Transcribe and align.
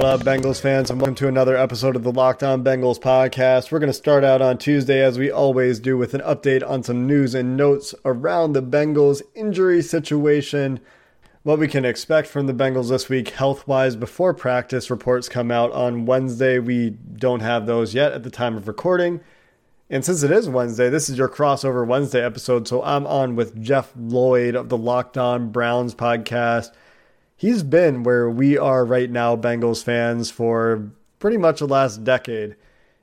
What 0.00 0.08
up, 0.08 0.20
Bengals 0.22 0.62
fans, 0.62 0.90
and 0.90 0.98
welcome 0.98 1.14
to 1.16 1.28
another 1.28 1.58
episode 1.58 1.94
of 1.94 2.04
the 2.04 2.10
Locked 2.10 2.42
On 2.42 2.64
Bengals 2.64 2.98
podcast. 2.98 3.70
We're 3.70 3.80
going 3.80 3.92
to 3.92 3.92
start 3.92 4.24
out 4.24 4.40
on 4.40 4.56
Tuesday, 4.56 5.02
as 5.02 5.18
we 5.18 5.30
always 5.30 5.78
do, 5.78 5.98
with 5.98 6.14
an 6.14 6.22
update 6.22 6.66
on 6.66 6.82
some 6.82 7.06
news 7.06 7.34
and 7.34 7.54
notes 7.54 7.94
around 8.06 8.54
the 8.54 8.62
Bengals 8.62 9.20
injury 9.34 9.82
situation, 9.82 10.80
what 11.42 11.58
we 11.58 11.68
can 11.68 11.84
expect 11.84 12.28
from 12.28 12.46
the 12.46 12.54
Bengals 12.54 12.88
this 12.88 13.10
week 13.10 13.28
health 13.28 13.68
wise 13.68 13.94
before 13.94 14.32
practice 14.32 14.88
reports 14.88 15.28
come 15.28 15.50
out 15.50 15.70
on 15.72 16.06
Wednesday. 16.06 16.58
We 16.58 16.88
don't 16.88 17.40
have 17.40 17.66
those 17.66 17.92
yet 17.92 18.12
at 18.12 18.22
the 18.22 18.30
time 18.30 18.56
of 18.56 18.68
recording. 18.68 19.20
And 19.90 20.02
since 20.02 20.22
it 20.22 20.30
is 20.30 20.48
Wednesday, 20.48 20.88
this 20.88 21.10
is 21.10 21.18
your 21.18 21.28
crossover 21.28 21.86
Wednesday 21.86 22.24
episode. 22.24 22.66
So 22.66 22.82
I'm 22.82 23.06
on 23.06 23.36
with 23.36 23.62
Jeff 23.62 23.92
Lloyd 23.94 24.54
of 24.54 24.70
the 24.70 24.78
Locked 24.78 25.18
On 25.18 25.52
Browns 25.52 25.94
podcast 25.94 26.70
he's 27.40 27.62
been 27.62 28.02
where 28.02 28.28
we 28.28 28.58
are 28.58 28.84
right 28.84 29.10
now, 29.10 29.34
Bengals 29.34 29.82
fans, 29.82 30.30
for 30.30 30.90
pretty 31.18 31.38
much 31.38 31.60
the 31.60 31.66
last 31.66 32.04
decade. 32.04 32.54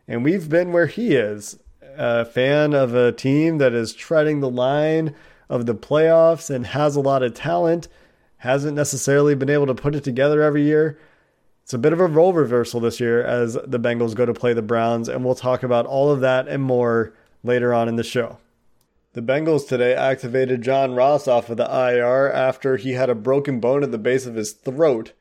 And 0.07 0.23
we've 0.23 0.47
been 0.47 0.71
where 0.71 0.85
he 0.85 1.15
is 1.15 1.57
a 1.97 2.23
fan 2.23 2.75
of 2.75 2.93
a 2.93 3.11
team 3.11 3.57
that 3.57 3.73
is 3.73 3.93
treading 3.93 4.39
the 4.39 4.49
line 4.49 5.15
of 5.49 5.65
the 5.65 5.73
playoffs 5.73 6.51
and 6.53 6.67
has 6.67 6.95
a 6.95 7.01
lot 7.01 7.23
of 7.23 7.33
talent, 7.33 7.87
hasn't 8.37 8.75
necessarily 8.75 9.33
been 9.33 9.49
able 9.49 9.65
to 9.65 9.73
put 9.73 9.95
it 9.95 10.03
together 10.03 10.43
every 10.43 10.61
year. 10.61 10.99
It's 11.63 11.73
a 11.73 11.79
bit 11.79 11.91
of 11.91 11.99
a 11.99 12.05
role 12.05 12.31
reversal 12.31 12.79
this 12.79 12.99
year 12.99 13.23
as 13.23 13.53
the 13.65 13.79
Bengals 13.79 14.13
go 14.13 14.27
to 14.27 14.35
play 14.35 14.53
the 14.53 14.61
Browns, 14.61 15.09
and 15.09 15.25
we'll 15.25 15.33
talk 15.33 15.63
about 15.63 15.87
all 15.87 16.11
of 16.11 16.21
that 16.21 16.47
and 16.47 16.61
more 16.61 17.11
later 17.43 17.73
on 17.73 17.89
in 17.89 17.95
the 17.95 18.03
show. 18.03 18.37
The 19.17 19.23
Bengals 19.23 19.67
today 19.67 19.95
activated 19.95 20.61
John 20.61 20.93
Ross 20.93 21.27
off 21.27 21.49
of 21.49 21.57
the 21.57 21.65
IR 21.65 22.31
after 22.31 22.77
he 22.77 22.91
had 22.91 23.09
a 23.09 23.15
broken 23.15 23.59
bone 23.59 23.81
at 23.81 23.91
the 23.91 23.97
base 23.97 24.27
of 24.27 24.35
his 24.35 24.51
throat. 24.51 25.13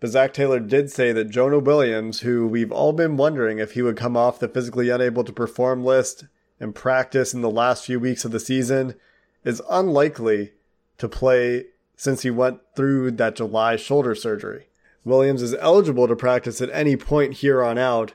But 0.00 0.10
Zac 0.10 0.34
Taylor 0.34 0.58
did 0.58 0.90
say 0.90 1.12
that 1.12 1.30
Jonah 1.30 1.60
Williams, 1.60 2.22
who 2.22 2.48
we've 2.48 2.72
all 2.72 2.92
been 2.92 3.16
wondering 3.16 3.60
if 3.60 3.74
he 3.74 3.82
would 3.82 3.96
come 3.96 4.16
off 4.16 4.40
the 4.40 4.48
physically 4.48 4.90
unable 4.90 5.22
to 5.22 5.32
perform 5.32 5.84
list 5.84 6.24
and 6.58 6.74
practice 6.74 7.32
in 7.32 7.42
the 7.42 7.48
last 7.48 7.84
few 7.84 8.00
weeks 8.00 8.24
of 8.24 8.32
the 8.32 8.40
season, 8.40 8.96
is 9.44 9.62
unlikely 9.70 10.54
to 10.98 11.08
play 11.08 11.66
since 11.96 12.22
he 12.22 12.32
went 12.32 12.58
through 12.74 13.12
that 13.12 13.36
July 13.36 13.76
shoulder 13.76 14.16
surgery. 14.16 14.66
Williams 15.04 15.42
is 15.42 15.54
eligible 15.60 16.08
to 16.08 16.16
practice 16.16 16.60
at 16.60 16.70
any 16.72 16.96
point 16.96 17.34
here 17.34 17.62
on 17.62 17.78
out, 17.78 18.14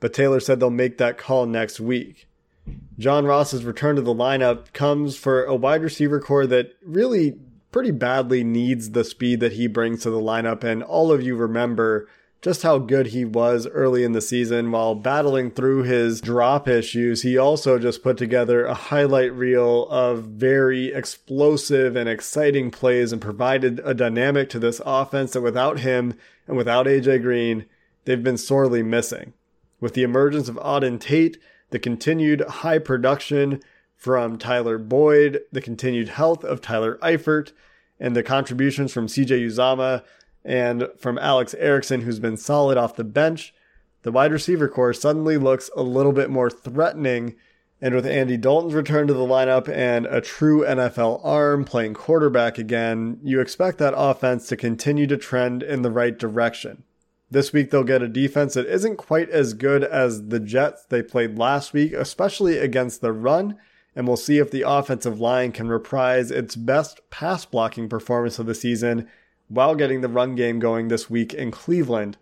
but 0.00 0.14
Taylor 0.14 0.40
said 0.40 0.60
they'll 0.60 0.70
make 0.70 0.96
that 0.96 1.18
call 1.18 1.44
next 1.44 1.78
week. 1.78 2.27
John 2.98 3.24
Ross's 3.24 3.64
return 3.64 3.96
to 3.96 4.02
the 4.02 4.14
lineup 4.14 4.72
comes 4.72 5.16
for 5.16 5.44
a 5.44 5.54
wide 5.54 5.82
receiver 5.82 6.20
corps 6.20 6.46
that 6.48 6.72
really 6.84 7.38
pretty 7.70 7.90
badly 7.90 8.42
needs 8.42 8.90
the 8.90 9.04
speed 9.04 9.40
that 9.40 9.52
he 9.52 9.66
brings 9.66 10.02
to 10.02 10.10
the 10.10 10.20
lineup. 10.20 10.64
And 10.64 10.82
all 10.82 11.12
of 11.12 11.22
you 11.22 11.36
remember 11.36 12.08
just 12.40 12.62
how 12.62 12.78
good 12.78 13.08
he 13.08 13.24
was 13.24 13.66
early 13.66 14.04
in 14.04 14.12
the 14.12 14.20
season 14.20 14.70
while 14.70 14.94
battling 14.94 15.50
through 15.50 15.82
his 15.82 16.20
drop 16.20 16.68
issues. 16.68 17.22
He 17.22 17.36
also 17.36 17.78
just 17.78 18.02
put 18.02 18.16
together 18.16 18.64
a 18.64 18.74
highlight 18.74 19.32
reel 19.32 19.88
of 19.88 20.24
very 20.24 20.92
explosive 20.92 21.96
and 21.96 22.08
exciting 22.08 22.70
plays 22.70 23.12
and 23.12 23.20
provided 23.20 23.80
a 23.84 23.92
dynamic 23.92 24.50
to 24.50 24.58
this 24.58 24.80
offense 24.86 25.32
that 25.32 25.40
without 25.40 25.80
him 25.80 26.14
and 26.46 26.56
without 26.56 26.86
AJ 26.86 27.22
Green, 27.22 27.66
they've 28.04 28.22
been 28.22 28.38
sorely 28.38 28.82
missing. 28.82 29.32
With 29.80 29.94
the 29.94 30.02
emergence 30.02 30.48
of 30.48 30.56
Auden 30.56 31.00
Tate, 31.00 31.38
the 31.70 31.78
continued 31.78 32.40
high 32.42 32.78
production 32.78 33.60
from 33.96 34.38
Tyler 34.38 34.78
Boyd, 34.78 35.40
the 35.52 35.60
continued 35.60 36.10
health 36.10 36.44
of 36.44 36.60
Tyler 36.60 36.98
Eifert, 37.02 37.52
and 37.98 38.14
the 38.14 38.22
contributions 38.22 38.92
from 38.92 39.06
CJ 39.06 39.46
Uzomah 39.46 40.04
and 40.44 40.88
from 40.96 41.18
Alex 41.18 41.54
Erickson, 41.54 42.02
who's 42.02 42.20
been 42.20 42.36
solid 42.36 42.78
off 42.78 42.96
the 42.96 43.04
bench, 43.04 43.52
the 44.02 44.12
wide 44.12 44.32
receiver 44.32 44.68
corps 44.68 44.94
suddenly 44.94 45.36
looks 45.36 45.70
a 45.76 45.82
little 45.82 46.12
bit 46.12 46.30
more 46.30 46.50
threatening. 46.50 47.34
And 47.80 47.94
with 47.94 48.06
Andy 48.06 48.36
Dalton's 48.36 48.74
return 48.74 49.06
to 49.06 49.14
the 49.14 49.20
lineup 49.20 49.68
and 49.68 50.06
a 50.06 50.20
true 50.20 50.64
NFL 50.64 51.20
arm 51.24 51.64
playing 51.64 51.94
quarterback 51.94 52.58
again, 52.58 53.20
you 53.22 53.40
expect 53.40 53.78
that 53.78 53.94
offense 53.96 54.48
to 54.48 54.56
continue 54.56 55.06
to 55.06 55.16
trend 55.16 55.62
in 55.62 55.82
the 55.82 55.90
right 55.90 56.16
direction. 56.16 56.84
This 57.30 57.52
week 57.52 57.70
they'll 57.70 57.84
get 57.84 58.02
a 58.02 58.08
defense 58.08 58.54
that 58.54 58.66
isn't 58.66 58.96
quite 58.96 59.28
as 59.28 59.52
good 59.52 59.84
as 59.84 60.28
the 60.28 60.40
Jets 60.40 60.84
they 60.86 61.02
played 61.02 61.38
last 61.38 61.74
week, 61.74 61.92
especially 61.92 62.56
against 62.56 63.00
the 63.00 63.12
run, 63.12 63.58
and 63.94 64.06
we'll 64.06 64.16
see 64.16 64.38
if 64.38 64.50
the 64.50 64.62
offensive 64.66 65.20
line 65.20 65.52
can 65.52 65.68
reprise 65.68 66.30
its 66.30 66.56
best 66.56 67.00
pass 67.10 67.44
blocking 67.44 67.88
performance 67.88 68.38
of 68.38 68.46
the 68.46 68.54
season 68.54 69.08
while 69.48 69.74
getting 69.74 70.00
the 70.00 70.08
run 70.08 70.34
game 70.34 70.58
going 70.58 70.88
this 70.88 71.10
week 71.10 71.34
in 71.34 71.50
Cleveland. 71.50 72.16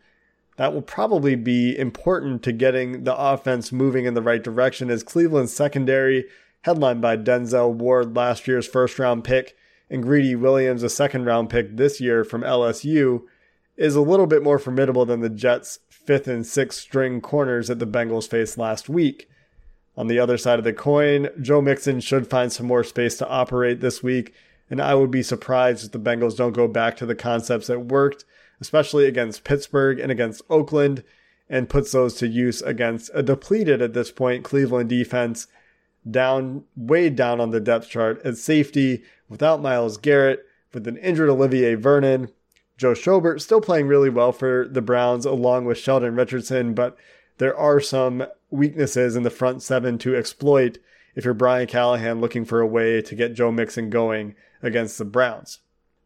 That 0.57 0.73
will 0.73 0.83
probably 0.83 1.37
be 1.37 1.79
important 1.79 2.43
to 2.45 2.53
getting 2.53 3.05
the 3.05 3.17
offense 3.17 3.71
moving 3.71 4.07
in 4.07 4.15
the 4.15 4.23
right 4.23 4.43
direction 4.43 4.91
as 4.91 5.03
Cleveland's 5.03 5.53
secondary, 5.53 6.25
headlined 6.63 7.03
by 7.03 7.17
Denzel 7.17 7.75
Ward, 7.75 8.17
last 8.17 8.49
year's 8.49 8.67
first 8.67 8.99
round 8.99 9.23
pick, 9.23 9.57
and 9.89 10.03
Greedy 10.03 10.35
Williams, 10.35 10.83
a 10.83 10.89
second 10.89 11.27
round 11.27 11.51
pick 11.51 11.77
this 11.77 12.01
year 12.01 12.25
from 12.25 12.43
LSU, 12.43 13.23
is 13.77 13.95
a 13.95 14.01
little 14.01 14.27
bit 14.27 14.43
more 14.43 14.59
formidable 14.59 15.05
than 15.05 15.21
the 15.21 15.29
Jets' 15.29 15.81
fifth 15.89 16.29
and 16.29 16.47
sixth 16.47 16.81
string 16.81 17.21
corners 17.21 17.69
that 17.69 17.79
the 17.79 17.87
Bengals 17.87 18.29
faced 18.29 18.59
last 18.59 18.89
week. 18.89 19.29
On 19.97 20.07
the 20.07 20.19
other 20.19 20.37
side 20.37 20.59
of 20.59 20.65
the 20.65 20.73
coin, 20.73 21.29
Joe 21.41 21.61
Mixon 21.61 22.01
should 22.01 22.29
find 22.29 22.53
some 22.53 22.67
more 22.67 22.85
space 22.85 23.17
to 23.19 23.29
operate 23.29 23.81
this 23.81 24.03
week, 24.03 24.35
and 24.71 24.81
I 24.81 24.95
would 24.95 25.11
be 25.11 25.23
surprised 25.23 25.87
if 25.87 25.93
the 25.93 25.99
Bengals 25.99 26.37
don't 26.37 26.53
go 26.53 26.69
back 26.69 26.97
to 26.97 27.07
the 27.07 27.15
concepts 27.15 27.67
that 27.67 27.87
worked, 27.87 28.25
especially 28.61 29.07
against 29.07 29.45
Pittsburgh 29.45 29.99
and 29.99 30.13
against 30.13 30.43
Oakland, 30.51 31.03
and 31.49 31.69
puts 31.69 31.93
those 31.93 32.15
to 32.15 32.27
use 32.27 32.61
against 32.63 33.11
a 33.15 33.23
depleted 33.23 33.81
at 33.81 33.95
this 33.95 34.11
point 34.11 34.45
Cleveland 34.45 34.89
defense, 34.89 35.47
down 36.09 36.65
way 36.77 37.09
down 37.09 37.41
on 37.41 37.51
the 37.51 37.61
depth 37.61 37.89
chart 37.89 38.21
at 38.25 38.37
safety 38.37 39.03
without 39.29 39.63
Myles 39.63 39.97
Garrett, 39.97 40.45
with 40.73 40.87
an 40.87 40.97
injured 40.99 41.29
Olivier 41.31 41.75
Vernon, 41.75 42.31
Joe 42.77 42.93
Schobert 42.93 43.41
still 43.41 43.61
playing 43.61 43.89
really 43.89 44.11
well 44.11 44.33
for 44.33 44.69
the 44.69 44.83
Browns 44.83 45.25
along 45.25 45.65
with 45.65 45.79
Sheldon 45.79 46.15
Richardson, 46.15 46.75
but 46.75 46.97
there 47.39 47.57
are 47.57 47.81
some 47.81 48.27
weaknesses 48.51 49.17
in 49.17 49.23
the 49.23 49.31
front 49.31 49.63
seven 49.63 49.99
to 49.99 50.17
exploit 50.17 50.79
if 51.15 51.25
you're 51.25 51.35
Brian 51.35 51.67
Callahan 51.67 52.21
looking 52.21 52.45
for 52.45 52.61
a 52.61 52.67
way 52.67 53.01
to 53.01 53.15
get 53.15 53.35
Joe 53.35 53.51
Mixon 53.51 53.89
going 53.89 54.35
against 54.63 54.99
the 54.99 55.05
Browns. 55.05 55.61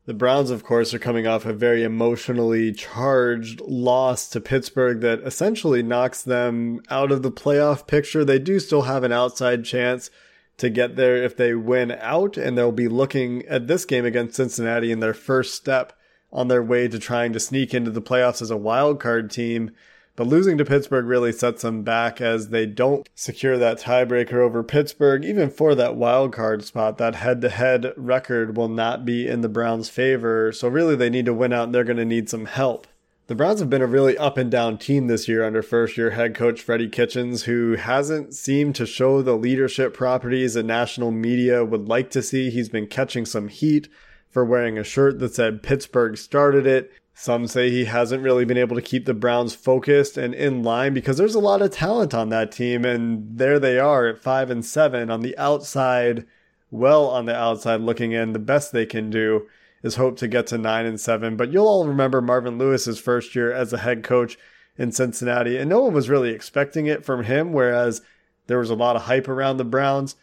The 0.06 0.14
Browns, 0.14 0.50
of 0.50 0.64
course, 0.64 0.94
are 0.94 0.98
coming 0.98 1.26
off 1.26 1.44
a 1.44 1.52
very 1.52 1.82
emotionally 1.82 2.72
charged 2.72 3.60
loss 3.60 4.28
to 4.30 4.40
Pittsburgh 4.40 5.00
that 5.00 5.20
essentially 5.20 5.82
knocks 5.82 6.22
them 6.22 6.80
out 6.88 7.12
of 7.12 7.22
the 7.22 7.30
playoff 7.30 7.86
picture. 7.86 8.24
They 8.24 8.38
do 8.38 8.58
still 8.60 8.82
have 8.82 9.04
an 9.04 9.12
outside 9.12 9.64
chance 9.64 10.10
to 10.56 10.70
get 10.70 10.96
there 10.96 11.16
if 11.16 11.36
they 11.36 11.54
win 11.54 11.92
out, 11.92 12.36
and 12.36 12.56
they'll 12.56 12.72
be 12.72 12.88
looking 12.88 13.44
at 13.46 13.66
this 13.66 13.84
game 13.84 14.04
against 14.04 14.36
Cincinnati 14.36 14.90
in 14.90 15.00
their 15.00 15.14
first 15.14 15.54
step 15.54 15.92
on 16.32 16.48
their 16.48 16.62
way 16.62 16.88
to 16.88 16.98
trying 16.98 17.32
to 17.32 17.40
sneak 17.40 17.74
into 17.74 17.90
the 17.90 18.02
playoffs 18.02 18.42
as 18.42 18.50
a 18.50 18.56
wild 18.56 19.00
card 19.00 19.30
team. 19.30 19.72
But 20.16 20.26
losing 20.26 20.58
to 20.58 20.64
Pittsburgh 20.64 21.06
really 21.06 21.32
sets 21.32 21.62
them 21.62 21.82
back 21.82 22.20
as 22.20 22.48
they 22.48 22.66
don't 22.66 23.08
secure 23.14 23.56
that 23.56 23.80
tiebreaker 23.80 24.34
over 24.34 24.62
Pittsburgh. 24.62 25.24
Even 25.24 25.48
for 25.48 25.74
that 25.74 25.96
wild 25.96 26.32
card 26.32 26.64
spot, 26.64 26.98
that 26.98 27.14
head 27.14 27.40
to 27.40 27.48
head 27.48 27.92
record 27.96 28.56
will 28.56 28.68
not 28.68 29.04
be 29.04 29.26
in 29.26 29.40
the 29.40 29.48
Browns' 29.48 29.88
favor. 29.88 30.52
So 30.52 30.68
really, 30.68 30.96
they 30.96 31.10
need 31.10 31.26
to 31.26 31.32
win 31.32 31.52
out 31.52 31.64
and 31.64 31.74
they're 31.74 31.84
going 31.84 31.96
to 31.96 32.04
need 32.04 32.28
some 32.28 32.46
help. 32.46 32.86
The 33.28 33.36
Browns 33.36 33.60
have 33.60 33.70
been 33.70 33.80
a 33.80 33.86
really 33.86 34.18
up 34.18 34.36
and 34.36 34.50
down 34.50 34.76
team 34.76 35.06
this 35.06 35.28
year 35.28 35.44
under 35.44 35.62
first 35.62 35.96
year 35.96 36.10
head 36.10 36.34
coach 36.34 36.60
Freddie 36.60 36.88
Kitchens, 36.88 37.44
who 37.44 37.76
hasn't 37.76 38.34
seemed 38.34 38.74
to 38.74 38.84
show 38.84 39.22
the 39.22 39.36
leadership 39.36 39.94
properties 39.94 40.54
that 40.54 40.64
national 40.64 41.12
media 41.12 41.64
would 41.64 41.88
like 41.88 42.10
to 42.10 42.22
see. 42.22 42.50
He's 42.50 42.68
been 42.68 42.88
catching 42.88 43.24
some 43.24 43.46
heat 43.46 43.88
for 44.30 44.44
wearing 44.44 44.78
a 44.78 44.84
shirt 44.84 45.18
that 45.18 45.34
said 45.34 45.62
Pittsburgh 45.62 46.16
started 46.16 46.66
it. 46.66 46.92
Some 47.12 47.46
say 47.46 47.68
he 47.68 47.84
hasn't 47.84 48.22
really 48.22 48.44
been 48.44 48.56
able 48.56 48.76
to 48.76 48.82
keep 48.82 49.04
the 49.04 49.12
Browns 49.12 49.54
focused 49.54 50.16
and 50.16 50.34
in 50.34 50.62
line 50.62 50.94
because 50.94 51.18
there's 51.18 51.34
a 51.34 51.40
lot 51.40 51.60
of 51.60 51.70
talent 51.70 52.14
on 52.14 52.30
that 52.30 52.52
team, 52.52 52.84
and 52.84 53.36
there 53.36 53.58
they 53.58 53.78
are 53.78 54.06
at 54.06 54.22
five 54.22 54.50
and 54.50 54.64
seven 54.64 55.10
on 55.10 55.20
the 55.20 55.36
outside, 55.36 56.24
well 56.70 57.08
on 57.08 57.26
the 57.26 57.36
outside 57.36 57.80
looking 57.80 58.12
in. 58.12 58.32
The 58.32 58.38
best 58.38 58.72
they 58.72 58.86
can 58.86 59.10
do 59.10 59.48
is 59.82 59.96
hope 59.96 60.16
to 60.18 60.28
get 60.28 60.46
to 60.46 60.58
nine 60.58 60.86
and 60.86 61.00
seven. 61.00 61.36
But 61.36 61.52
you'll 61.52 61.66
all 61.66 61.86
remember 61.86 62.22
Marvin 62.22 62.56
Lewis's 62.56 62.98
first 62.98 63.34
year 63.34 63.52
as 63.52 63.72
a 63.72 63.78
head 63.78 64.02
coach 64.02 64.38
in 64.78 64.92
Cincinnati, 64.92 65.58
and 65.58 65.68
no 65.68 65.82
one 65.82 65.92
was 65.92 66.08
really 66.08 66.30
expecting 66.30 66.86
it 66.86 67.04
from 67.04 67.24
him, 67.24 67.52
whereas 67.52 68.00
there 68.46 68.58
was 68.58 68.70
a 68.70 68.74
lot 68.74 68.96
of 68.96 69.02
hype 69.02 69.28
around 69.28 69.58
the 69.58 69.64
Browns. 69.64 70.16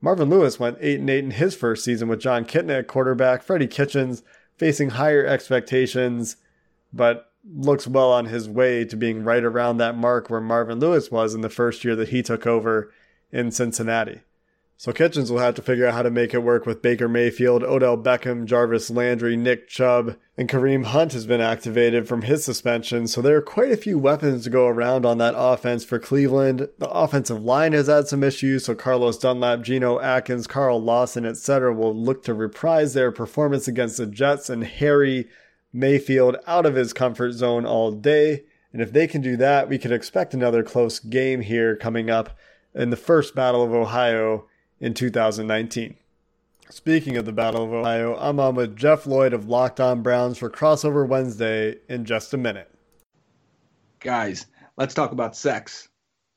Marvin 0.00 0.28
Lewis 0.28 0.60
went 0.60 0.78
eight 0.80 1.00
and 1.00 1.10
eight 1.10 1.24
in 1.24 1.30
his 1.32 1.54
first 1.54 1.84
season 1.84 2.08
with 2.08 2.20
Jon 2.20 2.44
Kitna 2.44 2.80
at 2.80 2.86
quarterback. 2.86 3.42
Freddie 3.42 3.66
Kitchens 3.66 4.22
facing 4.56 4.90
higher 4.90 5.24
expectations, 5.26 6.36
but 6.92 7.32
looks 7.48 7.86
well 7.86 8.12
on 8.12 8.26
his 8.26 8.48
way 8.48 8.84
to 8.84 8.96
being 8.96 9.24
right 9.24 9.44
around 9.44 9.78
that 9.78 9.96
mark 9.96 10.28
where 10.28 10.40
Marvin 10.40 10.80
Lewis 10.80 11.10
was 11.10 11.34
in 11.34 11.40
the 11.40 11.48
first 11.48 11.84
year 11.84 11.96
that 11.96 12.08
he 12.08 12.22
took 12.22 12.46
over 12.46 12.92
in 13.30 13.50
Cincinnati. 13.50 14.20
So 14.78 14.92
Kitchens 14.92 15.32
will 15.32 15.38
have 15.38 15.54
to 15.54 15.62
figure 15.62 15.86
out 15.86 15.94
how 15.94 16.02
to 16.02 16.10
make 16.10 16.34
it 16.34 16.42
work 16.42 16.66
with 16.66 16.82
Baker 16.82 17.08
Mayfield, 17.08 17.62
Odell 17.62 17.96
Beckham, 17.96 18.44
Jarvis 18.44 18.90
Landry, 18.90 19.34
Nick 19.34 19.68
Chubb, 19.68 20.16
and 20.36 20.50
Kareem 20.50 20.84
Hunt 20.84 21.14
has 21.14 21.26
been 21.26 21.40
activated 21.40 22.06
from 22.06 22.22
his 22.22 22.44
suspension. 22.44 23.06
So 23.06 23.22
there 23.22 23.38
are 23.38 23.42
quite 23.42 23.72
a 23.72 23.78
few 23.78 23.98
weapons 23.98 24.44
to 24.44 24.50
go 24.50 24.66
around 24.66 25.06
on 25.06 25.16
that 25.16 25.32
offense 25.34 25.82
for 25.82 25.98
Cleveland. 25.98 26.68
The 26.78 26.90
offensive 26.90 27.42
line 27.42 27.72
has 27.72 27.86
had 27.86 28.06
some 28.06 28.22
issues, 28.22 28.66
so 28.66 28.74
Carlos 28.74 29.16
Dunlap, 29.16 29.62
Geno 29.62 29.98
Atkins, 29.98 30.46
Carl 30.46 30.82
Lawson, 30.82 31.24
etc. 31.24 31.72
will 31.72 31.96
look 31.96 32.22
to 32.24 32.34
reprise 32.34 32.92
their 32.92 33.10
performance 33.10 33.66
against 33.66 33.96
the 33.96 34.06
Jets 34.06 34.50
and 34.50 34.62
Harry 34.62 35.26
Mayfield 35.72 36.36
out 36.46 36.66
of 36.66 36.74
his 36.74 36.92
comfort 36.92 37.32
zone 37.32 37.64
all 37.64 37.92
day. 37.92 38.44
And 38.74 38.82
if 38.82 38.92
they 38.92 39.06
can 39.06 39.22
do 39.22 39.38
that, 39.38 39.70
we 39.70 39.78
could 39.78 39.92
expect 39.92 40.34
another 40.34 40.62
close 40.62 40.98
game 40.98 41.40
here 41.40 41.76
coming 41.76 42.10
up 42.10 42.36
in 42.74 42.90
the 42.90 42.96
first 42.96 43.34
Battle 43.34 43.64
of 43.64 43.72
Ohio 43.72 44.44
in 44.80 44.94
2019. 44.94 45.96
Speaking 46.68 47.16
of 47.16 47.24
the 47.24 47.32
Battle 47.32 47.64
of 47.64 47.72
Ohio, 47.72 48.16
I'm 48.16 48.40
on 48.40 48.56
with 48.56 48.76
Jeff 48.76 49.06
Lloyd 49.06 49.32
of 49.32 49.48
Locked 49.48 49.80
On 49.80 50.02
Browns 50.02 50.38
for 50.38 50.50
Crossover 50.50 51.06
Wednesday 51.06 51.76
in 51.88 52.04
just 52.04 52.34
a 52.34 52.36
minute. 52.36 52.70
Guys, 54.00 54.46
let's 54.76 54.94
talk 54.94 55.12
about 55.12 55.36
sex. 55.36 55.88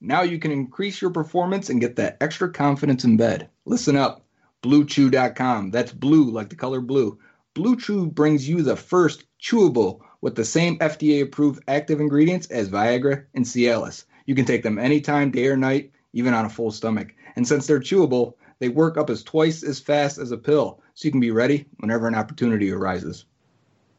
Now 0.02 0.22
you 0.22 0.40
can 0.40 0.52
increase 0.52 1.02
your 1.02 1.12
performance 1.12 1.70
and 1.70 1.82
get 1.82 1.96
that 1.98 2.18
extra 2.22 2.52
confidence 2.52 3.04
in 3.04 3.18
bed. 3.18 3.50
Listen 3.66 3.96
up. 3.96 4.26
BlueChew.com. 4.62 5.72
That's 5.72 5.92
blue 5.92 6.30
like 6.30 6.50
the 6.50 6.56
color 6.56 6.82
blue. 6.82 7.18
Blue 7.56 7.76
Chew 7.76 8.08
brings 8.08 8.48
you 8.48 8.62
the 8.62 8.76
first 8.76 9.26
chewable 9.42 10.02
with 10.22 10.36
the 10.36 10.46
same 10.46 10.78
FDA 10.80 11.24
approved 11.24 11.64
active 11.68 12.00
ingredients 12.00 12.48
as 12.48 12.70
Viagra 12.70 13.26
and 13.34 13.46
Cialis. 13.46 14.06
You 14.26 14.36
can 14.36 14.46
take 14.46 14.64
them 14.64 14.78
anytime, 14.78 15.32
day 15.32 15.48
or 15.48 15.58
night, 15.58 15.92
even 16.14 16.34
on 16.34 16.46
a 16.46 16.50
full 16.50 16.72
stomach. 16.72 17.14
And 17.40 17.48
since 17.48 17.68
they're 17.68 17.80
chewable, 17.80 18.34
they 18.60 18.68
work 18.68 18.98
up 18.98 19.10
as 19.10 19.24
twice 19.24 19.64
as 19.64 19.80
fast 19.80 20.18
as 20.18 20.34
a 20.34 20.38
pill, 20.38 20.82
so 20.94 21.08
you 21.08 21.12
can 21.12 21.22
be 21.22 21.32
ready 21.32 21.66
whenever 21.78 22.06
an 22.06 22.14
opportunity 22.14 22.70
arises. 22.70 23.24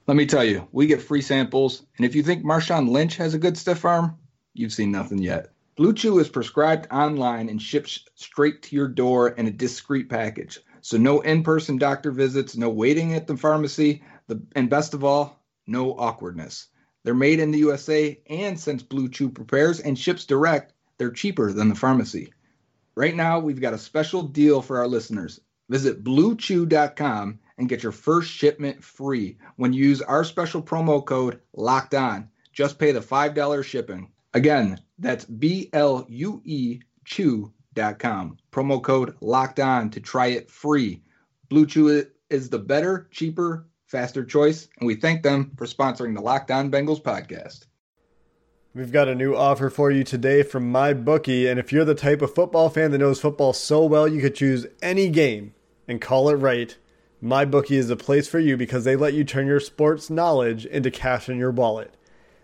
Let 0.07 0.19
me 0.19 0.27
tell 0.27 0.45
you, 0.45 0.69
we 0.73 0.87
get 0.87 1.01
free 1.01 1.23
samples, 1.23 1.87
and 1.97 2.05
if 2.05 2.15
you 2.15 2.23
think 2.23 2.45
Marshawn 2.45 2.91
Lynch 2.91 3.17
has 3.17 3.33
a 3.33 3.39
good 3.39 3.57
stiff 3.57 3.87
arm, 3.87 4.19
you've 4.53 4.75
seen 4.75 4.93
nothing 4.93 5.21
yet. 5.21 5.53
Blue 5.77 5.95
Chew 5.95 6.19
is 6.19 6.29
prescribed 6.29 6.87
online 6.93 7.49
and 7.49 7.63
ships 7.63 8.05
straight 8.15 8.61
to 8.65 8.77
your 8.77 8.89
door 8.89 9.31
in 9.31 9.47
a 9.47 9.51
discreet 9.51 10.11
package. 10.11 10.61
So 10.83 10.99
no 10.99 11.21
in-person 11.21 11.79
doctor 11.79 12.11
visits, 12.11 12.59
no 12.59 12.69
waiting 12.69 13.15
at 13.15 13.27
the 13.27 13.39
pharmacy, 13.39 14.03
the, 14.27 14.39
and 14.55 14.69
best 14.69 14.93
of 14.93 15.03
all, 15.03 15.43
no 15.67 15.93
awkwardness. 15.93 16.67
They're 17.05 17.15
made 17.15 17.41
in 17.41 17.53
the 17.53 17.61
USA, 17.61 18.21
and 18.27 18.61
since 18.61 18.83
Blue 18.83 19.09
Chew 19.09 19.31
prepares 19.31 19.81
and 19.81 19.99
ships 19.99 20.27
direct, 20.27 20.75
they're 20.99 21.11
cheaper 21.11 21.55
than 21.55 21.71
the 21.71 21.75
pharmacy. 21.75 22.35
Right 22.95 23.15
now, 23.15 23.39
we've 23.39 23.61
got 23.61 23.75
a 23.75 23.79
special 23.79 24.23
deal 24.23 24.63
for 24.63 24.79
our 24.79 24.89
listeners. 24.89 25.41
Visit 25.69 26.03
bluechew.com 26.03 27.39
and 27.59 27.69
get 27.69 27.83
your 27.83 27.93
first 27.93 28.31
shipment 28.31 28.83
free 28.83 29.39
when 29.57 29.73
you 29.73 29.85
use 29.85 30.03
our 30.03 30.25
special 30.25 30.63
promo 30.63 31.05
code 31.05 31.41
locked 31.55 31.95
on. 31.95 32.29
Just 32.53 32.79
pay 32.79 32.93
the 32.93 33.01
$5 33.01 33.65
shipping. 33.65 34.11
Again, 34.35 34.81
that's 34.99 35.25
B 35.25 35.71
L 35.73 36.05
U 36.09 36.43
E 36.45 36.81
chew.com. 37.05 38.39
Promo 38.53 38.83
code 38.83 39.17
locked 39.21 39.61
on 39.61 39.91
to 39.91 40.01
try 40.01 40.29
it 40.29 40.51
free. 40.51 41.03
Blue 41.49 41.67
Chew 41.67 42.07
is 42.29 42.49
the 42.49 42.59
better, 42.59 43.09
cheaper, 43.11 43.67
faster 43.87 44.25
choice, 44.25 44.69
and 44.79 44.87
we 44.87 44.95
thank 44.95 45.23
them 45.23 45.53
for 45.57 45.67
sponsoring 45.67 46.15
the 46.15 46.21
Locked 46.21 46.51
On 46.51 46.71
Bengals 46.71 47.03
podcast. 47.03 47.67
We've 48.73 48.93
got 48.93 49.09
a 49.09 49.17
new 49.17 49.35
offer 49.35 49.69
for 49.69 49.91
you 49.91 50.05
today 50.05 50.45
from 50.45 50.73
MyBookie, 50.73 51.51
and 51.51 51.59
if 51.59 51.73
you're 51.73 51.85
the 51.85 51.93
type 51.93 52.23
of 52.23 52.37
football 52.37 52.71
fan 52.71 52.93
that 52.93 52.99
knows 52.99 53.21
football 53.21 53.53
so 53.53 53.85
well 53.85 54.07
you 54.07 54.21
could 54.21 54.37
choose 54.37 54.65
any 54.81 55.09
game 55.09 55.55
and 55.89 56.01
call 56.01 56.29
it 56.29 56.37
right, 56.37 56.77
MyBookie 57.21 57.73
is 57.73 57.89
the 57.89 57.97
place 57.97 58.29
for 58.29 58.39
you 58.39 58.57
because 58.57 58.85
they 58.85 58.95
let 58.95 59.13
you 59.13 59.25
turn 59.25 59.49
your 59.49 59.59
sports 59.59 60.09
knowledge 60.09 60.67
into 60.67 60.89
cash 60.89 61.29
in 61.29 61.37
your 61.37 61.51
wallet. 61.51 61.97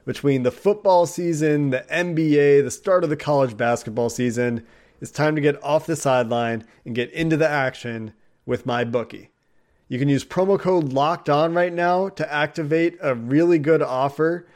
Between 0.05 0.43
the 0.43 0.51
football 0.51 1.07
season, 1.07 1.71
the 1.71 1.87
NBA, 1.93 2.65
the 2.65 2.73
start 2.73 3.05
of 3.05 3.11
the 3.11 3.17
college 3.17 3.57
basketball 3.57 4.11
season, 4.11 4.67
it's 5.01 5.13
time 5.13 5.37
to 5.37 5.41
get 5.41 5.63
off 5.63 5.87
the 5.87 5.95
sideline 5.95 6.65
and 6.85 6.97
get 6.97 7.13
into 7.13 7.37
the 7.37 7.49
action 7.49 8.13
with 8.45 8.67
MyBookie. 8.67 9.29
You 9.87 10.01
can 10.01 10.09
use 10.09 10.25
promo 10.25 10.59
code 10.59 10.93
LOCKED 10.93 11.29
ON 11.29 11.55
right 11.55 11.73
now 11.73 12.09
to 12.09 12.35
activate 12.35 12.99
a 13.01 13.15
really 13.15 13.61
good 13.61 13.81
offer 13.81 14.49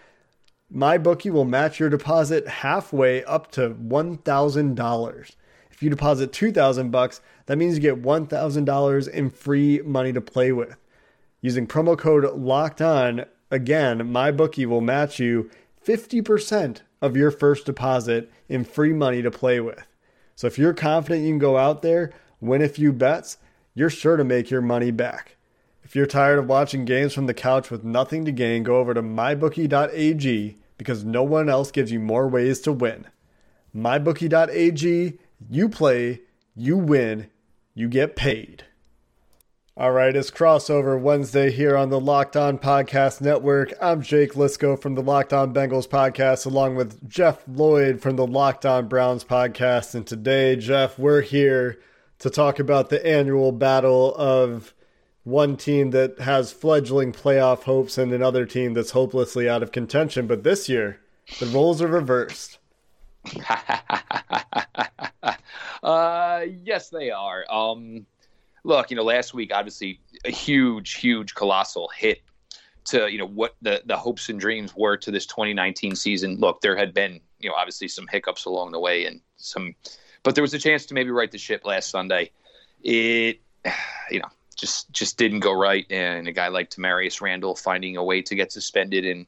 MyBookie 0.75 1.33
will 1.33 1.45
match 1.45 1.81
your 1.81 1.89
deposit 1.89 2.47
halfway 2.47 3.25
up 3.25 3.51
to 3.53 3.71
$1,000. 3.71 5.31
If 5.73 5.83
you 5.83 5.91
deposit 5.91 6.33
2000 6.33 6.91
bucks, 6.91 7.21
that 7.47 7.59
means 7.59 7.75
you 7.75 7.81
get 7.81 8.03
$1,000 8.03 9.09
in 9.09 9.31
free 9.31 9.81
money 9.85 10.13
to 10.13 10.21
play 10.21 10.53
with. 10.53 10.77
Using 11.41 11.67
promo 11.67 11.99
code 11.99 12.25
LOCKED 12.25 12.83
ON, 12.83 13.25
again, 13.51 13.99
MyBookie 13.99 14.67
will 14.67 14.81
match 14.81 15.19
you 15.19 15.51
50% 15.85 16.83
of 17.03 17.17
your 17.17 17.33
first 17.33 17.67
deposit 17.67 18.31
in 18.49 18.63
free 18.63 18.93
money 18.93 19.23
to 19.23 19.31
play 19.31 19.59
with. 19.59 19.85
So 20.37 20.47
if 20.47 20.57
you're 20.57 20.75
confident 20.75 21.25
you 21.25 21.31
can 21.31 21.39
go 21.41 21.57
out 21.57 21.83
there, 21.83 22.13
win 22.41 22.63
a 22.63 22.69
few 22.69 22.93
bets, 22.93 23.39
you're 23.75 23.91
sure 23.91 24.17
to 24.17 24.25
make 24.25 24.51
your 24.51 24.63
money 24.63 24.93
back. 24.93 25.37
If 25.83 25.97
you're 25.97 26.07
tired 26.07 26.39
of 26.39 26.47
watching 26.47 26.85
games 26.85 27.13
from 27.13 27.27
the 27.27 27.35
couch 27.35 27.73
with 27.73 27.83
nothing 27.83 28.25
to 28.25 28.31
gain, 28.31 28.63
go 28.63 28.77
over 28.77 28.95
to 28.95 29.03
mybookie.ag 29.03 30.59
because 30.81 31.05
no 31.05 31.23
one 31.23 31.51
else 31.51 31.71
gives 31.71 31.93
you 31.93 32.01
more 32.01 32.27
ways 32.27 32.59
to 32.59 32.73
win. 32.73 33.07
mybookie.ag, 33.77 35.19
you 35.51 35.69
play, 35.69 36.23
you 36.57 36.79
win, 36.79 37.29
you 37.75 37.87
get 37.87 38.17
paid. 38.17 38.65
All 39.77 39.93
right, 39.93 40.17
it's 40.17 40.31
crossover 40.31 40.99
Wednesday 40.99 41.51
here 41.51 41.77
on 41.77 41.91
the 41.91 42.01
Locked 42.01 42.35
On 42.35 42.57
Podcast 42.57 43.21
Network. 43.21 43.75
I'm 43.79 44.01
Jake 44.01 44.33
Liskow 44.33 44.81
from 44.81 44.95
the 44.95 45.03
Locked 45.03 45.35
On 45.35 45.53
Bengals 45.53 45.87
podcast, 45.87 46.47
along 46.47 46.77
with 46.77 47.07
Jeff 47.07 47.43
Lloyd 47.47 48.01
from 48.01 48.17
the 48.17 48.27
Locked 48.27 48.65
On 48.65 48.89
Browns 48.89 49.23
podcast. 49.23 49.95
And 49.95 50.07
today, 50.07 50.57
Jeff, 50.57 50.99
we're 50.99 51.21
here 51.21 51.79
to 52.21 52.31
talk 52.31 52.59
about 52.59 52.89
the 52.89 53.07
annual 53.07 53.53
battle 53.53 54.15
of 54.17 54.73
one 55.25 55.57
team 55.57 55.91
that 55.91 56.19
has 56.21 56.53
fledgling 56.53 57.13
playoff 57.13 57.65
hopes 57.65 57.99
and 57.99 58.13
another 58.13 58.47
team 58.47 58.75
that's 58.75 58.93
hopelessly 58.93 59.49
out 59.49 59.63
of 59.63 59.73
contention. 59.73 60.27
But 60.27 60.45
this 60.45 60.69
year, 60.69 61.01
the 61.39 61.47
roles 61.47 61.83
are 61.83 61.89
reversed. 61.89 62.59
uh, 65.83 66.45
yes, 66.63 66.89
they 66.89 67.11
are. 67.11 67.45
Um, 67.51 68.07
look, 68.65 68.91
you 68.91 68.97
know, 68.97 69.05
last 69.05 69.35
week, 69.35 69.53
obviously, 69.55 70.01
a 70.25 70.31
huge, 70.31 70.95
huge, 70.95 71.35
colossal 71.35 71.91
hit 71.95 72.23
to 72.83 73.13
you 73.13 73.19
know 73.19 73.27
what 73.27 73.57
the 73.61 73.83
the 73.85 73.97
hopes 73.97 74.31
and 74.31 74.41
dreams 74.41 74.75
were 74.75 74.97
to 74.97 75.11
this 75.11 75.27
2019 75.27 75.95
season. 75.95 76.37
Look, 76.39 76.61
there 76.61 76.77
had 76.77 76.95
been 76.95 77.21
you 77.39 77.49
know 77.49 77.55
obviously 77.55 77.89
some 77.89 78.07
hiccups 78.07 78.47
along 78.47 78.73
the 78.73 78.81
way 78.81 79.05
and 79.05 79.21
some, 79.37 79.75
but 80.23 80.35
there 80.35 80.43
was 80.43 80.55
a 80.55 80.59
chance 80.59 80.87
to 80.87 80.95
maybe 80.95 81.11
right 81.11 81.31
the 81.31 81.39
ship 81.39 81.65
last 81.65 81.91
Sunday. 81.91 82.31
It, 82.83 83.41
you 84.11 84.21
know, 84.21 84.29
just 84.61 84.93
just 84.93 85.17
didn't 85.17 85.41
go 85.41 85.53
right. 85.53 85.87
And 85.91 86.29
a 86.29 86.33
guy 86.33 86.49
like 86.49 86.71
Damarious 86.71 87.21
Randall 87.21 87.57
finding 87.57 87.97
a 87.97 88.05
way 88.05 88.23
to 88.23 88.35
get 88.35 88.53
suspended 88.53 89.05
in 89.05 89.27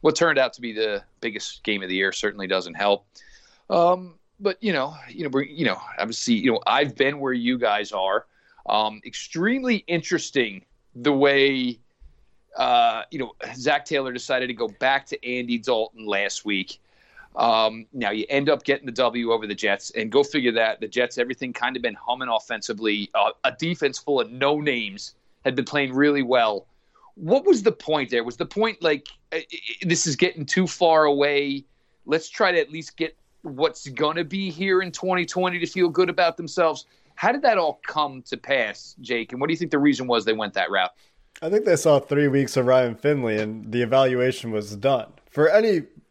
what 0.00 0.16
turned 0.16 0.38
out 0.38 0.54
to 0.54 0.60
be 0.60 0.72
the 0.72 1.02
biggest 1.20 1.62
game 1.62 1.82
of 1.82 1.88
the 1.88 1.94
year 1.94 2.12
certainly 2.12 2.46
doesn't 2.46 2.74
help. 2.74 3.06
Um, 3.68 4.14
but 4.40 4.56
you 4.62 4.72
know, 4.72 4.96
you 5.08 5.28
know, 5.28 5.38
you 5.38 5.66
know, 5.66 5.80
obviously, 5.98 6.34
you 6.34 6.50
know, 6.50 6.60
I've 6.66 6.96
been 6.96 7.20
where 7.20 7.32
you 7.32 7.58
guys 7.58 7.92
are. 7.92 8.26
Um, 8.66 9.00
extremely 9.04 9.76
interesting 9.86 10.64
the 10.94 11.12
way 11.12 11.78
uh, 12.56 13.02
you 13.10 13.18
know 13.18 13.32
Zac 13.54 13.84
Taylor 13.84 14.12
decided 14.12 14.48
to 14.48 14.54
go 14.54 14.68
back 14.68 15.06
to 15.06 15.28
Andy 15.28 15.58
Dalton 15.58 16.06
last 16.06 16.44
week. 16.44 16.80
Um, 17.36 17.86
now 17.92 18.10
you 18.10 18.26
end 18.28 18.48
up 18.48 18.64
getting 18.64 18.86
the 18.86 18.92
W 18.92 19.32
over 19.32 19.46
the 19.46 19.54
Jets, 19.54 19.90
and 19.90 20.10
go 20.10 20.22
figure 20.22 20.52
that 20.52 20.80
the 20.80 20.88
Jets 20.88 21.18
everything 21.18 21.52
kind 21.52 21.76
of 21.76 21.82
been 21.82 21.94
humming 21.94 22.28
offensively. 22.28 23.10
Uh, 23.14 23.30
a 23.44 23.52
defense 23.52 23.98
full 23.98 24.20
of 24.20 24.30
no 24.30 24.60
names 24.60 25.14
had 25.44 25.54
been 25.54 25.64
playing 25.64 25.94
really 25.94 26.22
well. 26.22 26.66
What 27.14 27.44
was 27.44 27.62
the 27.62 27.72
point 27.72 28.10
there? 28.10 28.24
Was 28.24 28.36
the 28.36 28.46
point 28.46 28.82
like 28.82 29.08
uh, 29.32 29.38
this 29.82 30.06
is 30.06 30.16
getting 30.16 30.44
too 30.44 30.66
far 30.66 31.04
away? 31.04 31.64
Let's 32.06 32.28
try 32.28 32.50
to 32.50 32.58
at 32.58 32.70
least 32.70 32.96
get 32.96 33.16
what's 33.42 33.88
going 33.88 34.16
to 34.16 34.24
be 34.24 34.50
here 34.50 34.82
in 34.82 34.90
2020 34.90 35.58
to 35.58 35.66
feel 35.66 35.88
good 35.88 36.10
about 36.10 36.36
themselves. 36.36 36.86
How 37.14 37.32
did 37.32 37.42
that 37.42 37.58
all 37.58 37.80
come 37.86 38.22
to 38.22 38.36
pass, 38.36 38.96
Jake? 39.00 39.32
And 39.32 39.40
what 39.40 39.48
do 39.48 39.52
you 39.52 39.58
think 39.58 39.70
the 39.70 39.78
reason 39.78 40.06
was 40.06 40.24
they 40.24 40.32
went 40.32 40.54
that 40.54 40.70
route? 40.70 40.90
I 41.42 41.48
think 41.48 41.64
they 41.64 41.76
saw 41.76 42.00
three 42.00 42.28
weeks 42.28 42.56
of 42.56 42.66
Ryan 42.66 42.94
Finley 42.94 43.38
and 43.38 43.70
the 43.70 43.82
evaluation 43.82 44.50
was 44.50 44.76
done. 44.76 45.12
For 45.30 45.50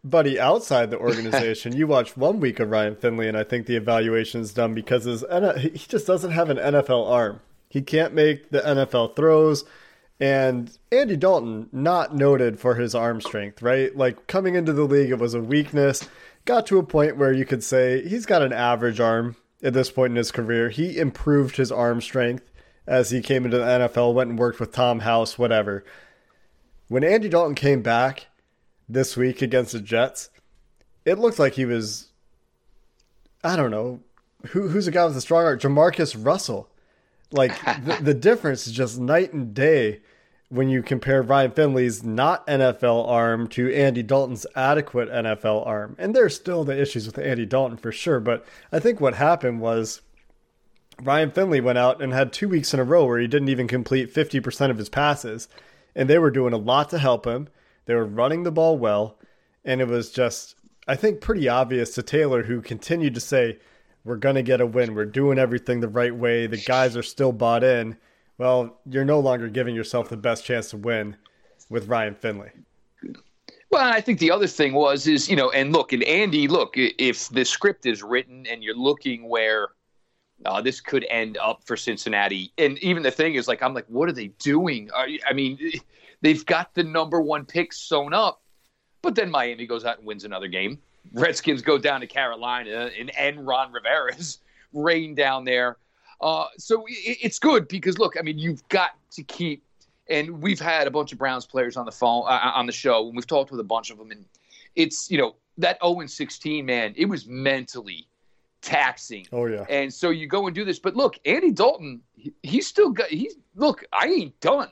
anybody 0.03 0.39
outside 0.39 0.89
the 0.89 0.97
organization, 0.99 1.75
you 1.75 1.87
watch 1.87 2.15
one 2.17 2.39
week 2.39 2.59
of 2.59 2.69
Ryan 2.69 2.95
Finley 2.95 3.27
and 3.27 3.37
I 3.37 3.43
think 3.43 3.65
the 3.65 3.75
evaluation 3.75 4.41
is 4.41 4.53
done 4.53 4.73
because 4.73 5.05
his, 5.05 5.23
he 5.57 5.85
just 5.87 6.07
doesn't 6.07 6.31
have 6.31 6.49
an 6.49 6.57
NFL 6.57 7.09
arm. 7.09 7.41
He 7.69 7.81
can't 7.81 8.13
make 8.13 8.49
the 8.49 8.61
NFL 8.61 9.15
throws. 9.15 9.63
And 10.19 10.75
Andy 10.91 11.15
Dalton, 11.15 11.69
not 11.71 12.15
noted 12.15 12.59
for 12.59 12.75
his 12.75 12.93
arm 12.93 13.21
strength, 13.21 13.61
right? 13.61 13.95
Like 13.95 14.27
coming 14.27 14.55
into 14.55 14.73
the 14.73 14.83
league, 14.83 15.11
it 15.11 15.19
was 15.19 15.33
a 15.33 15.41
weakness. 15.41 16.07
Got 16.45 16.65
to 16.67 16.79
a 16.79 16.83
point 16.83 17.17
where 17.17 17.31
you 17.31 17.45
could 17.45 17.63
say 17.63 18.05
he's 18.07 18.25
got 18.25 18.41
an 18.41 18.51
average 18.51 18.99
arm 18.99 19.35
at 19.63 19.73
this 19.73 19.91
point 19.91 20.11
in 20.11 20.17
his 20.17 20.31
career. 20.31 20.69
He 20.69 20.97
improved 20.97 21.55
his 21.55 21.71
arm 21.71 22.01
strength 22.01 22.43
as 22.87 23.11
he 23.11 23.21
came 23.21 23.45
into 23.45 23.59
the 23.59 23.63
NFL, 23.63 24.13
went 24.13 24.31
and 24.31 24.39
worked 24.39 24.59
with 24.59 24.71
Tom 24.71 24.99
House, 25.01 25.37
whatever. 25.37 25.85
When 26.87 27.03
Andy 27.03 27.29
Dalton 27.29 27.55
came 27.55 27.81
back 27.81 28.27
this 28.89 29.15
week 29.15 29.41
against 29.41 29.73
the 29.73 29.79
Jets, 29.79 30.29
it 31.05 31.19
looked 31.19 31.39
like 31.39 31.53
he 31.53 31.65
was, 31.65 32.09
I 33.43 33.55
don't 33.55 33.71
know, 33.71 34.01
who, 34.47 34.69
who's 34.69 34.87
a 34.87 34.91
guy 34.91 35.05
with 35.05 35.15
a 35.15 35.21
strong 35.21 35.45
arm? 35.45 35.59
Jamarcus 35.59 36.15
Russell. 36.17 36.69
Like 37.31 37.57
the, 37.85 37.99
the 38.01 38.13
difference 38.13 38.67
is 38.67 38.73
just 38.73 38.99
night 38.99 39.33
and 39.33 39.53
day 39.53 40.01
when 40.49 40.67
you 40.67 40.81
compare 40.81 41.21
Ryan 41.21 41.51
Finley's 41.51 42.03
not 42.03 42.45
NFL 42.47 43.07
arm 43.07 43.47
to 43.49 43.71
Andy 43.71 44.01
Dalton's 44.01 44.47
adequate 44.55 45.09
NFL 45.09 45.65
arm. 45.65 45.95
And 45.99 46.15
there's 46.15 46.35
still 46.35 46.63
the 46.63 46.79
issues 46.79 47.05
with 47.05 47.19
Andy 47.19 47.45
Dalton 47.45 47.77
for 47.77 47.91
sure. 47.91 48.19
But 48.19 48.45
I 48.71 48.79
think 48.79 48.99
what 48.99 49.13
happened 49.13 49.61
was 49.61 50.01
Ryan 51.01 51.31
Finley 51.31 51.61
went 51.61 51.77
out 51.77 52.01
and 52.01 52.11
had 52.11 52.33
two 52.33 52.49
weeks 52.49 52.73
in 52.73 52.79
a 52.79 52.83
row 52.83 53.05
where 53.05 53.19
he 53.19 53.27
didn't 53.27 53.49
even 53.49 53.67
complete 53.67 54.13
50% 54.13 54.71
of 54.71 54.77
his 54.77 54.89
passes. 54.89 55.47
And 55.95 56.09
they 56.09 56.17
were 56.17 56.31
doing 56.31 56.53
a 56.53 56.57
lot 56.57 56.89
to 56.89 56.97
help 56.97 57.25
him. 57.25 57.47
They 57.89 57.95
were 57.95 58.05
running 58.05 58.43
the 58.43 58.51
ball 58.51 58.77
well. 58.77 59.17
And 59.65 59.81
it 59.81 59.87
was 59.87 60.11
just, 60.11 60.53
I 60.87 60.95
think, 60.95 61.21
pretty 61.21 61.49
obvious 61.49 61.95
to 61.95 62.03
Taylor, 62.03 62.43
who 62.43 62.61
continued 62.61 63.15
to 63.15 63.19
say, 63.19 63.57
We're 64.03 64.17
going 64.17 64.35
to 64.35 64.43
get 64.43 64.61
a 64.61 64.65
win. 64.67 64.93
We're 64.93 65.05
doing 65.05 65.39
everything 65.39 65.79
the 65.79 65.87
right 65.87 66.15
way. 66.15 66.45
The 66.45 66.57
guys 66.57 66.95
are 66.95 67.01
still 67.01 67.31
bought 67.31 67.63
in. 67.63 67.97
Well, 68.37 68.79
you're 68.87 69.05
no 69.05 69.19
longer 69.19 69.49
giving 69.49 69.73
yourself 69.73 70.07
the 70.07 70.17
best 70.17 70.45
chance 70.45 70.69
to 70.69 70.77
win 70.77 71.17
with 71.71 71.87
Ryan 71.87 72.13
Finley. 72.13 72.51
Well, 73.71 73.91
I 73.91 74.01
think 74.01 74.19
the 74.19 74.29
other 74.29 74.45
thing 74.45 74.73
was 74.73 75.07
is 75.07 75.27
you 75.27 75.35
know, 75.35 75.49
and 75.49 75.73
look, 75.73 75.91
and 75.91 76.03
Andy, 76.03 76.47
look, 76.47 76.75
if 76.75 77.27
the 77.29 77.43
script 77.43 77.87
is 77.87 78.03
written 78.03 78.45
and 78.45 78.63
you're 78.63 78.77
looking 78.77 79.27
where 79.27 79.69
uh, 80.45 80.61
this 80.61 80.79
could 80.79 81.07
end 81.09 81.39
up 81.41 81.63
for 81.65 81.75
Cincinnati. 81.75 82.53
And 82.59 82.77
even 82.79 83.01
the 83.01 83.09
thing 83.09 83.33
is, 83.33 83.47
like, 83.47 83.63
I'm 83.63 83.73
like, 83.73 83.87
what 83.87 84.07
are 84.09 84.13
they 84.13 84.27
doing? 84.39 84.91
Are, 84.91 85.07
I 85.27 85.33
mean, 85.33 85.57
they've 86.21 86.45
got 86.45 86.73
the 86.73 86.83
number 86.83 87.21
one 87.21 87.45
pick 87.45 87.73
sewn 87.73 88.13
up, 88.13 88.41
but 89.01 89.15
then 89.15 89.29
Miami 89.29 89.65
goes 89.65 89.85
out 89.85 89.97
and 89.97 90.07
wins 90.07 90.23
another 90.23 90.47
game. 90.47 90.79
Redskins 91.13 91.61
go 91.61 91.77
down 91.77 92.01
to 92.01 92.07
Carolina 92.07 92.89
and, 92.97 93.15
and 93.17 93.45
Ron 93.45 93.71
Rivera's 93.71 94.39
reign 94.73 95.15
down 95.15 95.45
there. 95.45 95.77
Uh, 96.21 96.45
so 96.57 96.85
it, 96.87 97.17
it's 97.21 97.39
good 97.39 97.67
because 97.67 97.97
look, 97.97 98.15
I 98.19 98.21
mean, 98.21 98.37
you've 98.37 98.67
got 98.69 98.91
to 99.11 99.23
keep, 99.23 99.63
and 100.09 100.41
we've 100.41 100.59
had 100.59 100.87
a 100.87 100.91
bunch 100.91 101.11
of 101.11 101.17
Browns 101.17 101.45
players 101.45 101.77
on 101.77 101.85
the 101.85 101.91
phone 101.91 102.25
uh, 102.27 102.51
on 102.53 102.65
the 102.65 102.71
show, 102.71 103.07
and 103.07 103.15
we've 103.15 103.27
talked 103.27 103.51
with 103.51 103.59
a 103.59 103.63
bunch 103.65 103.89
of 103.89 103.97
them, 103.97 104.11
and 104.11 104.25
it's 104.75 105.09
you 105.09 105.17
know 105.17 105.35
that 105.57 105.77
0 105.81 106.05
16 106.05 106.65
man, 106.65 106.93
it 106.97 107.05
was 107.05 107.25
mentally 107.25 108.07
taxing. 108.61 109.25
Oh 109.31 109.45
yeah. 109.45 109.65
And 109.69 109.93
so 109.93 110.09
you 110.09 110.27
go 110.27 110.47
and 110.47 110.55
do 110.55 110.65
this, 110.65 110.79
but 110.79 110.95
look, 110.95 111.19
Andy 111.25 111.51
Dalton, 111.51 112.01
he, 112.15 112.33
he's 112.43 112.67
still 112.67 112.89
got. 112.89 113.07
He's 113.09 113.35
look, 113.55 113.85
I 113.93 114.07
ain't 114.07 114.39
done. 114.41 114.71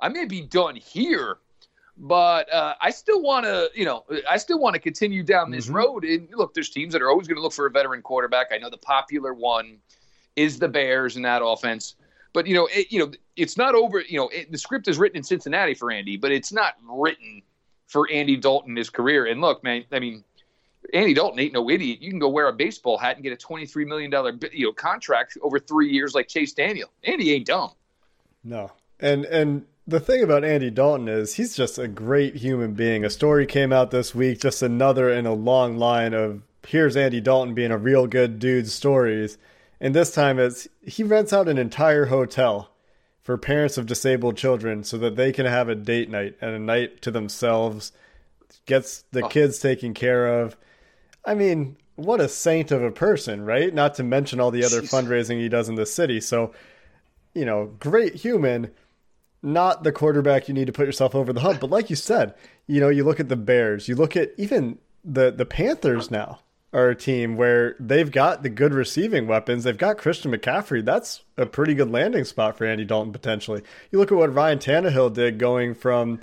I 0.00 0.08
may 0.08 0.24
be 0.24 0.40
done 0.40 0.76
here, 0.76 1.38
but 1.96 2.52
uh, 2.52 2.74
I 2.80 2.90
still 2.90 3.22
want 3.22 3.44
to, 3.44 3.70
you 3.74 3.84
know, 3.84 4.04
I 4.28 4.36
still 4.36 4.58
want 4.58 4.74
to 4.74 4.80
continue 4.80 5.22
down 5.22 5.50
this 5.50 5.68
Mhm. 5.68 5.74
road. 5.74 6.04
And 6.04 6.28
look, 6.34 6.54
there's 6.54 6.70
teams 6.70 6.92
that 6.92 7.02
are 7.02 7.10
always 7.10 7.28
going 7.28 7.36
to 7.36 7.42
look 7.42 7.52
for 7.52 7.66
a 7.66 7.70
veteran 7.70 8.02
quarterback. 8.02 8.48
I 8.52 8.58
know 8.58 8.70
the 8.70 8.78
popular 8.78 9.34
one 9.34 9.78
is 10.36 10.58
the 10.58 10.68
Bears 10.68 11.16
in 11.16 11.22
that 11.22 11.44
offense. 11.44 11.96
But 12.32 12.46
you 12.46 12.54
know, 12.54 12.68
it, 12.72 12.92
you 12.92 13.00
know, 13.00 13.12
it's 13.36 13.56
not 13.56 13.74
over. 13.74 14.00
You 14.00 14.18
know, 14.18 14.28
it, 14.28 14.52
the 14.52 14.58
script 14.58 14.86
is 14.88 14.98
written 14.98 15.16
in 15.16 15.22
Cincinnati 15.22 15.74
for 15.74 15.90
Andy, 15.90 16.16
but 16.16 16.30
it's 16.30 16.52
not 16.52 16.74
written 16.88 17.42
for 17.86 18.08
Andy 18.10 18.36
Dalton 18.36 18.70
in 18.70 18.76
his 18.76 18.88
career. 18.88 19.26
And 19.26 19.40
look, 19.40 19.64
man, 19.64 19.84
I 19.90 19.98
mean, 19.98 20.22
Andy 20.94 21.12
Dalton 21.12 21.40
ain't 21.40 21.52
no 21.52 21.68
idiot. 21.68 22.00
You 22.00 22.08
can 22.08 22.20
go 22.20 22.28
wear 22.28 22.46
a 22.46 22.52
baseball 22.52 22.98
hat 22.98 23.16
and 23.16 23.24
get 23.24 23.32
a 23.32 23.36
twenty-three 23.36 23.84
million 23.84 24.10
dollar 24.10 24.32
you 24.52 24.66
know 24.66 24.72
contract 24.72 25.36
over 25.42 25.58
three 25.58 25.90
years 25.90 26.14
like 26.14 26.28
Chase 26.28 26.52
Daniel. 26.52 26.88
Andy 27.02 27.32
ain't 27.32 27.46
dumb. 27.46 27.72
No. 28.44 28.70
And 29.00 29.24
and 29.24 29.66
the 29.90 30.00
thing 30.00 30.22
about 30.22 30.44
Andy 30.44 30.70
Dalton 30.70 31.08
is 31.08 31.34
he's 31.34 31.54
just 31.54 31.78
a 31.78 31.88
great 31.88 32.36
human 32.36 32.74
being. 32.74 33.04
A 33.04 33.10
story 33.10 33.44
came 33.46 33.72
out 33.72 33.90
this 33.90 34.14
week, 34.14 34.40
just 34.40 34.62
another 34.62 35.10
in 35.10 35.26
a 35.26 35.34
long 35.34 35.76
line 35.76 36.14
of 36.14 36.42
here's 36.66 36.96
Andy 36.96 37.20
Dalton 37.20 37.54
being 37.54 37.70
a 37.70 37.78
real 37.78 38.06
good 38.06 38.38
dude 38.38 38.68
stories. 38.68 39.36
And 39.80 39.94
this 39.94 40.12
time 40.12 40.38
it's 40.38 40.68
he 40.82 41.02
rents 41.02 41.32
out 41.32 41.48
an 41.48 41.58
entire 41.58 42.06
hotel 42.06 42.70
for 43.22 43.36
parents 43.36 43.76
of 43.78 43.86
disabled 43.86 44.36
children 44.36 44.84
so 44.84 44.96
that 44.98 45.16
they 45.16 45.32
can 45.32 45.46
have 45.46 45.68
a 45.68 45.74
date 45.74 46.08
night 46.08 46.36
and 46.40 46.50
a 46.52 46.58
night 46.58 47.02
to 47.02 47.10
themselves. 47.10 47.92
Gets 48.66 49.04
the 49.12 49.24
Oh. 49.24 49.28
kids 49.28 49.58
taken 49.58 49.94
care 49.94 50.26
of. 50.40 50.56
I 51.24 51.34
mean, 51.34 51.76
what 51.96 52.20
a 52.20 52.28
saint 52.28 52.70
of 52.70 52.82
a 52.82 52.90
person, 52.90 53.44
right? 53.44 53.74
Not 53.74 53.94
to 53.96 54.02
mention 54.02 54.40
all 54.40 54.50
the 54.50 54.64
other 54.64 54.82
Jeez. 54.82 54.90
fundraising 54.90 55.38
he 55.38 55.48
does 55.48 55.68
in 55.68 55.74
the 55.74 55.86
city. 55.86 56.20
So, 56.20 56.52
you 57.34 57.44
know, 57.44 57.72
great 57.78 58.14
human, 58.16 58.70
not 59.42 59.84
the 59.84 59.92
quarterback 59.92 60.48
you 60.48 60.54
need 60.54 60.66
to 60.66 60.72
put 60.72 60.86
yourself 60.86 61.14
over 61.14 61.32
the 61.32 61.40
hump. 61.40 61.60
But 61.60 61.70
like 61.70 61.90
you 61.90 61.96
said, 61.96 62.34
you 62.66 62.80
know, 62.80 62.88
you 62.88 63.04
look 63.04 63.20
at 63.20 63.28
the 63.28 63.36
Bears, 63.36 63.88
you 63.88 63.94
look 63.94 64.16
at 64.16 64.32
even 64.36 64.78
the 65.04 65.30
the 65.30 65.46
Panthers 65.46 66.10
now 66.10 66.40
are 66.72 66.90
a 66.90 66.94
team 66.94 67.36
where 67.36 67.74
they've 67.80 68.12
got 68.12 68.42
the 68.42 68.48
good 68.48 68.72
receiving 68.72 69.26
weapons. 69.26 69.64
They've 69.64 69.76
got 69.76 69.98
Christian 69.98 70.30
McCaffrey. 70.32 70.84
That's 70.84 71.22
a 71.36 71.46
pretty 71.46 71.74
good 71.74 71.90
landing 71.90 72.24
spot 72.24 72.56
for 72.56 72.64
Andy 72.64 72.84
Dalton 72.84 73.12
potentially. 73.12 73.62
You 73.90 73.98
look 73.98 74.12
at 74.12 74.18
what 74.18 74.32
Ryan 74.32 74.58
Tannehill 74.58 75.12
did 75.12 75.38
going 75.38 75.74
from 75.74 76.20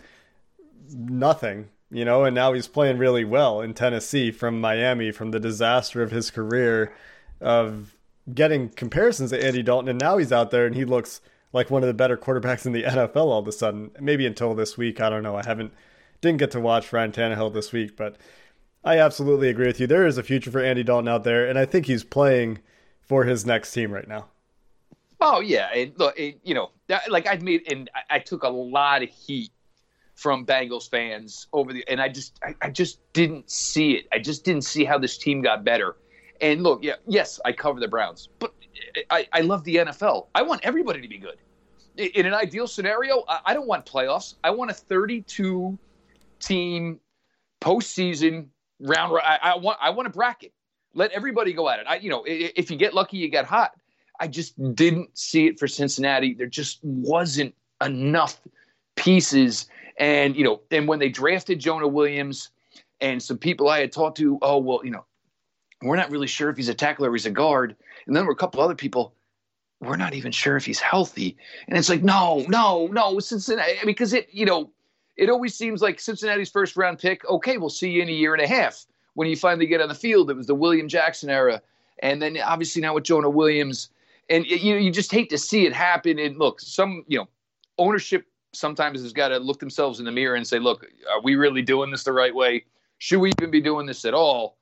nothing, 0.89 1.67
you 1.91 2.05
know, 2.05 2.23
and 2.23 2.33
now 2.33 2.53
he's 2.53 2.67
playing 2.67 2.97
really 2.97 3.25
well 3.25 3.59
in 3.59 3.73
Tennessee 3.73 4.31
from 4.31 4.61
Miami 4.61 5.11
from 5.11 5.31
the 5.31 5.39
disaster 5.39 6.01
of 6.01 6.11
his 6.11 6.31
career 6.31 6.93
of 7.41 7.95
getting 8.33 8.69
comparisons 8.69 9.31
to 9.31 9.43
Andy 9.43 9.63
Dalton 9.63 9.89
and 9.89 9.99
now 9.99 10.17
he's 10.17 10.31
out 10.31 10.51
there 10.51 10.65
and 10.65 10.75
he 10.75 10.85
looks 10.85 11.21
like 11.57 11.69
one 11.69 11.83
of 11.83 11.87
the 11.87 11.93
better 11.93 12.15
quarterbacks 12.15 12.65
in 12.65 12.71
the 12.71 12.83
NFL 12.83 13.15
all 13.15 13.39
of 13.39 13.47
a 13.47 13.51
sudden. 13.51 13.91
Maybe 13.99 14.25
until 14.25 14.53
this 14.53 14.77
week, 14.77 15.01
I 15.01 15.09
don't 15.09 15.23
know. 15.23 15.35
I 15.35 15.43
haven't 15.43 15.73
didn't 16.21 16.39
get 16.39 16.51
to 16.51 16.59
watch 16.59 16.91
Ryan 16.93 17.11
Tannehill 17.11 17.53
this 17.53 17.71
week, 17.71 17.95
but 17.97 18.15
I 18.83 18.99
absolutely 18.99 19.49
agree 19.49 19.67
with 19.67 19.79
you. 19.79 19.87
There 19.87 20.07
is 20.07 20.17
a 20.17 20.23
future 20.23 20.49
for 20.49 20.61
Andy 20.61 20.83
Dalton 20.83 21.07
out 21.07 21.23
there 21.23 21.47
and 21.47 21.59
I 21.59 21.65
think 21.65 21.85
he's 21.85 22.03
playing 22.03 22.59
for 23.01 23.23
his 23.25 23.45
next 23.45 23.73
team 23.73 23.91
right 23.91 24.07
now. 24.07 24.27
Oh 25.19 25.39
yeah, 25.39 25.69
and 25.73 25.93
look, 25.97 26.17
you 26.17 26.53
know, 26.53 26.69
that, 26.87 27.09
like 27.09 27.25
I've 27.25 27.41
made, 27.41 27.71
and 27.71 27.89
I, 27.95 28.17
I 28.17 28.19
took 28.19 28.43
a 28.43 28.49
lot 28.49 29.01
of 29.01 29.09
heat 29.09 29.49
from 30.13 30.45
Bengals 30.45 30.89
fans 30.89 31.47
over 31.53 31.73
the, 31.73 31.83
and 31.87 31.99
I 31.99 32.09
just, 32.09 32.39
I, 32.43 32.53
I 32.61 32.69
just 32.69 32.99
didn't 33.13 33.49
see 33.49 33.93
it. 33.93 34.07
I 34.11 34.19
just 34.19 34.45
didn't 34.45 34.63
see 34.63 34.85
how 34.85 34.99
this 34.99 35.17
team 35.17 35.41
got 35.41 35.63
better. 35.63 35.95
And 36.39 36.61
look, 36.61 36.83
yeah, 36.83 36.95
yes, 37.07 37.39
I 37.45 37.51
cover 37.51 37.79
the 37.79 37.87
Browns, 37.87 38.29
but 38.37 38.53
I, 39.09 39.27
I 39.33 39.41
love 39.41 39.63
the 39.63 39.77
NFL. 39.77 40.27
I 40.35 40.41
want 40.43 40.61
everybody 40.63 41.01
to 41.01 41.07
be 41.07 41.17
good. 41.17 41.37
In 41.97 42.25
an 42.25 42.33
ideal 42.33 42.67
scenario, 42.67 43.23
I, 43.27 43.39
I 43.47 43.53
don't 43.53 43.67
want 43.67 43.85
playoffs. 43.85 44.35
I 44.43 44.51
want 44.51 44.71
a 44.71 44.73
32 44.73 45.77
team 46.39 46.99
postseason 47.61 48.47
round. 48.79 49.17
I, 49.23 49.39
I 49.41 49.57
want, 49.57 49.79
I 49.81 49.89
want 49.89 50.07
a 50.07 50.11
bracket. 50.11 50.53
Let 50.93 51.11
everybody 51.11 51.53
go 51.53 51.69
at 51.69 51.79
it. 51.79 51.85
I, 51.87 51.95
you 51.97 52.09
know, 52.09 52.23
if 52.25 52.71
you 52.71 52.77
get 52.77 52.93
lucky, 52.93 53.17
you 53.17 53.29
get 53.29 53.45
hot. 53.45 53.71
I 54.19 54.27
just 54.27 54.55
didn't 54.75 55.17
see 55.17 55.47
it 55.47 55.59
for 55.59 55.67
Cincinnati. 55.67 56.33
There 56.33 56.47
just 56.47 56.79
wasn't 56.83 57.53
enough 57.83 58.41
pieces. 58.95 59.67
And 59.99 60.35
you 60.35 60.43
know, 60.43 60.61
and 60.71 60.87
when 60.87 60.99
they 60.99 61.09
drafted 61.09 61.59
Jonah 61.59 61.87
Williams, 61.87 62.49
and 62.99 63.21
some 63.21 63.37
people 63.37 63.69
I 63.69 63.79
had 63.79 63.91
talked 63.91 64.17
to, 64.17 64.39
oh 64.41 64.57
well, 64.57 64.81
you 64.83 64.91
know, 64.91 65.05
we're 65.81 65.95
not 65.95 66.09
really 66.09 66.27
sure 66.27 66.49
if 66.49 66.57
he's 66.57 66.69
a 66.69 66.73
tackler 66.73 67.09
or 67.09 67.13
he's 67.13 67.25
a 67.25 67.31
guard. 67.31 67.75
And 68.05 68.15
then 68.15 68.21
there 68.21 68.25
were 68.25 68.33
a 68.33 68.35
couple 68.35 68.61
other 68.61 68.75
people, 68.75 69.13
we're 69.81 69.97
not 69.97 70.13
even 70.13 70.31
sure 70.31 70.57
if 70.57 70.65
he's 70.65 70.79
healthy. 70.79 71.37
And 71.67 71.77
it's 71.77 71.89
like, 71.89 72.03
no, 72.03 72.45
no, 72.47 72.87
no, 72.87 73.19
Cincinnati, 73.19 73.77
because 73.85 74.13
it, 74.13 74.27
you 74.31 74.45
know, 74.45 74.71
it 75.17 75.29
always 75.29 75.55
seems 75.55 75.81
like 75.81 75.99
Cincinnati's 75.99 76.49
first 76.49 76.77
round 76.77 76.99
pick. 76.99 77.27
Okay, 77.29 77.57
we'll 77.57 77.69
see 77.69 77.89
you 77.89 78.01
in 78.01 78.09
a 78.09 78.13
year 78.13 78.33
and 78.33 78.41
a 78.41 78.47
half 78.47 78.85
when 79.13 79.27
you 79.27 79.35
finally 79.35 79.65
get 79.65 79.81
on 79.81 79.89
the 79.89 79.95
field. 79.95 80.29
It 80.29 80.35
was 80.35 80.47
the 80.47 80.55
William 80.55 80.87
Jackson 80.87 81.29
era, 81.29 81.61
and 82.03 82.21
then 82.21 82.37
obviously 82.37 82.81
now 82.81 82.93
with 82.93 83.03
Jonah 83.03 83.29
Williams, 83.29 83.89
and 84.29 84.45
it, 84.45 84.61
you 84.61 84.75
you 84.75 84.91
just 84.91 85.11
hate 85.11 85.29
to 85.31 85.37
see 85.37 85.65
it 85.65 85.73
happen. 85.73 86.19
And 86.19 86.37
look, 86.37 86.59
some 86.59 87.03
you 87.07 87.17
know, 87.17 87.27
ownership 87.77 88.25
sometimes 88.53 89.01
has 89.01 89.13
got 89.13 89.29
to 89.29 89.37
look 89.39 89.59
themselves 89.59 89.99
in 89.99 90.05
the 90.05 90.11
mirror 90.11 90.35
and 90.35 90.47
say, 90.47 90.59
look, 90.59 90.85
are 91.11 91.21
we 91.21 91.35
really 91.35 91.61
doing 91.61 91.91
this 91.91 92.03
the 92.03 92.13
right 92.13 92.33
way? 92.33 92.65
Should 92.99 93.19
we 93.19 93.31
even 93.39 93.51
be 93.51 93.61
doing 93.61 93.85
this 93.85 94.05
at 94.05 94.13
all? 94.13 94.57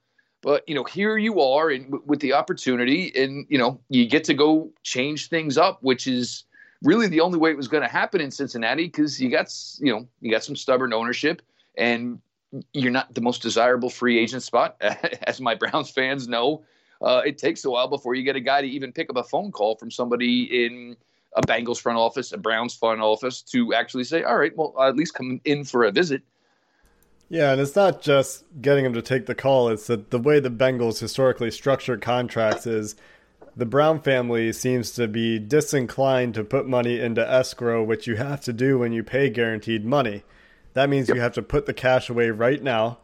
But 0.45 0.69
you 0.69 0.75
know, 0.75 0.83
here 0.83 1.17
you 1.17 1.41
are, 1.41 1.71
and 1.71 1.91
with 2.05 2.19
the 2.19 2.33
opportunity, 2.33 3.11
and 3.15 3.47
you 3.49 3.57
know, 3.57 3.79
you 3.89 4.07
get 4.07 4.23
to 4.25 4.35
go 4.35 4.69
change 4.83 5.27
things 5.27 5.57
up, 5.57 5.79
which 5.81 6.05
is 6.05 6.43
really 6.83 7.07
the 7.07 7.19
only 7.19 7.39
way 7.39 7.49
it 7.49 7.57
was 7.57 7.67
going 7.67 7.81
to 7.81 7.89
happen 7.89 8.21
in 8.21 8.29
Cincinnati 8.29 8.85
because 8.85 9.19
you 9.19 9.31
got 9.31 9.51
you 9.79 9.91
know 9.91 10.07
you 10.21 10.29
got 10.29 10.43
some 10.43 10.55
stubborn 10.55 10.93
ownership, 10.93 11.41
and 11.79 12.21
you're 12.73 12.91
not 12.91 13.11
the 13.15 13.21
most 13.21 13.41
desirable 13.41 13.89
free 13.89 14.19
agent 14.19 14.43
spot, 14.43 14.75
as 15.23 15.41
my 15.41 15.55
Browns 15.55 15.89
fans 15.89 16.27
know. 16.27 16.63
Uh, 17.01 17.23
it 17.25 17.39
takes 17.39 17.65
a 17.65 17.69
while 17.71 17.87
before 17.87 18.13
you 18.13 18.21
get 18.21 18.35
a 18.35 18.39
guy 18.39 18.61
to 18.61 18.67
even 18.67 18.91
pick 18.91 19.09
up 19.09 19.17
a 19.17 19.23
phone 19.23 19.51
call 19.51 19.75
from 19.75 19.89
somebody 19.89 20.43
in 20.63 20.95
a 21.35 21.41
Bengals 21.41 21.81
front 21.81 21.97
office, 21.97 22.31
a 22.31 22.37
Browns 22.37 22.75
front 22.75 23.01
office, 23.01 23.41
to 23.41 23.73
actually 23.73 24.03
say, 24.03 24.21
"All 24.21 24.37
right, 24.37 24.55
well, 24.55 24.75
I'll 24.77 24.89
at 24.89 24.95
least 24.95 25.15
come 25.15 25.41
in 25.43 25.63
for 25.63 25.85
a 25.85 25.91
visit." 25.91 26.21
Yeah, 27.27 27.51
and 27.51 27.59
it's 27.59 27.75
not 27.75 28.01
just 28.01 28.45
getting 28.61 28.85
him 28.85 28.93
to 28.93 29.01
take 29.01 29.25
the 29.25 29.35
call. 29.35 29.69
It's 29.69 29.87
that 29.87 30.11
the 30.11 30.19
way 30.19 30.39
the 30.39 30.51
Bengals 30.51 30.99
historically 30.99 31.49
structured 31.49 32.01
contracts 32.01 32.67
is 32.67 32.95
the 33.55 33.65
Brown 33.65 34.01
family 34.01 34.51
seems 34.53 34.91
to 34.91 35.07
be 35.07 35.39
disinclined 35.39 36.35
to 36.35 36.43
put 36.43 36.67
money 36.67 36.99
into 36.99 37.27
escrow, 37.27 37.83
which 37.83 38.05
you 38.05 38.17
have 38.17 38.41
to 38.41 38.53
do 38.53 38.77
when 38.79 38.91
you 38.91 39.03
pay 39.03 39.29
guaranteed 39.29 39.85
money. 39.85 40.23
That 40.73 40.89
means 40.89 41.09
you 41.09 41.21
have 41.21 41.33
to 41.33 41.41
put 41.41 41.65
the 41.65 41.73
cash 41.73 42.09
away 42.09 42.29
right 42.29 42.61
now. 42.61 42.99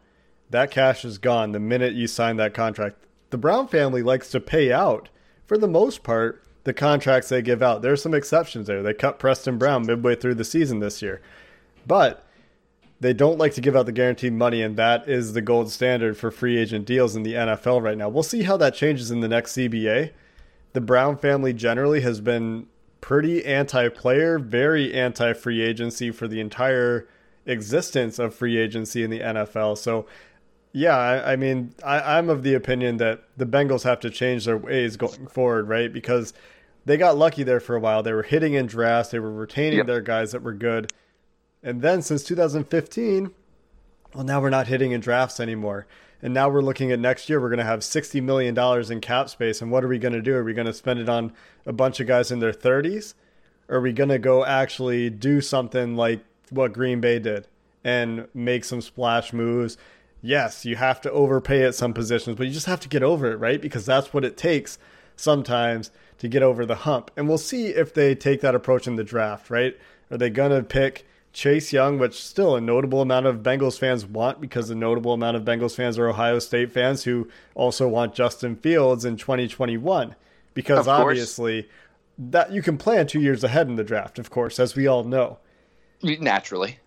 That 0.49 0.69
cash 0.69 1.05
is 1.05 1.17
gone 1.17 1.53
the 1.53 1.59
minute 1.59 1.93
you 1.93 2.05
sign 2.05 2.35
that 2.37 2.53
contract. 2.53 2.97
The 3.29 3.37
Brown 3.37 3.69
family 3.69 4.03
likes 4.03 4.29
to 4.31 4.41
pay 4.41 4.71
out, 4.71 5.09
for 5.45 5.57
the 5.57 5.69
most 5.69 6.03
part, 6.03 6.43
the 6.65 6.73
contracts 6.73 7.29
they 7.29 7.41
give 7.41 7.63
out. 7.63 7.81
There's 7.81 8.01
some 8.01 8.13
exceptions 8.13 8.67
there. 8.67 8.83
They 8.83 8.93
cut 8.93 9.19
Preston 9.19 9.57
Brown 9.57 9.85
midway 9.85 10.15
through 10.15 10.35
the 10.35 10.43
season 10.43 10.79
this 10.79 11.01
year. 11.01 11.21
But 11.87 12.27
they 13.01 13.13
don't 13.13 13.37
like 13.39 13.53
to 13.55 13.61
give 13.61 13.75
out 13.75 13.87
the 13.87 13.91
guaranteed 13.91 14.33
money, 14.33 14.61
and 14.61 14.77
that 14.77 15.09
is 15.09 15.33
the 15.33 15.41
gold 15.41 15.69
standard 15.71 16.17
for 16.17 16.31
free 16.31 16.57
agent 16.57 16.85
deals 16.85 17.15
in 17.15 17.23
the 17.23 17.33
NFL 17.33 17.81
right 17.81 17.97
now. 17.97 18.07
We'll 18.07 18.23
see 18.23 18.43
how 18.43 18.55
that 18.57 18.75
changes 18.75 19.11
in 19.11 19.19
the 19.19 19.27
next 19.27 19.53
CBA. 19.53 20.11
The 20.73 20.81
Brown 20.81 21.17
family 21.17 21.51
generally 21.51 22.01
has 22.01 22.21
been 22.21 22.67
pretty 23.01 23.43
anti 23.43 23.89
player, 23.89 24.37
very 24.39 24.93
anti 24.93 25.33
free 25.33 25.61
agency 25.61 26.11
for 26.11 26.27
the 26.27 26.39
entire 26.39 27.07
existence 27.45 28.19
of 28.19 28.35
free 28.35 28.57
agency 28.57 29.03
in 29.03 29.09
the 29.09 29.19
NFL. 29.19 29.77
So, 29.79 30.05
yeah, 30.71 30.95
I, 30.95 31.33
I 31.33 31.35
mean, 31.35 31.73
I, 31.83 32.17
I'm 32.17 32.29
of 32.29 32.43
the 32.43 32.53
opinion 32.53 32.97
that 32.97 33.23
the 33.35 33.45
Bengals 33.45 33.83
have 33.83 33.99
to 34.01 34.09
change 34.09 34.45
their 34.45 34.57
ways 34.57 34.95
going 34.95 35.27
forward, 35.27 35.67
right? 35.67 35.91
Because 35.91 36.33
they 36.85 36.97
got 36.97 37.17
lucky 37.17 37.43
there 37.43 37.59
for 37.59 37.75
a 37.75 37.79
while. 37.79 38.03
They 38.03 38.13
were 38.13 38.23
hitting 38.23 38.53
in 38.53 38.67
drafts, 38.67 39.11
they 39.11 39.19
were 39.19 39.31
retaining 39.31 39.77
Yep. 39.79 39.87
their 39.87 40.01
guys 40.01 40.31
that 40.33 40.43
were 40.43 40.53
good. 40.53 40.91
And 41.63 41.81
then 41.81 42.01
since 42.01 42.23
2015, 42.23 43.31
well, 44.13 44.23
now 44.23 44.41
we're 44.41 44.49
not 44.49 44.67
hitting 44.67 44.91
in 44.91 45.01
drafts 45.01 45.39
anymore. 45.39 45.87
And 46.21 46.33
now 46.33 46.49
we're 46.49 46.61
looking 46.61 46.91
at 46.91 46.99
next 46.99 47.29
year, 47.29 47.41
we're 47.41 47.49
going 47.49 47.59
to 47.59 47.65
have 47.65 47.79
$60 47.79 48.21
million 48.21 48.57
in 48.91 49.01
cap 49.01 49.29
space. 49.29 49.61
And 49.61 49.71
what 49.71 49.83
are 49.83 49.87
we 49.87 49.97
going 49.97 50.13
to 50.13 50.21
do? 50.21 50.35
Are 50.35 50.43
we 50.43 50.53
going 50.53 50.67
to 50.67 50.73
spend 50.73 50.99
it 50.99 51.09
on 51.09 51.33
a 51.65 51.73
bunch 51.73 51.99
of 51.99 52.07
guys 52.07 52.31
in 52.31 52.39
their 52.39 52.51
30s? 52.51 53.15
Or 53.67 53.77
are 53.77 53.81
we 53.81 53.93
going 53.93 54.09
to 54.09 54.19
go 54.19 54.45
actually 54.45 55.09
do 55.09 55.41
something 55.41 55.95
like 55.95 56.23
what 56.49 56.73
Green 56.73 57.01
Bay 57.01 57.19
did 57.19 57.47
and 57.83 58.27
make 58.33 58.65
some 58.65 58.81
splash 58.81 59.33
moves? 59.33 59.77
Yes, 60.21 60.65
you 60.65 60.75
have 60.75 61.01
to 61.01 61.11
overpay 61.11 61.63
at 61.63 61.73
some 61.73 61.93
positions, 61.93 62.37
but 62.37 62.45
you 62.45 62.53
just 62.53 62.67
have 62.67 62.81
to 62.81 62.89
get 62.89 63.01
over 63.01 63.31
it, 63.31 63.37
right? 63.37 63.59
Because 63.59 63.85
that's 63.85 64.13
what 64.13 64.25
it 64.25 64.37
takes 64.37 64.77
sometimes 65.15 65.89
to 66.19 66.27
get 66.27 66.43
over 66.43 66.65
the 66.65 66.75
hump. 66.75 67.09
And 67.17 67.27
we'll 67.27 67.39
see 67.39 67.67
if 67.67 67.93
they 67.93 68.13
take 68.13 68.41
that 68.41 68.53
approach 68.53 68.85
in 68.85 68.95
the 68.95 69.03
draft, 69.03 69.49
right? 69.49 69.75
Are 70.11 70.17
they 70.17 70.29
going 70.29 70.51
to 70.51 70.61
pick 70.61 71.07
Chase 71.33 71.71
Young, 71.71 71.97
which 71.97 72.21
still 72.21 72.55
a 72.55 72.61
notable 72.61 73.01
amount 73.01 73.25
of 73.25 73.37
Bengals 73.37 73.79
fans 73.79 74.05
want 74.05 74.41
because 74.41 74.69
a 74.69 74.75
notable 74.75 75.13
amount 75.13 75.37
of 75.37 75.43
Bengals 75.43 75.75
fans 75.75 75.97
are 75.97 76.07
Ohio 76.09 76.39
State 76.39 76.71
fans 76.71 77.03
who 77.03 77.29
also 77.55 77.87
want 77.87 78.13
Justin 78.13 78.55
Fields 78.57 79.05
in 79.05 79.15
2021 79.17 80.15
because 80.53 80.87
obviously 80.87 81.69
that 82.17 82.51
you 82.51 82.61
can 82.61 82.77
plan 82.77 83.07
2 83.07 83.19
years 83.21 83.43
ahead 83.43 83.67
in 83.67 83.77
the 83.77 83.83
draft, 83.83 84.19
of 84.19 84.29
course, 84.29 84.59
as 84.59 84.75
we 84.75 84.85
all 84.87 85.03
know. 85.05 85.37
Naturally, 86.03 86.79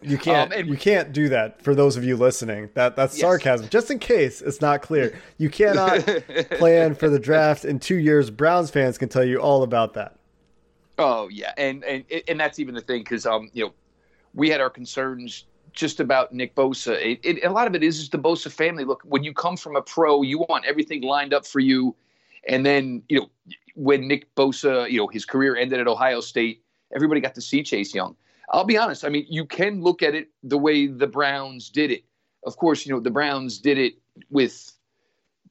You 0.00 0.16
can't 0.18 0.52
Um, 0.52 0.60
and- 0.60 0.68
you 0.68 0.76
can't 0.76 1.12
do 1.12 1.28
that 1.30 1.60
for 1.62 1.74
those 1.74 1.96
of 1.96 2.04
you 2.04 2.16
listening. 2.16 2.68
That 2.74 2.94
that's 2.94 3.16
Yes. 3.16 3.22
sarcasm. 3.22 3.68
Just 3.68 3.90
in 3.90 3.98
case 3.98 4.40
it's 4.42 4.60
not 4.60 4.80
clear. 4.82 5.12
You 5.38 5.48
cannot 5.50 6.04
plan 6.52 6.94
for 6.94 7.08
the 7.08 7.18
draft 7.18 7.64
in 7.64 7.80
2 7.80 7.96
years. 7.96 8.30
Browns 8.30 8.70
fans 8.70 8.96
can 8.98 9.08
tell 9.08 9.24
you 9.24 9.38
all 9.40 9.64
about 9.64 9.94
that. 9.94 10.14
Oh 10.98 11.28
yeah, 11.28 11.52
and 11.56 11.84
and 11.84 12.04
and 12.26 12.40
that's 12.40 12.58
even 12.58 12.74
the 12.74 12.80
thing 12.80 13.02
because 13.02 13.24
um 13.24 13.50
you 13.52 13.64
know 13.64 13.74
we 14.34 14.50
had 14.50 14.60
our 14.60 14.70
concerns 14.70 15.44
just 15.72 16.00
about 16.00 16.32
Nick 16.32 16.54
Bosa. 16.54 16.94
It, 17.00 17.20
it, 17.22 17.44
a 17.44 17.50
lot 17.50 17.66
of 17.66 17.74
it 17.74 17.84
is 17.84 17.98
just 17.98 18.12
the 18.12 18.18
Bosa 18.18 18.50
family. 18.50 18.84
Look, 18.84 19.02
when 19.04 19.22
you 19.22 19.32
come 19.32 19.56
from 19.56 19.76
a 19.76 19.82
pro, 19.82 20.22
you 20.22 20.38
want 20.48 20.64
everything 20.64 21.02
lined 21.02 21.32
up 21.32 21.46
for 21.46 21.60
you, 21.60 21.94
and 22.48 22.66
then 22.66 23.02
you 23.08 23.20
know 23.20 23.30
when 23.74 24.08
Nick 24.08 24.34
Bosa, 24.34 24.90
you 24.90 24.98
know 24.98 25.06
his 25.06 25.24
career 25.24 25.56
ended 25.56 25.78
at 25.78 25.86
Ohio 25.86 26.20
State, 26.20 26.62
everybody 26.94 27.20
got 27.20 27.34
to 27.36 27.40
see 27.40 27.62
Chase 27.62 27.94
Young. 27.94 28.16
I'll 28.50 28.64
be 28.64 28.78
honest. 28.78 29.04
I 29.04 29.08
mean, 29.08 29.26
you 29.28 29.44
can 29.44 29.82
look 29.82 30.02
at 30.02 30.14
it 30.14 30.30
the 30.42 30.58
way 30.58 30.86
the 30.86 31.06
Browns 31.06 31.68
did 31.68 31.92
it. 31.92 32.02
Of 32.44 32.56
course, 32.56 32.84
you 32.84 32.92
know 32.92 33.00
the 33.00 33.10
Browns 33.10 33.58
did 33.58 33.78
it 33.78 33.94
with 34.30 34.72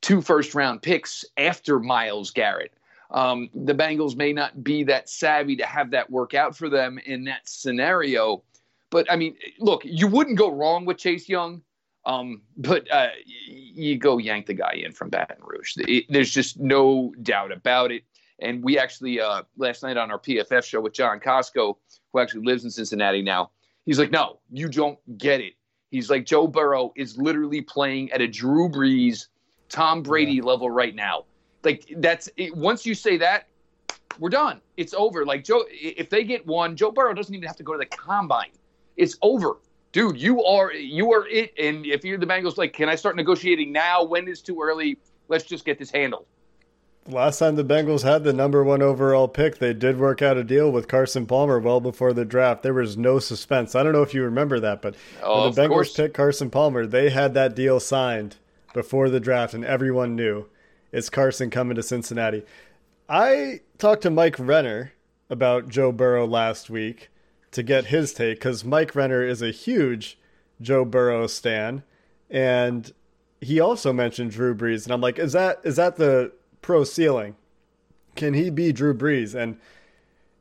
two 0.02 0.22
first 0.22 0.54
round 0.54 0.82
picks 0.82 1.24
after 1.38 1.80
Myles 1.80 2.32
Garrett. 2.32 2.74
Um, 3.12 3.50
the 3.54 3.74
Bengals 3.74 4.16
may 4.16 4.34
not 4.34 4.64
be 4.64 4.84
that 4.84 5.10
savvy 5.10 5.56
to 5.58 5.66
have 5.66 5.92
that 5.92 6.10
work 6.10 6.34
out 6.34 6.56
for 6.58 6.70
them 6.70 7.00
in 7.06 7.24
that 7.26 7.48
scenario. 7.48 8.44
But 8.90 9.10
I 9.12 9.16
mean, 9.16 9.36
look, 9.60 9.82
you 9.86 10.08
wouldn't 10.08 10.38
go 10.38 10.50
wrong 10.52 10.86
with 10.86 10.98
Chase 10.98 11.28
Young. 11.30 11.62
Um, 12.06 12.42
but 12.56 12.90
uh, 12.90 13.10
you 13.46 13.98
go 13.98 14.18
yank 14.18 14.46
the 14.46 14.54
guy 14.54 14.74
in 14.86 14.94
from 14.94 15.10
Baton 15.10 15.38
Rouge. 15.42 15.74
It- 15.78 16.06
there's 16.10 16.32
just 16.32 16.58
no 16.60 17.14
doubt 17.22 17.52
about 17.52 17.92
it. 17.92 18.04
And 18.40 18.64
we 18.64 18.78
actually 18.80 19.20
uh, 19.20 19.44
last 19.58 19.84
night 19.84 19.98
on 19.98 20.10
our 20.12 20.20
PFF 20.20 20.64
show 20.64 20.80
with 20.80 20.94
John 20.94 21.20
Costco, 21.20 21.76
who 22.14 22.20
actually 22.20 22.46
lives 22.46 22.64
in 22.64 22.72
Cincinnati 22.72 23.22
now, 23.22 23.50
he's 23.86 23.98
like, 24.00 24.12
"No, 24.12 24.40
you 24.52 24.70
don't 24.70 25.00
get 25.18 25.42
it." 25.42 25.54
He's 25.92 26.10
like, 26.10 26.26
"Joe 26.26 26.48
Burrow 26.48 26.94
is 26.96 27.18
literally 27.18 27.62
playing 27.62 28.12
at 28.12 28.22
a 28.22 28.28
Drew 28.28 28.70
Brees, 28.70 29.28
Tom 29.70 30.02
Brady 30.04 30.40
level 30.40 30.70
right 30.70 30.94
now." 30.96 31.26
Like 31.68 31.94
that's 31.98 32.30
it, 32.38 32.56
once 32.56 32.86
you 32.86 32.96
say 32.96 33.18
that, 33.18 33.48
we're 34.20 34.30
done. 34.30 34.62
It's 34.78 34.94
over. 34.94 35.26
Like 35.26 35.44
Joe, 35.44 35.66
if 35.70 36.10
they 36.10 36.24
get 36.24 36.48
one, 36.48 36.78
Joe 36.78 36.92
Burrow 36.92 37.14
doesn't 37.14 37.36
even 37.36 37.46
have 37.46 37.58
to 37.58 37.64
go 37.64 37.74
to 37.74 37.78
the 37.78 37.86
combine. 37.86 38.52
It's 38.96 39.18
over, 39.22 39.58
dude. 39.92 40.16
You 40.18 40.42
are 40.46 40.72
you 40.72 41.12
are 41.12 41.28
it. 41.28 41.54
And 41.60 41.86
if 41.86 42.06
you're 42.06 42.18
the 42.18 42.26
Bengals, 42.26 42.58
like, 42.58 42.72
can 42.72 42.88
I 42.88 42.96
start 42.96 43.18
negotiating 43.18 43.74
now? 43.74 44.02
When 44.02 44.30
is 44.30 44.42
too 44.42 44.58
early? 44.62 44.98
Let's 45.28 45.44
just 45.44 45.66
get 45.66 45.78
this 45.78 45.92
handled. 45.92 46.26
Last 47.10 47.40
time 47.40 47.58
the 47.58 47.66
Bengals 47.66 48.04
had 48.04 48.24
the 48.24 48.32
number 48.32 48.64
one 48.64 48.82
overall 48.82 49.28
pick, 49.28 49.58
they 49.60 49.74
did 49.74 50.00
work 50.00 50.22
out 50.22 50.38
a 50.38 50.44
deal 50.44 50.72
with 50.72 50.88
Carson 50.88 51.26
Palmer 51.26 51.60
well 51.60 51.82
before 51.82 52.14
the 52.14 52.24
draft. 52.26 52.64
There 52.64 52.74
was 52.74 52.96
no 52.98 53.20
suspense. 53.20 53.76
I 53.76 53.84
don't 53.84 53.92
know 53.94 54.04
if 54.04 54.14
you 54.14 54.24
remember 54.24 54.60
that, 54.62 54.82
but 54.82 54.96
Oh, 55.22 55.44
when 55.44 55.54
the 55.54 55.62
Bengals 55.62 55.70
course. 55.70 55.94
picked 55.94 56.14
Carson 56.16 56.50
Palmer, 56.50 56.86
they 56.86 57.10
had 57.10 57.34
that 57.34 57.56
deal 57.56 57.80
signed 57.82 58.38
before 58.74 59.10
the 59.10 59.20
draft, 59.20 59.54
and 59.54 59.64
everyone 59.66 60.16
knew 60.16 60.48
it's 60.92 61.10
Carson 61.10 61.50
coming 61.50 61.76
to 61.76 61.84
Cincinnati. 61.84 62.44
I 63.10 63.62
talked 63.78 64.04
to 64.04 64.10
Mike 64.10 64.38
Renner 64.38 64.94
about 65.30 65.70
Joe 65.70 65.92
Burrow 65.92 66.26
last 66.26 66.70
week 66.70 67.10
to 67.52 67.64
get 67.64 67.86
his 67.86 68.14
take 68.14 68.40
because 68.40 68.64
Mike 68.66 68.96
Renner 68.96 69.24
is 69.24 69.42
a 69.42 69.52
huge 69.52 70.18
Joe 70.62 70.86
Burrow 70.86 71.28
stan, 71.28 71.84
and 72.30 72.92
he 73.40 73.60
also 73.60 73.94
mentioned 73.94 74.32
Drew 74.32 74.56
Brees, 74.56 74.86
and 74.86 74.94
I'm 74.94 75.02
like, 75.02 75.20
is 75.20 75.34
that 75.34 75.60
is 75.64 75.76
that 75.76 75.98
the 75.98 76.32
pro 76.62 76.84
ceiling? 76.84 77.36
Can 78.16 78.34
he 78.34 78.50
be 78.50 78.72
Drew 78.72 78.94
Brees? 78.94 79.36
And 79.36 79.58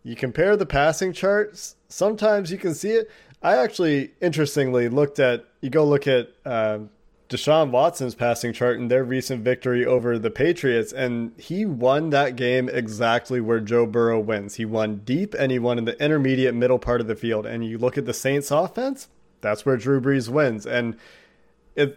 you 0.02 0.16
compare 0.16 0.56
the 0.56 0.66
passing 0.66 1.12
charts. 1.12 1.76
Sometimes 1.88 2.50
you 2.50 2.58
can 2.58 2.74
see 2.74 2.90
it. 2.90 3.10
I 3.42 3.56
actually, 3.56 4.12
interestingly, 4.20 4.88
looked 4.88 5.18
at. 5.18 5.44
You 5.60 5.70
go 5.70 5.84
look 5.84 6.06
at 6.06 6.30
um 6.44 6.90
Deshaun 7.28 7.70
Watson's 7.70 8.14
passing 8.14 8.52
chart 8.52 8.76
in 8.76 8.88
their 8.88 9.02
recent 9.02 9.42
victory 9.42 9.84
over 9.84 10.18
the 10.18 10.30
Patriots, 10.30 10.92
and 10.92 11.32
he 11.36 11.66
won 11.66 12.10
that 12.10 12.36
game 12.36 12.68
exactly 12.68 13.40
where 13.40 13.58
Joe 13.58 13.84
Burrow 13.84 14.20
wins. 14.20 14.54
He 14.54 14.64
won 14.64 14.98
deep 14.98 15.34
and 15.34 15.50
he 15.50 15.58
won 15.58 15.78
in 15.78 15.86
the 15.86 16.00
intermediate 16.02 16.54
middle 16.54 16.78
part 16.78 17.00
of 17.00 17.08
the 17.08 17.16
field. 17.16 17.44
And 17.44 17.64
you 17.64 17.78
look 17.78 17.98
at 17.98 18.04
the 18.06 18.14
Saints 18.14 18.52
offense, 18.52 19.08
that's 19.40 19.66
where 19.66 19.76
Drew 19.76 20.00
Brees 20.00 20.28
wins. 20.28 20.66
And 20.66 20.96
the 21.74 21.92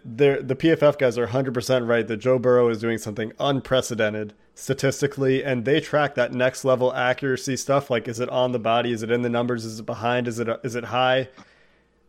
PFF 0.58 0.98
guys 0.98 1.16
are 1.16 1.28
100% 1.28 1.88
right 1.88 2.06
that 2.06 2.16
Joe 2.16 2.38
Burrow 2.38 2.68
is 2.68 2.80
doing 2.80 2.98
something 2.98 3.32
unprecedented 3.38 4.34
statistically, 4.54 5.42
and 5.42 5.64
they 5.64 5.80
track 5.80 6.16
that 6.16 6.34
next 6.34 6.64
level 6.64 6.92
accuracy 6.92 7.56
stuff. 7.56 7.88
Like, 7.88 8.08
is 8.08 8.20
it 8.20 8.28
on 8.28 8.52
the 8.52 8.58
body? 8.58 8.92
Is 8.92 9.02
it 9.02 9.10
in 9.10 9.22
the 9.22 9.30
numbers? 9.30 9.64
Is 9.64 9.78
it 9.78 9.86
behind? 9.86 10.28
Is 10.28 10.38
it 10.38 10.48
is 10.64 10.74
it 10.74 10.84
high? 10.86 11.28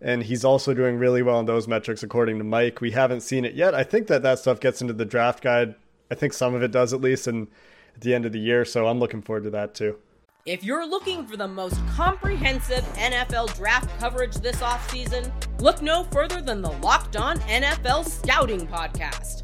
And 0.01 0.23
he's 0.23 0.43
also 0.43 0.73
doing 0.73 0.97
really 0.97 1.21
well 1.21 1.39
in 1.39 1.45
those 1.45 1.67
metrics 1.67 2.03
according 2.03 2.39
to 2.39 2.43
Mike. 2.43 2.81
We 2.81 2.91
haven't 2.91 3.21
seen 3.21 3.45
it 3.45 3.53
yet. 3.53 3.75
I 3.75 3.83
think 3.83 4.07
that 4.07 4.23
that 4.23 4.39
stuff 4.39 4.59
gets 4.59 4.81
into 4.81 4.93
the 4.93 5.05
draft 5.05 5.43
guide. 5.43 5.75
I 6.09 6.15
think 6.15 6.33
some 6.33 6.55
of 6.55 6.63
it 6.63 6.71
does 6.71 6.91
at 6.91 7.01
least, 7.01 7.27
and 7.27 7.47
at 7.95 8.01
the 8.01 8.13
end 8.13 8.25
of 8.25 8.31
the 8.31 8.39
year. 8.39 8.65
So 8.65 8.87
I'm 8.87 8.99
looking 8.99 9.21
forward 9.21 9.43
to 9.43 9.49
that 9.51 9.75
too. 9.75 9.97
If 10.45 10.63
you're 10.63 10.87
looking 10.87 11.27
for 11.27 11.37
the 11.37 11.47
most 11.47 11.79
comprehensive 11.89 12.83
NFL 12.95 13.55
draft 13.55 13.87
coverage 13.99 14.35
this 14.37 14.55
offseason, 14.57 15.31
look 15.61 15.83
no 15.83 16.05
further 16.05 16.41
than 16.41 16.63
the 16.63 16.71
Locked 16.71 17.15
On 17.15 17.37
NFL 17.41 18.09
Scouting 18.09 18.65
Podcast. 18.65 19.43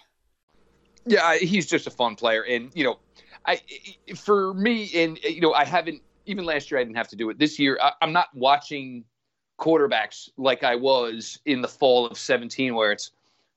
Yeah, 1.05 1.37
he's 1.37 1.67
just 1.67 1.87
a 1.87 1.91
fun 1.91 2.15
player, 2.15 2.43
and 2.43 2.71
you 2.75 2.83
know, 2.83 2.99
I 3.45 3.59
for 4.15 4.53
me, 4.53 4.91
and 4.95 5.17
you 5.23 5.41
know, 5.41 5.53
I 5.53 5.65
haven't 5.65 6.01
even 6.25 6.45
last 6.45 6.69
year 6.69 6.79
I 6.79 6.83
didn't 6.83 6.97
have 6.97 7.07
to 7.09 7.15
do 7.15 7.29
it. 7.29 7.39
This 7.39 7.57
year, 7.57 7.79
I, 7.81 7.93
I'm 8.01 8.13
not 8.13 8.27
watching 8.33 9.03
quarterbacks 9.59 10.29
like 10.37 10.63
I 10.63 10.75
was 10.75 11.39
in 11.45 11.61
the 11.61 11.67
fall 11.67 12.07
of 12.07 12.17
17, 12.17 12.73
where 12.75 12.91
it's 12.91 13.11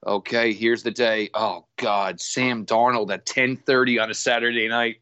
okay. 0.06 0.52
Here's 0.52 0.82
the 0.82 0.90
day. 0.90 1.30
Oh 1.34 1.66
God, 1.76 2.20
Sam 2.20 2.64
Darnold 2.64 3.12
at 3.12 3.26
10:30 3.26 4.02
on 4.02 4.10
a 4.10 4.14
Saturday 4.14 4.68
night. 4.68 4.96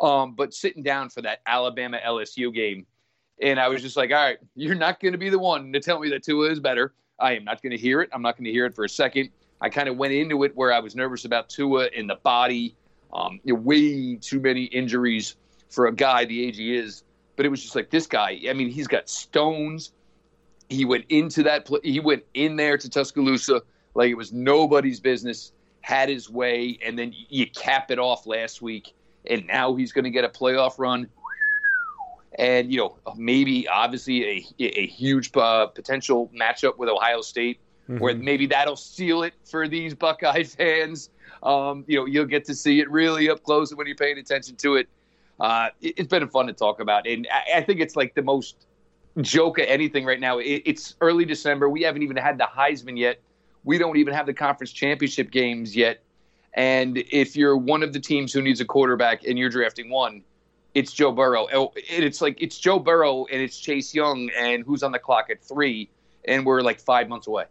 Um, 0.00 0.34
but 0.34 0.54
sitting 0.54 0.82
down 0.82 1.08
for 1.08 1.22
that 1.22 1.40
Alabama 1.46 1.98
LSU 2.04 2.54
game, 2.54 2.86
and 3.40 3.58
I 3.58 3.68
was 3.68 3.82
just 3.82 3.96
like, 3.96 4.10
all 4.10 4.16
right, 4.16 4.38
you're 4.54 4.74
not 4.74 5.00
going 5.00 5.12
to 5.12 5.18
be 5.18 5.28
the 5.28 5.38
one 5.38 5.72
to 5.72 5.80
tell 5.80 5.98
me 5.98 6.08
that 6.10 6.22
Tua 6.22 6.50
is 6.50 6.60
better. 6.60 6.94
I 7.18 7.34
am 7.34 7.44
not 7.44 7.62
going 7.62 7.72
to 7.72 7.78
hear 7.78 8.00
it. 8.00 8.10
I'm 8.12 8.22
not 8.22 8.36
going 8.36 8.44
to 8.44 8.52
hear 8.52 8.66
it 8.66 8.74
for 8.74 8.84
a 8.84 8.88
second. 8.88 9.30
I 9.60 9.68
kind 9.70 9.88
of 9.88 9.96
went 9.96 10.12
into 10.12 10.44
it 10.44 10.54
where 10.54 10.72
I 10.72 10.80
was 10.80 10.94
nervous 10.94 11.24
about 11.24 11.48
Tua 11.48 11.88
in 11.88 12.06
the 12.06 12.16
body. 12.16 12.76
Um, 13.12 13.40
you 13.42 13.54
know, 13.54 13.60
way 13.60 14.16
too 14.16 14.40
many 14.40 14.64
injuries 14.64 15.36
for 15.70 15.86
a 15.86 15.94
guy 15.94 16.24
the 16.24 16.44
age 16.44 16.56
he 16.56 16.76
is. 16.76 17.02
But 17.36 17.46
it 17.46 17.48
was 17.48 17.62
just 17.62 17.74
like 17.74 17.90
this 17.90 18.06
guy. 18.06 18.40
I 18.48 18.52
mean, 18.52 18.68
he's 18.68 18.88
got 18.88 19.08
stones. 19.08 19.92
He 20.68 20.84
went 20.84 21.06
into 21.08 21.44
that. 21.44 21.64
Pl- 21.64 21.80
he 21.82 22.00
went 22.00 22.24
in 22.34 22.56
there 22.56 22.76
to 22.76 22.88
Tuscaloosa 22.88 23.62
like 23.94 24.10
it 24.10 24.16
was 24.16 24.32
nobody's 24.32 25.00
business. 25.00 25.52
Had 25.80 26.08
his 26.08 26.28
way, 26.28 26.78
and 26.84 26.98
then 26.98 27.14
you 27.28 27.46
cap 27.50 27.90
it 27.90 27.98
off 27.98 28.26
last 28.26 28.60
week, 28.60 28.92
and 29.24 29.46
now 29.46 29.74
he's 29.74 29.92
going 29.92 30.04
to 30.04 30.10
get 30.10 30.24
a 30.24 30.28
playoff 30.28 30.78
run. 30.78 31.08
And 32.38 32.70
you 32.70 32.78
know, 32.78 32.98
maybe 33.16 33.66
obviously 33.68 34.24
a 34.24 34.46
a 34.58 34.86
huge 34.86 35.30
uh, 35.34 35.66
potential 35.68 36.30
matchup 36.38 36.76
with 36.76 36.90
Ohio 36.90 37.22
State 37.22 37.60
mm-hmm. 37.88 37.98
where 37.98 38.14
maybe 38.14 38.46
that'll 38.46 38.76
seal 38.76 39.22
it 39.22 39.34
for 39.44 39.68
these 39.68 39.94
Buckeye 39.94 40.44
fans. 40.44 41.10
Um, 41.42 41.84
you 41.86 41.98
know, 41.98 42.06
you'll 42.06 42.26
get 42.26 42.44
to 42.46 42.54
see 42.54 42.80
it 42.80 42.90
really 42.90 43.30
up 43.30 43.42
close 43.42 43.74
when 43.74 43.86
you're 43.86 43.96
paying 43.96 44.18
attention 44.18 44.56
to 44.56 44.76
it. 44.76 44.88
Uh, 45.40 45.68
it 45.80 45.96
has 45.98 46.08
been 46.08 46.26
fun 46.28 46.48
to 46.48 46.52
talk 46.52 46.80
about, 46.80 47.06
and 47.06 47.28
I, 47.32 47.58
I, 47.58 47.62
think 47.62 47.78
it's 47.78 47.94
like 47.94 48.16
the 48.16 48.22
most 48.22 48.66
joke 49.20 49.60
of 49.60 49.66
anything 49.68 50.04
right 50.04 50.18
now. 50.18 50.38
It, 50.38 50.62
it's 50.66 50.96
early 51.00 51.24
December. 51.24 51.68
We 51.68 51.82
haven't 51.82 52.02
even 52.02 52.16
had 52.16 52.38
the 52.38 52.48
Heisman 52.52 52.98
yet. 52.98 53.20
We 53.62 53.78
don't 53.78 53.96
even 53.98 54.14
have 54.14 54.26
the 54.26 54.34
conference 54.34 54.72
championship 54.72 55.30
games 55.30 55.76
yet. 55.76 56.02
And 56.54 56.98
if 57.12 57.36
you're 57.36 57.56
one 57.56 57.84
of 57.84 57.92
the 57.92 58.00
teams 58.00 58.32
who 58.32 58.42
needs 58.42 58.60
a 58.60 58.64
quarterback 58.64 59.24
and 59.24 59.38
you're 59.38 59.50
drafting 59.50 59.90
one, 59.90 60.24
it's 60.74 60.92
Joe 60.92 61.12
Burrow. 61.12 61.46
Oh, 61.52 61.72
it's 61.76 62.20
like 62.20 62.42
it's 62.42 62.58
Joe 62.58 62.80
Burrow 62.80 63.26
and 63.26 63.40
it's 63.40 63.58
Chase 63.60 63.94
Young 63.94 64.30
and 64.36 64.64
who's 64.64 64.82
on 64.82 64.90
the 64.90 64.98
clock 64.98 65.30
at 65.30 65.40
three, 65.40 65.88
and 66.24 66.44
we're 66.44 66.62
like 66.62 66.80
five 66.80 67.08
months 67.08 67.28
away. 67.28 67.44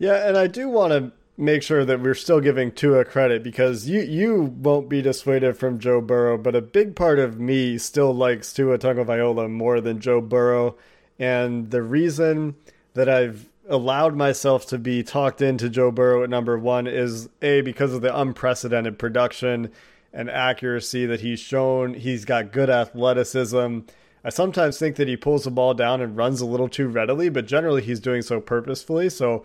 Yeah, 0.00 0.26
and 0.26 0.38
I 0.38 0.46
do 0.46 0.66
want 0.70 0.94
to 0.94 1.12
make 1.36 1.62
sure 1.62 1.84
that 1.84 2.00
we're 2.00 2.14
still 2.14 2.40
giving 2.40 2.72
Tua 2.72 3.04
credit 3.04 3.42
because 3.42 3.86
you 3.86 4.00
you 4.00 4.42
won't 4.42 4.88
be 4.88 5.02
dissuaded 5.02 5.58
from 5.58 5.78
Joe 5.78 6.00
Burrow, 6.00 6.38
but 6.38 6.56
a 6.56 6.62
big 6.62 6.96
part 6.96 7.18
of 7.18 7.38
me 7.38 7.76
still 7.76 8.12
likes 8.14 8.52
Tua 8.54 8.78
Tagovailoa 8.78 9.50
more 9.50 9.78
than 9.78 10.00
Joe 10.00 10.22
Burrow, 10.22 10.74
and 11.18 11.70
the 11.70 11.82
reason 11.82 12.56
that 12.94 13.10
I've 13.10 13.50
allowed 13.68 14.16
myself 14.16 14.64
to 14.68 14.78
be 14.78 15.02
talked 15.02 15.42
into 15.42 15.68
Joe 15.68 15.90
Burrow 15.90 16.24
at 16.24 16.30
number 16.30 16.58
one 16.58 16.86
is 16.86 17.28
a 17.42 17.60
because 17.60 17.92
of 17.92 18.00
the 18.00 18.18
unprecedented 18.18 18.98
production 18.98 19.70
and 20.14 20.30
accuracy 20.30 21.04
that 21.04 21.20
he's 21.20 21.40
shown. 21.40 21.92
He's 21.92 22.24
got 22.24 22.52
good 22.52 22.70
athleticism. 22.70 23.80
I 24.24 24.30
sometimes 24.30 24.78
think 24.78 24.96
that 24.96 25.08
he 25.08 25.16
pulls 25.16 25.44
the 25.44 25.50
ball 25.50 25.74
down 25.74 26.00
and 26.00 26.16
runs 26.16 26.40
a 26.40 26.46
little 26.46 26.68
too 26.68 26.88
readily, 26.88 27.28
but 27.28 27.46
generally 27.46 27.82
he's 27.82 28.00
doing 28.00 28.22
so 28.22 28.40
purposefully. 28.40 29.10
So 29.10 29.44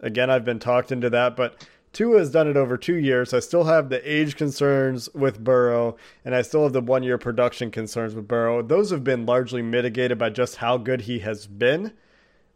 Again, 0.00 0.30
I've 0.30 0.44
been 0.44 0.58
talked 0.58 0.92
into 0.92 1.10
that, 1.10 1.36
but 1.36 1.66
Tua 1.92 2.18
has 2.18 2.30
done 2.30 2.48
it 2.48 2.56
over 2.56 2.76
two 2.76 2.94
years. 2.94 3.34
I 3.34 3.40
still 3.40 3.64
have 3.64 3.88
the 3.88 4.00
age 4.10 4.36
concerns 4.36 5.08
with 5.12 5.42
Burrow, 5.42 5.96
and 6.24 6.34
I 6.34 6.42
still 6.42 6.62
have 6.62 6.72
the 6.72 6.80
one 6.80 7.02
year 7.02 7.18
production 7.18 7.70
concerns 7.70 8.14
with 8.14 8.28
Burrow. 8.28 8.62
Those 8.62 8.90
have 8.90 9.02
been 9.02 9.26
largely 9.26 9.60
mitigated 9.60 10.16
by 10.16 10.30
just 10.30 10.56
how 10.56 10.78
good 10.78 11.02
he 11.02 11.18
has 11.20 11.46
been. 11.46 11.92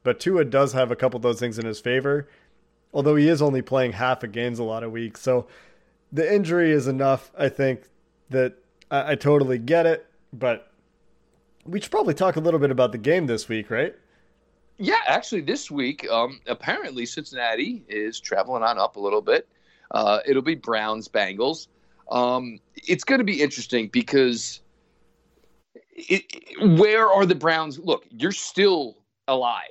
But 0.05 0.21
Tua 0.21 0.45
does 0.45 0.73
have 0.75 0.91
a 0.91 0.97
couple 0.97 1.17
of 1.17 1.23
those 1.23 1.41
things 1.41 1.59
in 1.59 1.67
his 1.67 1.81
favor, 1.81 2.29
although 2.93 3.17
he 3.17 3.29
is 3.29 3.43
only 3.43 3.63
playing 3.63 3.93
half 3.93 4.23
of 4.23 4.33
games 4.33 4.59
a 4.59 4.65
lot 4.65 4.85
of 4.85 4.93
weeks. 4.93 5.21
So 5.21 5.47
the 6.13 6.33
injury 6.33 6.71
is 6.71 6.87
enough, 6.87 7.33
I 7.37 7.49
think, 7.49 7.89
that 8.31 8.55
I, 8.91 9.13
I 9.13 9.15
totally 9.17 9.59
get 9.59 9.87
it. 9.87 10.07
But 10.33 10.71
we 11.65 11.81
should 11.81 11.91
probably 11.91 12.15
talk 12.15 12.37
a 12.37 12.41
little 12.41 12.61
bit 12.61 12.71
about 12.71 12.93
the 12.93 12.99
game 12.99 13.27
this 13.27 13.49
week, 13.49 13.71
right? 13.71 13.97
Yeah, 14.79 14.99
actually, 15.07 15.43
this 15.43 15.71
week, 15.71 16.09
um, 16.11 16.41
apparently 16.47 17.07
Cincinnati 17.07 17.85
is 17.89 18.19
traveling 18.19 18.63
on 18.63 18.79
up 18.79 18.97
a 18.97 19.01
little 19.01 19.23
bit. 19.23 19.49
Uh, 19.91 20.19
it'll 20.27 20.43
be 20.43 20.57
Browns 20.57 21.09
Bengals. 21.09 21.69
Um, 22.11 22.59
it's 22.75 23.05
going 23.05 23.19
to 23.19 23.25
be 23.25 23.41
interesting 23.41 23.89
because 23.89 24.61
it, 25.91 26.25
where 26.79 27.09
are 27.09 27.25
the 27.25 27.35
Browns? 27.37 27.79
Look, 27.79 28.05
you're 28.11 28.33
still 28.33 28.99
alive, 29.29 29.63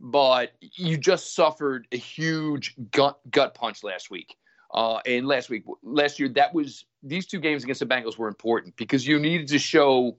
but 0.00 0.52
you 0.60 0.96
just 0.96 1.34
suffered 1.34 1.86
a 1.92 1.96
huge 1.96 2.74
gut 2.90 3.18
gut 3.30 3.54
punch 3.54 3.84
last 3.84 4.10
week. 4.10 4.36
Uh, 4.72 4.98
and 5.06 5.28
last 5.28 5.48
week, 5.48 5.64
last 5.84 6.18
year, 6.18 6.28
that 6.30 6.52
was 6.52 6.84
these 7.04 7.26
two 7.26 7.38
games 7.38 7.62
against 7.62 7.78
the 7.78 7.86
Bengals 7.86 8.18
were 8.18 8.26
important 8.26 8.74
because 8.76 9.06
you 9.06 9.20
needed 9.20 9.46
to 9.46 9.58
show 9.58 10.16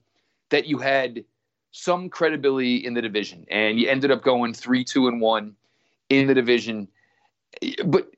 that 0.48 0.66
you 0.66 0.78
had 0.78 1.22
some 1.72 2.08
credibility 2.08 2.76
in 2.76 2.94
the 2.94 3.02
division, 3.02 3.44
and 3.50 3.78
you 3.78 3.88
ended 3.88 4.10
up 4.10 4.22
going 4.22 4.54
three, 4.54 4.84
two, 4.84 5.08
and 5.08 5.20
one 5.20 5.54
in 6.08 6.26
the 6.26 6.34
division. 6.34 6.88
But 7.84 8.10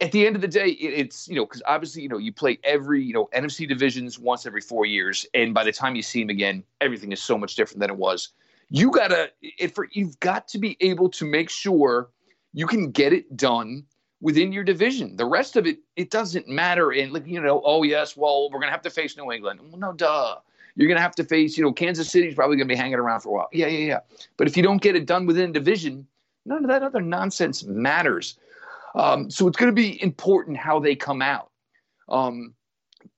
at 0.00 0.12
the 0.12 0.26
end 0.26 0.36
of 0.36 0.42
the 0.42 0.48
day, 0.48 0.68
it's 0.70 1.28
you 1.28 1.36
know 1.36 1.46
because 1.46 1.62
obviously 1.66 2.02
you 2.02 2.08
know 2.08 2.18
you 2.18 2.32
play 2.32 2.58
every 2.64 3.02
you 3.02 3.12
know 3.12 3.28
NFC 3.34 3.68
divisions 3.68 4.18
once 4.18 4.46
every 4.46 4.60
four 4.60 4.86
years, 4.86 5.26
and 5.34 5.54
by 5.54 5.64
the 5.64 5.72
time 5.72 5.94
you 5.94 6.02
see 6.02 6.20
them 6.20 6.30
again, 6.30 6.64
everything 6.80 7.12
is 7.12 7.22
so 7.22 7.38
much 7.38 7.54
different 7.54 7.80
than 7.80 7.90
it 7.90 7.96
was. 7.96 8.30
You 8.70 8.90
gotta 8.90 9.30
it 9.40 9.74
for 9.74 9.88
you've 9.92 10.18
got 10.20 10.48
to 10.48 10.58
be 10.58 10.76
able 10.80 11.08
to 11.10 11.24
make 11.24 11.50
sure 11.50 12.10
you 12.52 12.66
can 12.66 12.90
get 12.90 13.12
it 13.12 13.36
done 13.36 13.84
within 14.20 14.52
your 14.52 14.64
division. 14.64 15.16
The 15.16 15.26
rest 15.26 15.56
of 15.56 15.66
it, 15.66 15.78
it 15.96 16.10
doesn't 16.10 16.48
matter. 16.48 16.90
And 16.92 17.12
like 17.12 17.26
you 17.26 17.40
know, 17.40 17.62
oh 17.64 17.82
yes, 17.82 18.16
well 18.16 18.50
we're 18.50 18.60
gonna 18.60 18.72
have 18.72 18.82
to 18.82 18.90
face 18.90 19.16
New 19.16 19.30
England. 19.30 19.60
Well, 19.62 19.78
no, 19.78 19.92
duh. 19.92 20.36
You're 20.74 20.88
going 20.88 20.96
to 20.96 21.02
have 21.02 21.14
to 21.16 21.24
face, 21.24 21.56
you 21.56 21.64
know, 21.64 21.72
Kansas 21.72 22.10
City's 22.10 22.34
probably 22.34 22.56
going 22.56 22.68
to 22.68 22.74
be 22.74 22.78
hanging 22.78 22.94
around 22.94 23.20
for 23.20 23.28
a 23.28 23.32
while. 23.32 23.48
Yeah, 23.52 23.66
yeah, 23.66 23.86
yeah. 23.86 24.00
But 24.36 24.46
if 24.46 24.56
you 24.56 24.62
don't 24.62 24.80
get 24.80 24.96
it 24.96 25.06
done 25.06 25.26
within 25.26 25.52
division, 25.52 26.06
none 26.46 26.64
of 26.64 26.70
that 26.70 26.82
other 26.82 27.00
nonsense 27.00 27.64
matters. 27.64 28.38
Um, 28.94 29.30
so 29.30 29.48
it's 29.48 29.56
going 29.56 29.70
to 29.70 29.74
be 29.74 30.02
important 30.02 30.56
how 30.56 30.78
they 30.80 30.94
come 30.94 31.22
out. 31.22 31.50
Um, 32.08 32.54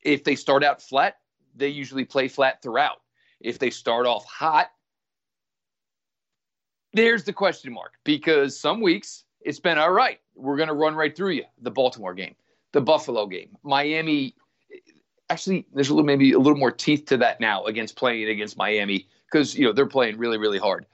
if 0.02 0.24
they 0.24 0.34
start 0.34 0.64
out 0.64 0.82
flat, 0.82 1.18
they 1.54 1.68
usually 1.68 2.04
play 2.04 2.28
flat 2.28 2.62
throughout. 2.62 3.02
If 3.40 3.58
they 3.58 3.70
start 3.70 4.06
off 4.06 4.24
hot, 4.24 4.70
there's 6.92 7.24
the 7.24 7.32
question 7.32 7.72
mark 7.72 7.94
because 8.04 8.58
some 8.58 8.80
weeks 8.80 9.24
it's 9.40 9.60
been 9.60 9.78
all 9.78 9.92
right. 9.92 10.20
We're 10.34 10.56
going 10.56 10.68
to 10.68 10.74
run 10.74 10.94
right 10.94 11.14
through 11.14 11.30
you. 11.30 11.44
The 11.60 11.70
Baltimore 11.70 12.14
game, 12.14 12.34
the 12.72 12.80
Buffalo 12.80 13.26
game, 13.26 13.56
Miami. 13.62 14.34
Actually, 15.30 15.66
there's 15.72 15.88
a 15.88 15.94
little 15.94 16.06
maybe 16.06 16.32
a 16.32 16.38
little 16.38 16.58
more 16.58 16.70
teeth 16.70 17.06
to 17.06 17.16
that 17.16 17.40
now 17.40 17.64
against 17.64 17.96
playing 17.96 18.28
against 18.28 18.56
Miami 18.56 19.06
because 19.30 19.54
you 19.54 19.64
know 19.64 19.72
they're 19.72 19.86
playing 19.86 20.18
really 20.18 20.38
really 20.38 20.58
hard. 20.58 20.86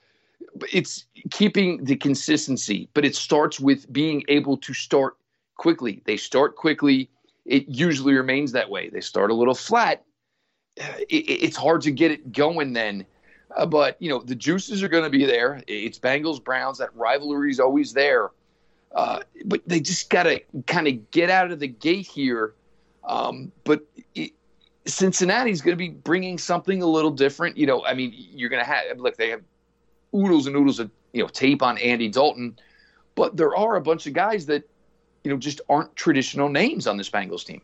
But 0.54 0.68
it's 0.72 1.04
keeping 1.30 1.84
the 1.84 1.96
consistency, 1.96 2.88
but 2.94 3.04
it 3.04 3.14
starts 3.14 3.60
with 3.60 3.92
being 3.92 4.24
able 4.28 4.56
to 4.58 4.72
start 4.74 5.16
quickly. 5.56 6.02
They 6.06 6.16
start 6.16 6.56
quickly. 6.56 7.10
It 7.44 7.68
usually 7.68 8.14
remains 8.14 8.52
that 8.52 8.70
way. 8.70 8.88
They 8.88 9.00
start 9.00 9.30
a 9.30 9.34
little 9.34 9.54
flat. 9.54 10.04
It, 10.76 11.14
it's 11.16 11.56
hard 11.56 11.82
to 11.82 11.90
get 11.90 12.10
it 12.10 12.32
going 12.32 12.72
then. 12.72 13.04
Uh, 13.56 13.66
but 13.66 13.96
you 14.00 14.08
know 14.08 14.20
the 14.20 14.34
juices 14.34 14.82
are 14.82 14.88
going 14.88 15.04
to 15.04 15.10
be 15.10 15.24
there. 15.24 15.62
It's 15.66 15.98
Bengals 15.98 16.42
Browns. 16.42 16.78
That 16.78 16.94
rivalry 16.94 17.50
is 17.50 17.60
always 17.60 17.92
there. 17.92 18.30
Uh, 18.94 19.20
but 19.44 19.60
they 19.66 19.80
just 19.80 20.10
got 20.10 20.24
to 20.24 20.40
kind 20.66 20.88
of 20.88 21.10
get 21.10 21.30
out 21.30 21.50
of 21.50 21.60
the 21.60 21.68
gate 21.68 22.06
here. 22.06 22.54
Um, 23.04 23.52
but 23.64 23.84
it, 24.14 24.32
Cincinnati's 24.86 25.60
going 25.60 25.72
to 25.72 25.78
be 25.78 25.90
bringing 25.90 26.38
something 26.38 26.82
a 26.82 26.86
little 26.86 27.10
different. 27.10 27.56
You 27.56 27.66
know, 27.66 27.84
I 27.84 27.94
mean, 27.94 28.12
you're 28.14 28.48
going 28.48 28.64
to 28.64 28.70
have 28.70 28.98
look. 28.98 29.16
They 29.16 29.30
have 29.30 29.42
oodles 30.14 30.46
and 30.46 30.56
oodles 30.56 30.78
of 30.78 30.90
you 31.12 31.22
know 31.22 31.28
tape 31.28 31.62
on 31.62 31.78
Andy 31.78 32.08
Dalton, 32.08 32.58
but 33.14 33.36
there 33.36 33.54
are 33.56 33.76
a 33.76 33.80
bunch 33.80 34.06
of 34.06 34.12
guys 34.12 34.46
that 34.46 34.68
you 35.24 35.30
know 35.30 35.36
just 35.36 35.60
aren't 35.68 35.94
traditional 35.96 36.48
names 36.48 36.86
on 36.86 36.96
this 36.96 37.10
Bengals 37.10 37.44
team. 37.44 37.62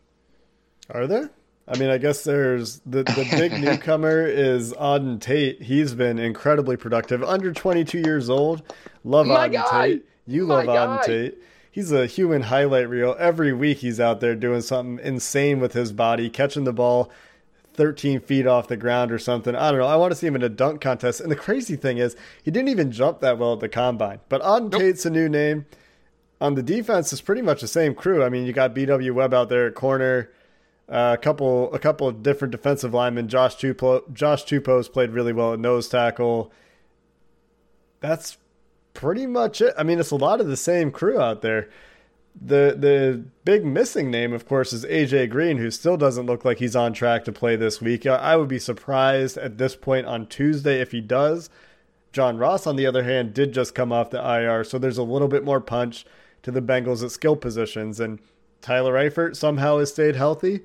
Are 0.91 1.07
there? 1.07 1.29
I 1.69 1.77
mean, 1.77 1.89
I 1.89 1.97
guess 1.97 2.23
there's 2.23 2.79
the 2.85 3.03
the 3.03 3.27
big 3.31 3.51
newcomer 3.61 4.25
is 4.25 4.73
Auden 4.73 5.19
Tate. 5.19 5.61
He's 5.61 5.93
been 5.93 6.17
incredibly 6.17 6.77
productive. 6.77 7.23
Under 7.23 7.51
22 7.51 7.99
years 7.99 8.29
old. 8.29 8.61
Love 9.03 9.27
My 9.27 9.49
Auden 9.49 9.53
guy. 9.53 9.87
Tate. 9.87 10.05
You 10.25 10.47
My 10.47 10.63
love 10.63 11.01
Auden. 11.01 11.05
Tate. 11.05 11.37
He's 11.77 11.91
a 11.91 12.07
human 12.07 12.41
highlight 12.41 12.89
reel. 12.89 13.15
Every 13.19 13.53
week 13.53 13.77
he's 13.77 13.99
out 13.99 14.19
there 14.19 14.33
doing 14.33 14.61
something 14.61 14.97
insane 15.05 15.59
with 15.59 15.73
his 15.73 15.91
body, 15.91 16.27
catching 16.27 16.63
the 16.63 16.73
ball 16.73 17.11
13 17.75 18.19
feet 18.19 18.47
off 18.47 18.67
the 18.67 18.75
ground 18.75 19.11
or 19.11 19.19
something. 19.19 19.55
I 19.55 19.69
don't 19.69 19.81
know. 19.81 19.85
I 19.85 19.95
want 19.95 20.11
to 20.11 20.15
see 20.15 20.25
him 20.25 20.35
in 20.35 20.41
a 20.41 20.49
dunk 20.49 20.81
contest. 20.81 21.21
And 21.21 21.29
the 21.29 21.35
crazy 21.35 21.75
thing 21.75 21.99
is, 21.99 22.15
he 22.41 22.49
didn't 22.49 22.69
even 22.69 22.91
jump 22.91 23.19
that 23.19 23.37
well 23.37 23.53
at 23.53 23.59
the 23.59 23.69
combine. 23.69 24.21
But 24.27 24.41
Auden 24.41 24.71
Tate's 24.71 25.05
a 25.05 25.11
new 25.11 25.29
name. 25.29 25.67
On 26.41 26.55
the 26.55 26.63
defense, 26.63 27.13
it's 27.13 27.21
pretty 27.21 27.43
much 27.43 27.61
the 27.61 27.67
same 27.67 27.93
crew. 27.93 28.23
I 28.23 28.29
mean, 28.29 28.47
you 28.47 28.53
got 28.53 28.73
BW 28.73 29.13
Webb 29.13 29.35
out 29.35 29.49
there 29.49 29.67
at 29.67 29.75
corner. 29.75 30.31
Uh, 30.89 31.15
a 31.15 31.21
couple, 31.21 31.71
a 31.75 31.77
couple 31.77 32.07
of 32.07 32.23
different 32.23 32.53
defensive 32.53 32.95
linemen. 32.95 33.27
Josh 33.27 33.55
Tupou, 33.55 34.11
Josh 34.11 34.45
Tupou's 34.45 34.89
played 34.89 35.11
really 35.11 35.31
well 35.31 35.53
at 35.53 35.59
nose 35.59 35.87
tackle. 35.87 36.51
That's 37.99 38.39
pretty 38.97 39.27
much 39.27 39.61
it. 39.61 39.75
I 39.77 39.83
mean, 39.83 39.99
it's 39.99 40.11
a 40.11 40.15
lot 40.15 40.41
of 40.41 40.47
the 40.47 40.57
same 40.57 40.91
crew 40.91 41.21
out 41.21 41.43
there. 41.43 41.69
The 42.35 42.75
the 42.77 43.23
big 43.45 43.63
missing 43.63 44.09
name, 44.09 44.33
of 44.33 44.47
course, 44.47 44.73
is 44.73 44.83
AJ 44.85 45.29
Green, 45.29 45.57
who 45.57 45.69
still 45.69 45.97
doesn't 45.97 46.25
look 46.25 46.43
like 46.43 46.57
he's 46.57 46.75
on 46.75 46.93
track 46.93 47.23
to 47.25 47.31
play 47.31 47.55
this 47.55 47.79
week. 47.79 48.07
I- 48.07 48.35
would 48.35 48.47
be 48.47 48.57
surprised 48.59 49.37
at 49.37 49.59
this 49.59 49.75
point 49.75 50.07
on 50.07 50.25
Tuesday 50.25 50.81
if 50.81 50.91
he 50.91 50.99
does. 50.99 51.49
John 52.11 52.37
Ross, 52.39 52.65
on 52.65 52.75
the 52.75 52.87
other 52.87 53.03
hand, 53.03 53.35
did 53.35 53.53
just 53.53 53.75
come 53.75 53.91
off 53.91 54.09
the 54.09 54.17
IR, 54.19 54.63
so 54.63 54.79
there's 54.79 54.97
a 54.97 55.03
little 55.03 55.27
bit 55.27 55.43
more 55.43 55.61
punch 55.61 56.03
to 56.41 56.49
the 56.49 56.61
Bengals 56.61 57.03
at 57.03 57.11
skill 57.11 57.35
positions. 57.35 57.99
And 57.99 58.17
Tyler 58.61 58.95
Eifert 58.95 59.35
somehow 59.35 59.77
has 59.77 59.91
stayed 59.91 60.15
healthy, 60.15 60.61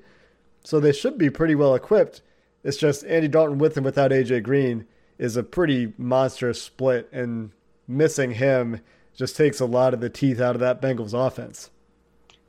so 0.63 0.79
they 0.79 0.91
should 0.91 1.19
be 1.19 1.29
pretty 1.29 1.53
well 1.53 1.75
equipped. 1.75 2.21
It's 2.63 2.77
just 2.77 3.05
Andy 3.05 3.27
Dalton 3.27 3.59
with 3.59 3.77
and 3.77 3.85
without 3.85 4.11
AJ 4.11 4.41
Green 4.41 4.85
is 5.19 5.37
a 5.37 5.43
pretty 5.43 5.93
monstrous 5.99 6.59
split, 6.61 7.07
and 7.11 7.51
missing 7.87 8.31
him 8.31 8.79
just 9.15 9.35
takes 9.35 9.59
a 9.59 9.65
lot 9.65 9.93
of 9.93 10.01
the 10.01 10.09
teeth 10.09 10.41
out 10.41 10.55
of 10.55 10.61
that 10.61 10.81
Bengals 10.81 11.13
offense. 11.13 11.69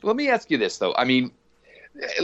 Let 0.03 0.17
me 0.17 0.29
ask 0.29 0.51
you 0.51 0.59
this 0.59 0.79
though. 0.79 0.95
I 0.97 1.05
mean, 1.05 1.31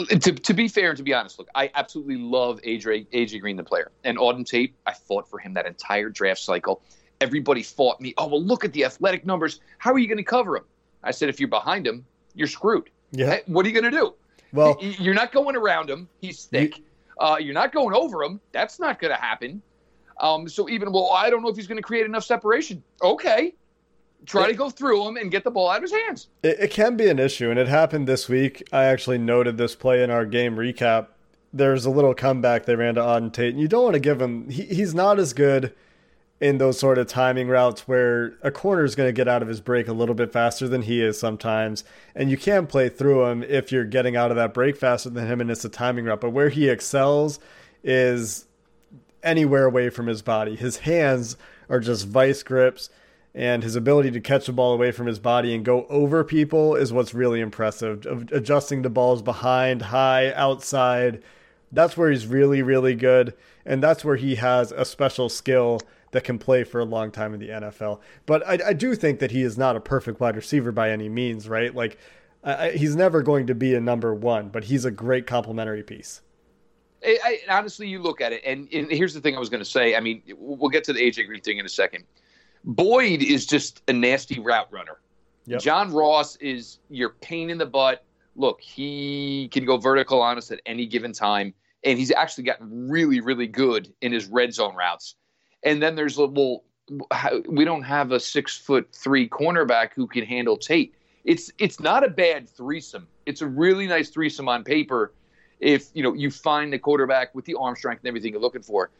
to, 0.09 0.33
to 0.33 0.55
be 0.55 0.68
fair 0.68 0.90
and 0.90 0.96
to 0.96 1.03
be 1.03 1.14
honest, 1.14 1.38
look, 1.38 1.49
I 1.55 1.70
absolutely 1.75 2.16
love 2.16 2.61
AJ 2.62 3.09
AJ 3.12 3.40
Green 3.40 3.57
the 3.57 3.64
player 3.64 3.90
and 4.05 4.18
Auden 4.18 4.46
Tate. 4.46 4.75
I 4.87 4.92
fought 4.92 5.29
for 5.29 5.38
him 5.38 5.55
that 5.55 5.66
entire 5.66 6.09
draft 6.09 6.40
cycle. 6.40 6.83
Everybody 7.20 7.62
fought 7.62 8.01
me. 8.01 8.14
Oh 8.18 8.27
well, 8.27 8.42
look 8.42 8.64
at 8.64 8.73
the 8.73 8.85
athletic 8.85 9.25
numbers. 9.27 9.61
How 9.79 9.92
are 9.92 9.99
you 9.99 10.09
going 10.09 10.18
to 10.18 10.25
cover 10.25 10.57
him? 10.57 10.64
I 11.03 11.11
said, 11.12 11.29
if 11.29 11.40
you're 11.40 11.49
behind 11.49 11.87
him, 11.87 12.05
you're 12.35 12.46
screwed. 12.49 12.90
Yeah. 13.12 13.38
What 13.46 13.64
are 13.64 13.68
you 13.68 13.81
going 13.81 13.90
to 13.90 13.99
do? 13.99 14.14
Well, 14.53 14.77
you're 14.81 15.14
not 15.14 15.33
going 15.33 15.57
around 15.57 15.88
him. 15.88 16.09
He's 16.20 16.44
thick. 16.44 16.83
Uh, 17.18 17.37
you're 17.38 17.55
not 17.55 17.73
going 17.73 17.94
over 17.94 18.23
him. 18.23 18.40
That's 18.53 18.79
not 18.79 19.01
going 19.01 19.14
to 19.14 19.20
happen. 19.20 19.62
Um, 20.21 20.49
so 20.49 20.69
even 20.69 20.93
well, 20.93 21.11
I 21.13 21.31
don't 21.31 21.43
know 21.43 21.49
if 21.49 21.57
he's 21.57 21.67
going 21.67 21.79
to 21.79 21.83
create 21.83 22.07
enough 22.07 22.25
separation. 22.25 22.83
Okay, 23.03 23.55
try 24.27 24.47
to 24.47 24.55
go 24.55 24.71
through 24.71 25.07
him 25.09 25.17
and 25.17 25.31
get 25.31 25.45
the 25.45 25.51
ball 25.51 25.71
out 25.71 25.79
of 25.79 25.83
his 25.83 25.93
hands. 25.93 26.29
It, 26.43 26.61
it 26.61 26.71
can 26.71 26.97
be 26.97 27.09
an 27.09 27.19
issue, 27.19 27.51
and 27.51 27.59
it 27.59 27.69
happened 27.69 28.07
this 28.07 28.29
week. 28.29 28.63
I 28.73 28.85
actually 28.85 29.19
noted 29.19 29.57
this 29.57 29.75
play 29.75 30.03
in 30.03 30.11
our 30.11 30.27
game 30.27 30.57
recap. 30.57 31.09
There's 31.53 31.85
a 31.85 31.91
little 31.91 32.15
comeback 32.15 32.67
they 32.67 32.77
ran 32.77 32.95
to 32.95 33.01
Auden 33.01 33.33
Tate, 33.33 33.53
and 33.53 33.61
you 33.61 33.67
don't 33.67 33.83
want 33.83 33.95
to 33.95 34.01
give 34.01 34.21
him. 34.21 34.51
He, 34.51 34.65
he's 34.65 34.95
not 34.95 35.19
as 35.19 35.33
good 35.33 35.75
in 36.41 36.57
those 36.57 36.79
sort 36.79 36.97
of 36.97 37.07
timing 37.07 37.49
routes 37.49 37.87
where 37.87 38.39
a 38.43 38.51
corner 38.51 38.83
is 38.83 38.95
going 38.95 39.09
to 39.09 39.13
get 39.13 39.29
out 39.29 39.43
of 39.43 39.49
his 39.49 39.61
break 39.61 39.89
a 39.89 39.93
little 39.93 40.15
bit 40.15 40.33
faster 40.33 40.67
than 40.69 40.83
he 40.83 41.03
is 41.03 41.19
sometimes, 41.19 41.85
and 42.15 42.31
you 42.31 42.37
can 42.37 42.67
play 42.67 42.89
through 42.89 43.25
him 43.27 43.43
if 43.43 43.73
you're 43.73 43.85
getting 43.85 44.17
out 44.17 44.31
of 44.31 44.37
that 44.37 44.55
break 44.55 44.77
faster 44.77 45.11
than 45.11 45.27
him, 45.27 45.41
and 45.41 45.51
it's 45.51 45.65
a 45.65 45.69
timing 45.69 46.05
route. 46.05 46.21
But 46.21 46.31
where 46.31 46.51
he 46.51 46.69
excels 46.69 47.41
is 47.83 48.47
anywhere 49.23 49.65
away 49.65 49.91
from 49.91 50.07
his 50.07 50.23
body. 50.23 50.57
His 50.57 50.79
hands 50.79 51.37
are 51.69 51.81
just 51.81 52.07
vice 52.07 52.43
grips, 52.43 52.91
and 53.35 53.63
his 53.63 53.77
ability 53.77 54.11
to 54.13 54.21
catch 54.21 54.47
the 54.47 54.53
ball 54.53 54.73
away 54.73 54.91
from 54.91 55.07
his 55.07 55.19
body 55.21 55.55
and 55.55 55.65
go 55.65 55.87
over 55.89 56.25
people 56.25 56.75
is 56.75 56.93
what's 56.93 57.15
really 57.15 57.41
impressive. 57.41 58.05
Adjusting 58.33 58.83
the 58.83 58.91
balls 58.91 59.23
behind, 59.23 59.83
high, 59.83 60.33
outside, 60.33 61.23
that's 61.71 61.97
where 61.97 62.11
he's 62.11 62.27
really, 62.27 62.63
really 62.63 62.97
good, 62.97 63.35
and 63.65 63.81
that's 63.83 64.05
where 64.05 64.17
he 64.17 64.35
has 64.37 64.73
a 64.73 64.85
special 64.85 65.29
skill 65.29 65.81
that 66.11 66.25
can 66.25 66.39
play 66.41 66.65
for 66.65 66.81
a 66.81 66.85
long 66.85 67.13
time 67.13 67.33
in 67.33 67.39
the 67.39 67.51
NFL. 67.51 68.01
But 68.27 68.45
I, 68.49 68.59
I 68.71 68.73
do 68.73 68.97
think 68.97 69.21
that 69.21 69.31
he 69.31 69.43
is 69.43 69.57
not 69.57 69.77
a 69.77 69.81
perfect 69.81 70.19
wide 70.19 70.35
receiver 70.35 70.73
by 70.73 70.91
any 70.91 71.09
means, 71.09 71.49
right? 71.49 71.73
Like, 71.73 71.99
I- 72.43 72.71
he's 72.71 72.97
never 72.97 73.23
going 73.23 73.47
to 73.47 73.55
be 73.55 73.77
a 73.77 73.81
number 73.81 74.13
one, 74.13 74.49
but 74.49 74.65
he's 74.65 74.85
a 74.85 74.91
great 74.91 75.29
complementary 75.29 75.85
piece. 75.85 76.21
I, 77.05 77.19
I, 77.25 77.57
honestly, 77.57 77.89
you 77.89 78.01
look 78.01 78.21
at 78.21 78.33
it, 78.33 78.43
and, 78.45 78.69
and 78.73 78.91
here's 78.91 79.15
the 79.15 79.21
thing 79.21 79.37
I 79.37 79.39
was 79.39 79.49
going 79.49 79.63
to 79.63 79.69
say. 79.69 79.97
I 79.97 80.01
mean, 80.01 80.23
we'll 80.37 80.71
get 80.71 80.85
to 80.85 80.93
the 80.93 81.01
AJ 81.01 81.27
Green 81.27 81.41
thing 81.41 81.59
in 81.59 81.67
a 81.67 81.71
second. 81.71 82.05
Boyd 82.65 83.23
is 83.23 83.47
just 83.47 83.83
a 83.89 83.93
nasty 83.93 84.39
route 84.39 84.69
runner. 84.71 84.99
Yep. 85.47 85.61
John 85.61 85.93
Ross 85.93 86.37
is 86.37 86.79
your 86.91 87.11
pain 87.21 87.51
in 87.51 87.59
the 87.59 87.67
butt. 87.67 88.05
Look, 88.37 88.61
he 88.61 89.49
can 89.53 89.65
go 89.65 89.77
vertical 89.79 90.21
on 90.21 90.37
us 90.39 90.51
at 90.51 90.61
any 90.67 90.87
given 90.87 91.13
time, 91.13 91.55
and 91.85 91.99
he's 91.99 92.13
actually 92.13 92.45
gotten 92.45 92.89
really, 92.89 93.21
really 93.21 93.47
good 93.47 93.93
in 94.03 94.13
his 94.13 94.27
red 94.27 94.53
zone 94.53 94.77
routes. 94.77 95.17
And 95.63 95.83
then 95.83 95.95
there's 95.95 96.19
a 96.19 96.27
well, 96.27 96.65
we 97.49 97.65
don't 97.65 97.83
have 97.83 98.13
a 98.13 98.21
six 98.21 98.57
foot 98.57 98.89
three 98.93 99.29
cornerback 99.29 99.91
who 99.95 100.07
can 100.07 100.25
handle 100.25 100.57
Tate. 100.57 100.95
It's 101.25 101.51
it's 101.59 101.81
not 101.81 102.05
a 102.05 102.09
bad 102.09 102.49
threesome. 102.49 103.07
It's 103.27 103.43
a 103.43 103.47
really 103.47 103.87
nice 103.87 104.11
threesome 104.11 104.49
on 104.49 104.65
paper 104.65 105.13
if 105.61 105.88
you 105.94 106.03
know 106.03 106.14
you 106.14 106.31
find 106.31 106.73
the 106.73 106.79
quarterback 106.79 107.35
with 107.35 107.44
the 107.44 107.55
arm 107.55 107.77
strength 107.77 108.01
and 108.01 108.09
everything 108.09 108.33
you're 108.33 108.40
looking 108.40 108.62
for. 108.62 108.90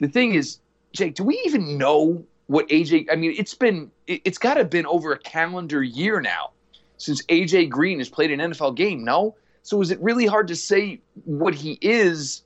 The 0.00 0.08
thing 0.08 0.34
is, 0.34 0.58
Jake, 0.92 1.14
do 1.14 1.24
we 1.24 1.40
even 1.44 1.76
know 1.76 2.24
what 2.46 2.68
AJ? 2.68 3.06
I 3.10 3.16
mean, 3.16 3.34
it's 3.36 3.54
been 3.54 3.90
it, 4.06 4.22
it's 4.24 4.38
got 4.38 4.54
to 4.54 4.64
been 4.64 4.86
over 4.86 5.12
a 5.12 5.18
calendar 5.18 5.82
year 5.82 6.20
now 6.20 6.50
since 6.96 7.24
AJ 7.26 7.70
Green 7.70 7.98
has 7.98 8.08
played 8.08 8.30
an 8.30 8.40
NFL 8.40 8.76
game. 8.76 9.04
No, 9.04 9.36
so 9.62 9.80
is 9.80 9.90
it 9.90 10.00
really 10.00 10.26
hard 10.26 10.48
to 10.48 10.56
say 10.56 11.00
what 11.24 11.54
he 11.54 11.78
is? 11.80 12.42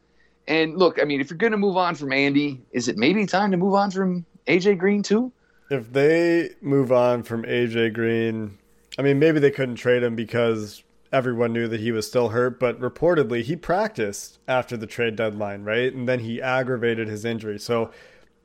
And 0.47 0.77
look, 0.77 1.01
I 1.01 1.05
mean, 1.05 1.21
if 1.21 1.31
you're 1.31 1.39
going 1.39 1.53
to 1.53 1.59
move 1.59 1.77
on 1.77 1.95
from 1.95 2.13
Andy, 2.13 2.61
is 2.73 2.89
it 2.89 2.99
maybe 2.99 3.25
time 3.25 3.51
to 3.51 3.57
move 3.57 3.75
on 3.75 3.91
from 3.91 4.27
AJ 4.47 4.79
Green 4.79 5.03
too? 5.03 5.33
if 5.71 5.93
they 5.93 6.51
move 6.61 6.93
on 6.93 7.23
from 7.23 7.43
AJ 7.45 7.95
Green, 7.95 8.59
I 8.99 9.03
mean, 9.03 9.19
maybe 9.19 9.41
they 9.41 9.51
couldn't 9.51 9.77
trade 9.77 10.03
him 10.03 10.15
because 10.15 10.83
everyone 11.15 11.53
knew 11.53 11.69
that 11.69 11.81
he 11.81 11.93
was 11.93 12.07
still 12.07 12.31
hurt, 12.31 12.59
but 12.59 12.81
reportedly 12.81 13.43
he 13.43 13.55
practiced 13.55 14.41
after 14.49 14.77
the 14.77 14.87
trade 14.87 15.15
deadline, 15.15 15.63
right? 15.63 15.95
And 15.95 16.09
then 16.09 16.19
he 16.19 16.43
aggravated 16.43 17.07
his 17.07 17.25
injury. 17.25 17.59
So 17.59 17.93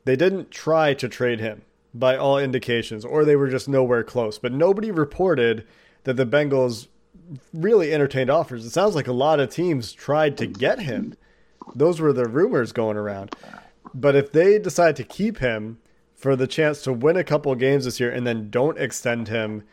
they 0.05 0.15
didn't 0.15 0.51
try 0.51 0.93
to 0.93 1.09
trade 1.09 1.39
him 1.39 1.63
by 1.93 2.15
all 2.15 2.37
indications, 2.37 3.03
or 3.03 3.25
they 3.25 3.35
were 3.35 3.49
just 3.49 3.67
nowhere 3.67 4.03
close. 4.03 4.37
But 4.37 4.53
nobody 4.53 4.91
reported 4.91 5.65
that 6.03 6.13
the 6.13 6.25
Bengals 6.25 6.87
really 7.53 7.91
entertained 7.91 8.29
offers. 8.29 8.65
It 8.65 8.69
sounds 8.69 8.93
like 8.93 9.07
a 9.07 9.13
lot 9.13 9.39
of 9.39 9.49
teams 9.49 9.91
tried 9.91 10.37
to 10.37 10.45
get 10.45 10.79
him. 10.79 11.15
Those 11.75 11.99
were 11.99 12.13
the 12.13 12.27
rumors 12.27 12.71
going 12.71 12.97
around. 12.97 13.35
But 13.95 14.15
if 14.15 14.31
they 14.31 14.59
decide 14.59 14.95
to 14.97 15.03
keep 15.03 15.39
him 15.39 15.79
for 16.15 16.35
the 16.35 16.47
chance 16.47 16.83
to 16.83 16.93
win 16.93 17.17
a 17.17 17.23
couple 17.23 17.53
games 17.55 17.85
this 17.85 17.99
year 17.99 18.11
and 18.11 18.27
then 18.27 18.51
don't 18.51 18.77
extend 18.77 19.27
him, 19.27 19.63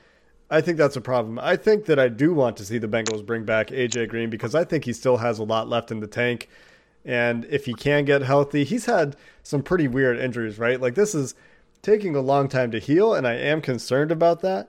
I 0.51 0.61
think 0.61 0.79
that's 0.79 0.97
a 0.97 1.01
problem. 1.01 1.39
I 1.41 1.57
think 1.57 1.87
that 1.87 1.99
I 1.99 2.09
do 2.09 2.33
want 2.33 2.57
to 2.59 2.65
see 2.65 2.79
the 2.79 2.89
Bengals 2.89 3.27
bring 3.27 3.45
back 3.45 3.69
AJ 3.69 4.09
Green 4.09 4.31
because 4.31 4.55
I 4.55 4.65
think 4.65 4.85
he 4.85 4.93
still 4.93 5.17
has 5.17 5.39
a 5.39 5.45
lot 5.45 5.69
left 5.69 5.91
in 5.91 6.01
the 6.01 6.07
tank. 6.07 6.49
And 7.05 7.45
if 7.47 7.67
he 7.67 7.75
can 7.75 8.05
get 8.05 8.23
healthy, 8.23 8.65
he's 8.65 8.87
had 8.87 9.17
some 9.43 9.63
pretty 9.63 9.89
weird 9.89 10.19
injuries, 10.19 10.59
right? 10.59 10.81
Like 10.81 10.95
this 10.95 11.15
is 11.15 11.35
taking 11.83 12.17
a 12.17 12.21
long 12.21 12.49
time 12.49 12.71
to 12.73 12.79
heal, 12.79 13.15
and 13.15 13.27
I 13.27 13.35
am 13.35 13.61
concerned 13.61 14.11
about 14.11 14.41
that. 14.43 14.69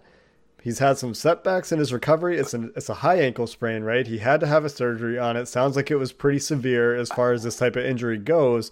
He's 0.62 0.80
had 0.80 0.98
some 0.98 1.13
setbacks 1.13 1.72
in 1.72 1.80
his 1.80 1.94
recovery. 1.94 2.38
It's 2.38 2.54
an 2.54 2.72
it's 2.76 2.90
a 2.90 2.96
high 2.96 3.20
ankle 3.22 3.48
sprain, 3.48 3.84
right? 3.84 4.06
He 4.06 4.18
had 4.18 4.40
to 4.42 4.48
have 4.48 4.66
a 4.66 4.70
surgery 4.70 5.18
on 5.18 5.38
it. 5.38 5.48
Sounds 5.48 5.76
like 5.76 5.90
it 5.90 5.96
was 5.96 6.12
pretty 6.12 6.40
severe 6.40 6.96
as 6.96 7.10
far 7.10 7.32
as 7.32 7.44
this 7.44 7.58
type 7.58 7.76
of 7.76 7.86
injury 7.86 8.18
goes. 8.18 8.72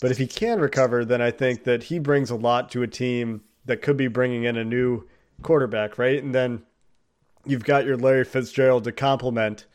But 0.00 0.10
if 0.10 0.18
he 0.18 0.26
can 0.26 0.60
recover, 0.60 1.04
then 1.04 1.22
I 1.22 1.30
think 1.30 1.64
that 1.64 1.84
he 1.84 1.98
brings 1.98 2.30
a 2.30 2.36
lot 2.36 2.70
to 2.72 2.82
a 2.82 2.88
team 2.88 3.42
that 3.64 3.82
could 3.82 3.96
be 3.96 4.08
bringing 4.08 4.44
in 4.44 4.56
a 4.56 4.64
new 4.64 5.06
quarterback, 5.42 5.98
right? 5.98 6.22
And 6.22 6.34
then 6.34 6.62
you've 7.44 7.64
got 7.64 7.84
your 7.84 7.96
Larry 7.96 8.24
Fitzgerald 8.24 8.84
to 8.84 8.92
complement 8.92 9.66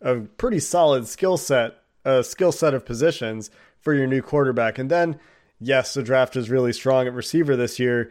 a 0.00 0.16
pretty 0.16 0.60
solid 0.60 1.06
skill 1.08 1.36
set, 1.36 1.76
a 2.04 2.22
skill 2.22 2.52
set 2.52 2.74
of 2.74 2.84
positions 2.84 3.50
for 3.80 3.94
your 3.94 4.06
new 4.06 4.22
quarterback. 4.22 4.78
And 4.78 4.90
then, 4.90 5.18
yes, 5.60 5.94
the 5.94 6.02
draft 6.02 6.36
is 6.36 6.50
really 6.50 6.72
strong 6.72 7.06
at 7.06 7.14
receiver 7.14 7.56
this 7.56 7.78
year, 7.78 8.10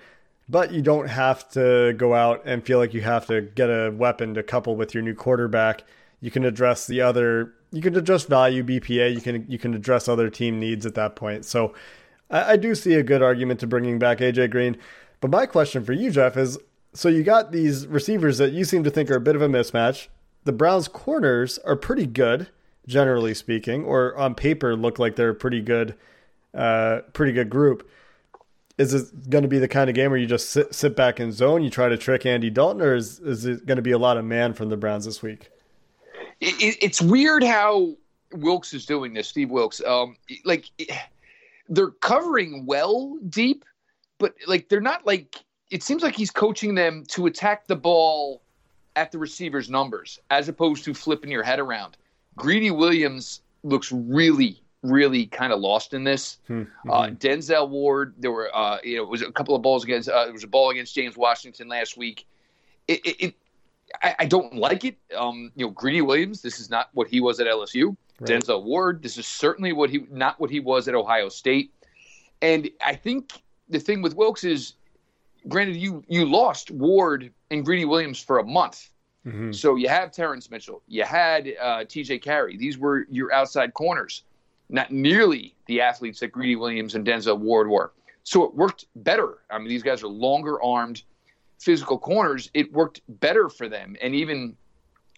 but 0.50 0.72
you 0.72 0.82
don't 0.82 1.10
have 1.10 1.50
to 1.52 1.94
go 1.94 2.14
out 2.14 2.42
and 2.46 2.66
feel 2.66 2.80
like 2.80 2.94
you 2.94 3.02
have 3.02 3.26
to 3.28 3.42
get 3.42 3.70
a 3.70 3.92
weapon 3.92 4.34
to 4.34 4.44
couple 4.44 4.76
with 4.76 4.94
your 4.94 5.04
new 5.04 5.16
quarterback. 5.16 5.84
You 6.20 6.32
can 6.32 6.46
address 6.46 6.88
the 6.88 7.02
other, 7.02 7.54
you 7.74 7.82
can 7.82 7.96
address 7.96 8.24
value 8.24 8.64
BPA. 8.64 9.14
You 9.14 9.20
can 9.20 9.46
you 9.50 9.58
can 9.58 9.74
address 9.74 10.08
other 10.08 10.30
team 10.30 10.60
needs 10.60 10.86
at 10.86 10.96
that 10.96 11.16
point. 11.16 11.44
So 11.44 11.74
I, 12.30 12.52
I 12.54 12.56
do 12.56 12.76
see 12.76 12.94
a 12.94 13.04
good 13.04 13.22
argument 13.22 13.60
to 13.62 13.68
bringing 13.68 14.00
back 14.00 14.20
AJ 14.20 14.52
Green. 14.52 14.78
But 15.20 15.32
my 15.32 15.46
question 15.46 15.84
for 15.84 15.94
you, 15.94 16.12
Jeff, 16.12 16.38
is 16.38 16.58
so 16.94 17.10
you 17.10 17.24
got 17.24 17.52
these 17.52 17.88
receivers 17.88 18.38
that 18.38 18.54
you 18.54 18.64
seem 18.64 18.84
to 18.84 18.90
think 18.90 19.10
are 19.10 19.16
a 19.16 19.22
bit 19.22 19.36
of 19.36 19.42
a 19.42 19.48
mismatch. 19.48 20.08
The 20.44 20.52
Browns' 20.52 20.88
corners 20.88 21.58
are 21.60 21.76
pretty 21.76 22.06
good, 22.06 22.50
generally 22.88 23.34
speaking, 23.34 23.84
or 23.84 24.16
on 24.18 24.36
paper 24.36 24.76
look 24.76 25.00
like 25.00 25.16
they're 25.16 25.30
a 25.30 25.36
pretty 25.36 25.62
good, 25.62 25.96
uh, 26.54 27.00
pretty 27.14 27.32
good 27.32 27.50
group. 27.50 27.90
Is 28.78 28.94
it 28.94 29.30
going 29.30 29.44
to 29.44 29.48
be 29.48 29.60
the 29.60 29.68
kind 29.68 29.90
of 29.90 29.96
game 29.96 30.12
where 30.12 30.20
you 30.20 30.26
just 30.26 30.50
sit, 30.50 30.74
sit 30.74 30.96
back 30.96 31.20
in 31.20 31.32
zone, 31.32 31.64
you 31.64 31.70
try 31.70 31.90
to 31.90 31.98
trick 31.98 32.26
Andy 32.26 32.50
Dalton, 32.50 32.82
or 32.82 32.96
is, 32.96 33.20
is 33.20 33.46
it 33.46 33.66
going 33.66 33.76
to 33.76 33.84
be 33.84 33.92
a 33.92 34.00
lot 34.00 34.18
of 34.18 34.26
man 34.26 34.54
from 34.54 34.70
the 34.70 34.78
Browns 34.78 35.06
this 35.06 35.22
week? 35.22 35.50
It, 36.42 36.78
it's 36.82 37.02
weird 37.02 37.44
how 37.44 37.96
Wilks 38.34 38.74
is 38.74 38.86
doing 38.86 39.14
this, 39.14 39.28
Steve 39.28 39.50
Wilks. 39.50 39.82
Um, 39.86 40.18
like 40.44 40.70
they're 41.70 41.92
covering 41.92 42.66
well 42.66 43.18
deep, 43.30 43.64
but 44.18 44.34
like 44.48 44.70
they're 44.70 44.82
not 44.82 45.06
like 45.06 45.38
it 45.74 45.82
seems 45.82 46.04
like 46.04 46.16
he's 46.16 46.30
coaching 46.30 46.76
them 46.76 47.04
to 47.08 47.26
attack 47.26 47.66
the 47.66 47.76
ball 47.76 48.44
at 48.96 49.12
the 49.12 49.18
receiver's 49.18 49.72
numbers 49.72 50.20
as 50.30 50.48
opposed 50.48 50.86
to 50.86 50.94
flipping 50.94 51.32
your 51.32 51.42
head 51.42 51.60
around. 51.60 51.98
Greedy 52.36 52.70
Williams 52.70 53.42
looks 53.64 53.92
really, 53.92 54.62
really 54.84 55.26
kind 55.26 55.52
of 55.52 55.60
lost 55.60 55.96
in 55.96 56.04
this. 56.04 56.38
Mm-hmm. 56.48 56.92
Uh, 56.92 57.08
Denzel 57.08 57.68
Ward, 57.70 58.14
there 58.20 58.32
were, 58.32 58.56
uh, 58.56 58.78
you 58.84 58.98
know, 58.98 59.04
it 59.04 59.10
was 59.10 59.24
a 59.24 59.32
couple 59.32 59.56
of 59.56 59.64
balls 59.64 59.84
against, 59.84 60.10
uh, 60.10 60.26
there 60.26 60.34
was 60.34 60.44
a 60.44 60.48
ball 60.48 60.70
against 60.70 60.94
James 60.94 61.18
Washington 61.18 61.68
last 61.68 61.98
week. 61.98 62.28
It, 62.88 63.04
it, 63.04 63.16
it 63.20 63.36
I, 64.04 64.16
I, 64.20 64.26
don't 64.28 64.54
like 64.54 64.86
it. 64.86 64.98
Um, 65.18 65.52
you 65.56 65.66
know, 65.66 65.72
Greedy 65.72 66.02
Williams, 66.02 66.44
this 66.44 66.60
is 66.60 66.70
not 66.70 66.90
what 66.94 67.08
he 67.08 67.20
was 67.20 67.40
at 67.40 67.48
LSU. 67.48 67.98
Right. 68.20 68.30
Denzel 68.30 68.64
Ward, 68.64 69.02
this 69.02 69.18
is 69.18 69.26
certainly 69.26 69.74
what 69.74 69.90
he, 69.90 70.06
not 70.12 70.40
what 70.40 70.52
he 70.52 70.60
was 70.60 70.88
at 70.88 70.94
Ohio 70.94 71.30
State. 71.30 71.74
And 72.44 72.70
I 72.86 72.94
think 72.94 73.42
the 73.70 73.80
thing 73.80 74.04
with 74.04 74.16
Wilks 74.16 74.44
is 74.44 74.74
granted, 75.48 75.76
you 75.76 76.04
you 76.08 76.26
lost 76.26 76.72
Ward 76.72 77.32
and 77.52 77.66
Greedy 77.66 77.86
Williams 77.86 78.20
for 78.22 78.40
a 78.40 78.44
month. 78.44 78.90
Mm-hmm. 79.26 79.52
So 79.54 79.76
you 79.76 79.88
have 79.88 80.12
Terrence 80.12 80.52
Mitchell, 80.52 80.82
you 80.88 81.04
had 81.04 81.54
uh, 81.62 81.86
T.J. 81.86 82.20
Carrie. 82.20 82.58
These 82.58 82.78
were 82.78 83.08
your 83.10 83.32
outside 83.32 83.74
corners, 83.74 84.24
not 84.70 84.92
nearly 84.92 85.56
the 85.68 85.80
athletes 85.80 86.20
that 86.20 86.28
Greedy 86.28 86.58
Williams 86.58 86.96
and 86.96 87.06
Denzel 87.06 87.40
Ward 87.40 87.70
were. 87.70 87.94
So 88.24 88.44
it 88.44 88.54
worked 88.54 88.86
better. 88.98 89.40
I 89.50 89.60
mean, 89.60 89.70
these 89.70 89.84
guys 89.84 90.04
are 90.04 90.08
longer 90.08 90.62
armed, 90.62 91.04
physical 91.60 91.98
corners. 91.98 92.50
It 92.54 92.72
worked 92.74 93.02
better 93.08 93.50
for 93.50 93.70
them. 93.70 93.96
And 94.02 94.14
even 94.14 94.58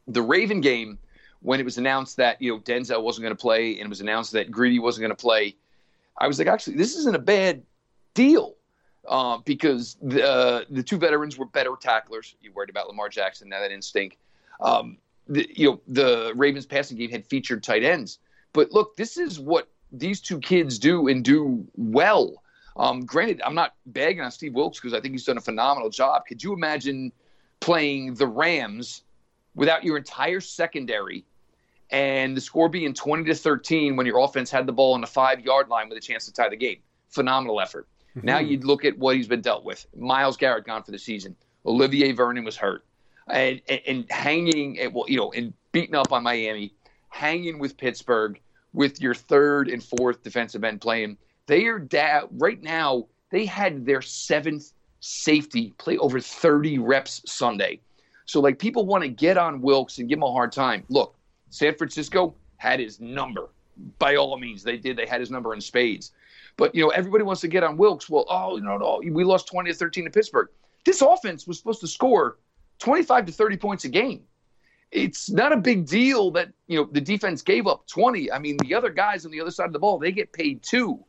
the 0.07 0.21
Raven 0.21 0.61
game, 0.61 0.99
when 1.41 1.59
it 1.59 1.63
was 1.63 1.77
announced 1.77 2.17
that 2.17 2.39
you 2.41 2.51
know 2.51 2.59
Denzel 2.59 3.01
wasn't 3.01 3.23
going 3.23 3.35
to 3.35 3.41
play, 3.41 3.73
and 3.79 3.87
it 3.87 3.89
was 3.89 4.01
announced 4.01 4.31
that 4.33 4.51
Greedy 4.51 4.77
wasn't 4.79 5.01
going 5.01 5.15
to 5.15 5.21
play, 5.21 5.55
I 6.19 6.27
was 6.27 6.37
like, 6.37 6.47
actually, 6.47 6.77
this 6.77 6.95
isn't 6.95 7.15
a 7.15 7.19
bad 7.19 7.63
deal 8.13 8.54
uh, 9.07 9.37
because 9.45 9.97
the 10.01 10.27
uh, 10.27 10.63
the 10.69 10.83
two 10.83 10.97
veterans 10.97 11.37
were 11.37 11.45
better 11.45 11.75
tacklers. 11.79 12.35
You 12.41 12.51
worried 12.53 12.69
about 12.69 12.87
Lamar 12.87 13.09
Jackson, 13.09 13.49
now 13.49 13.59
that 13.59 13.69
didn't 13.69 13.83
stink. 13.83 14.17
Um, 14.59 14.97
the, 15.27 15.49
you 15.53 15.69
know, 15.69 15.81
the 15.87 16.33
Ravens 16.35 16.65
passing 16.65 16.97
game 16.97 17.11
had 17.11 17.25
featured 17.25 17.63
tight 17.63 17.83
ends, 17.83 18.19
but 18.53 18.71
look, 18.71 18.95
this 18.95 19.17
is 19.17 19.39
what 19.39 19.69
these 19.91 20.21
two 20.21 20.39
kids 20.39 20.79
do 20.79 21.07
and 21.07 21.23
do 21.23 21.65
well. 21.75 22.41
Um, 22.77 23.05
granted, 23.05 23.41
I'm 23.43 23.55
not 23.55 23.75
bagging 23.85 24.21
on 24.21 24.31
Steve 24.31 24.53
Wilks 24.53 24.79
because 24.79 24.93
I 24.93 24.99
think 24.99 25.13
he's 25.13 25.25
done 25.25 25.37
a 25.37 25.41
phenomenal 25.41 25.89
job. 25.89 26.23
Could 26.27 26.43
you 26.43 26.53
imagine 26.53 27.11
playing 27.61 28.15
the 28.15 28.27
Rams 28.27 29.03
without 29.55 29.83
your 29.83 29.97
entire 29.97 30.41
secondary 30.41 31.25
and 31.89 32.35
the 32.35 32.41
score 32.41 32.67
being 32.67 32.93
20 32.93 33.23
to 33.25 33.35
13 33.35 33.95
when 33.95 34.05
your 34.05 34.19
offense 34.19 34.51
had 34.51 34.65
the 34.65 34.73
ball 34.73 34.93
on 34.93 35.01
the 35.01 35.07
five 35.07 35.39
yard 35.39 35.69
line 35.69 35.87
with 35.87 35.97
a 35.97 36.01
chance 36.01 36.25
to 36.25 36.33
tie 36.33 36.49
the 36.49 36.57
game? 36.57 36.79
Phenomenal 37.09 37.61
effort. 37.61 37.87
Mm-hmm. 38.15 38.25
Now 38.25 38.39
you'd 38.39 38.63
look 38.63 38.85
at 38.85 38.97
what 38.97 39.15
he's 39.15 39.27
been 39.27 39.41
dealt 39.41 39.63
with. 39.63 39.85
Myles 39.95 40.37
Garrett 40.37 40.65
gone 40.65 40.83
for 40.83 40.91
the 40.91 40.99
season. 40.99 41.35
Olivier 41.65 42.11
Vernon 42.11 42.43
was 42.43 42.55
hurt, 42.55 42.85
and 43.27 43.61
and, 43.67 43.81
and 43.87 44.11
hanging 44.11 44.79
at 44.79 44.93
well, 44.93 45.05
you 45.07 45.17
know, 45.17 45.31
and 45.31 45.53
beaten 45.71 45.95
up 45.95 46.11
on 46.11 46.23
Miami, 46.23 46.73
hanging 47.09 47.59
with 47.59 47.77
Pittsburgh 47.77 48.39
with 48.73 49.01
your 49.01 49.13
third 49.13 49.69
and 49.69 49.83
fourth 49.83 50.23
defensive 50.23 50.63
end 50.63 50.81
playing. 50.81 51.17
They 51.47 51.65
are 51.65 51.79
da- 51.79 52.27
right 52.31 52.61
now. 52.61 53.07
They 53.31 53.45
had 53.45 53.85
their 53.85 54.01
seventh 54.01 54.71
safety 54.99 55.73
play 55.77 55.97
over 55.97 56.19
30 56.19 56.79
reps 56.79 57.21
Sunday. 57.25 57.79
So 58.25 58.39
like 58.39 58.59
people 58.59 58.85
want 58.85 59.03
to 59.03 59.09
get 59.09 59.37
on 59.37 59.61
Wilks 59.61 59.99
and 59.99 60.09
give 60.09 60.17
him 60.17 60.23
a 60.23 60.31
hard 60.31 60.51
time. 60.51 60.83
Look, 60.89 61.15
San 61.49 61.75
Francisco 61.75 62.35
had 62.57 62.79
his 62.79 62.99
number. 62.99 63.49
By 63.99 64.15
all 64.15 64.37
means, 64.37 64.63
they 64.63 64.77
did. 64.77 64.97
They 64.97 65.05
had 65.05 65.19
his 65.19 65.29
number 65.29 65.53
in 65.53 65.61
spades. 65.61 66.11
But 66.57 66.73
you 66.73 66.83
know, 66.83 66.89
everybody 66.89 67.23
wants 67.23 67.41
to 67.41 67.47
get 67.47 67.63
on 67.63 67.77
Wilks. 67.77 68.09
Well, 68.09 68.25
oh, 68.29 68.57
you 68.57 68.63
know, 68.63 68.77
no, 68.77 69.01
we 69.03 69.23
lost 69.23 69.47
20 69.47 69.71
to 69.71 69.77
13 69.77 70.05
to 70.05 70.09
Pittsburgh. 70.09 70.49
This 70.85 71.01
offense 71.01 71.47
was 71.47 71.57
supposed 71.57 71.81
to 71.81 71.87
score 71.87 72.37
25 72.79 73.27
to 73.27 73.31
30 73.31 73.57
points 73.57 73.85
a 73.85 73.89
game. 73.89 74.23
It's 74.91 75.29
not 75.29 75.51
a 75.51 75.57
big 75.57 75.85
deal 75.85 76.31
that 76.31 76.49
you 76.67 76.77
know 76.77 76.87
the 76.89 77.01
defense 77.01 77.41
gave 77.41 77.67
up 77.67 77.87
20. 77.87 78.31
I 78.31 78.39
mean, 78.39 78.57
the 78.57 78.73
other 78.73 78.89
guys 78.89 79.25
on 79.25 79.31
the 79.31 79.41
other 79.41 79.51
side 79.51 79.65
of 79.65 79.73
the 79.73 79.79
ball 79.79 79.97
they 79.97 80.11
get 80.11 80.31
paid 80.31 80.63
too. 80.63 81.03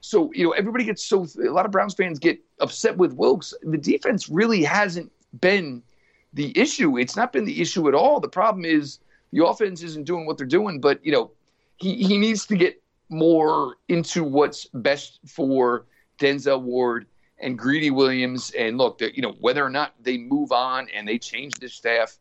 So 0.00 0.30
you 0.34 0.44
know, 0.44 0.50
everybody 0.52 0.84
gets 0.84 1.04
so 1.04 1.26
a 1.42 1.50
lot 1.50 1.64
of 1.64 1.72
Browns 1.72 1.94
fans 1.94 2.18
get 2.18 2.38
upset 2.60 2.96
with 2.96 3.14
Wilks. 3.14 3.54
The 3.62 3.78
defense 3.78 4.28
really 4.28 4.62
hasn't 4.62 5.10
been 5.40 5.82
the 6.34 6.56
issue. 6.56 6.98
It's 6.98 7.16
not 7.16 7.32
been 7.32 7.44
the 7.44 7.60
issue 7.60 7.88
at 7.88 7.94
all. 7.94 8.20
The 8.20 8.28
problem 8.28 8.64
is 8.64 9.00
the 9.32 9.44
offense 9.44 9.82
isn't 9.82 10.04
doing 10.04 10.26
what 10.26 10.38
they're 10.38 10.46
doing. 10.46 10.80
But 10.80 11.04
you 11.04 11.10
know, 11.10 11.32
he 11.76 11.96
he 11.96 12.18
needs 12.18 12.46
to 12.46 12.56
get 12.56 12.80
more 13.08 13.76
into 13.88 14.24
what's 14.24 14.66
best 14.66 15.20
for 15.26 15.86
Denzel 16.18 16.60
Ward 16.60 17.06
and 17.38 17.58
Greedy 17.58 17.90
Williams. 17.90 18.50
And 18.58 18.78
look, 18.78 19.00
you 19.00 19.22
know, 19.22 19.34
whether 19.40 19.64
or 19.64 19.70
not 19.70 19.92
they 20.00 20.18
move 20.18 20.52
on 20.52 20.88
and 20.94 21.06
they 21.06 21.18
change 21.18 21.54
the 21.54 21.68
staff, 21.68 22.18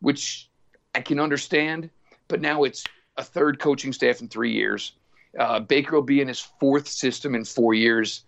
which 0.00 0.48
I 0.94 1.00
can 1.00 1.18
understand, 1.18 1.90
but 2.28 2.40
now 2.40 2.64
it's 2.64 2.84
a 3.16 3.22
third 3.22 3.58
coaching 3.58 3.92
staff 3.92 4.20
in 4.20 4.28
three 4.28 4.52
years. 4.52 4.92
Uh, 5.38 5.60
Baker 5.60 5.96
will 5.96 6.02
be 6.02 6.20
in 6.20 6.28
his 6.28 6.40
fourth 6.40 6.86
system 6.86 7.34
in 7.34 7.44
four 7.44 7.74
years. 7.74 8.24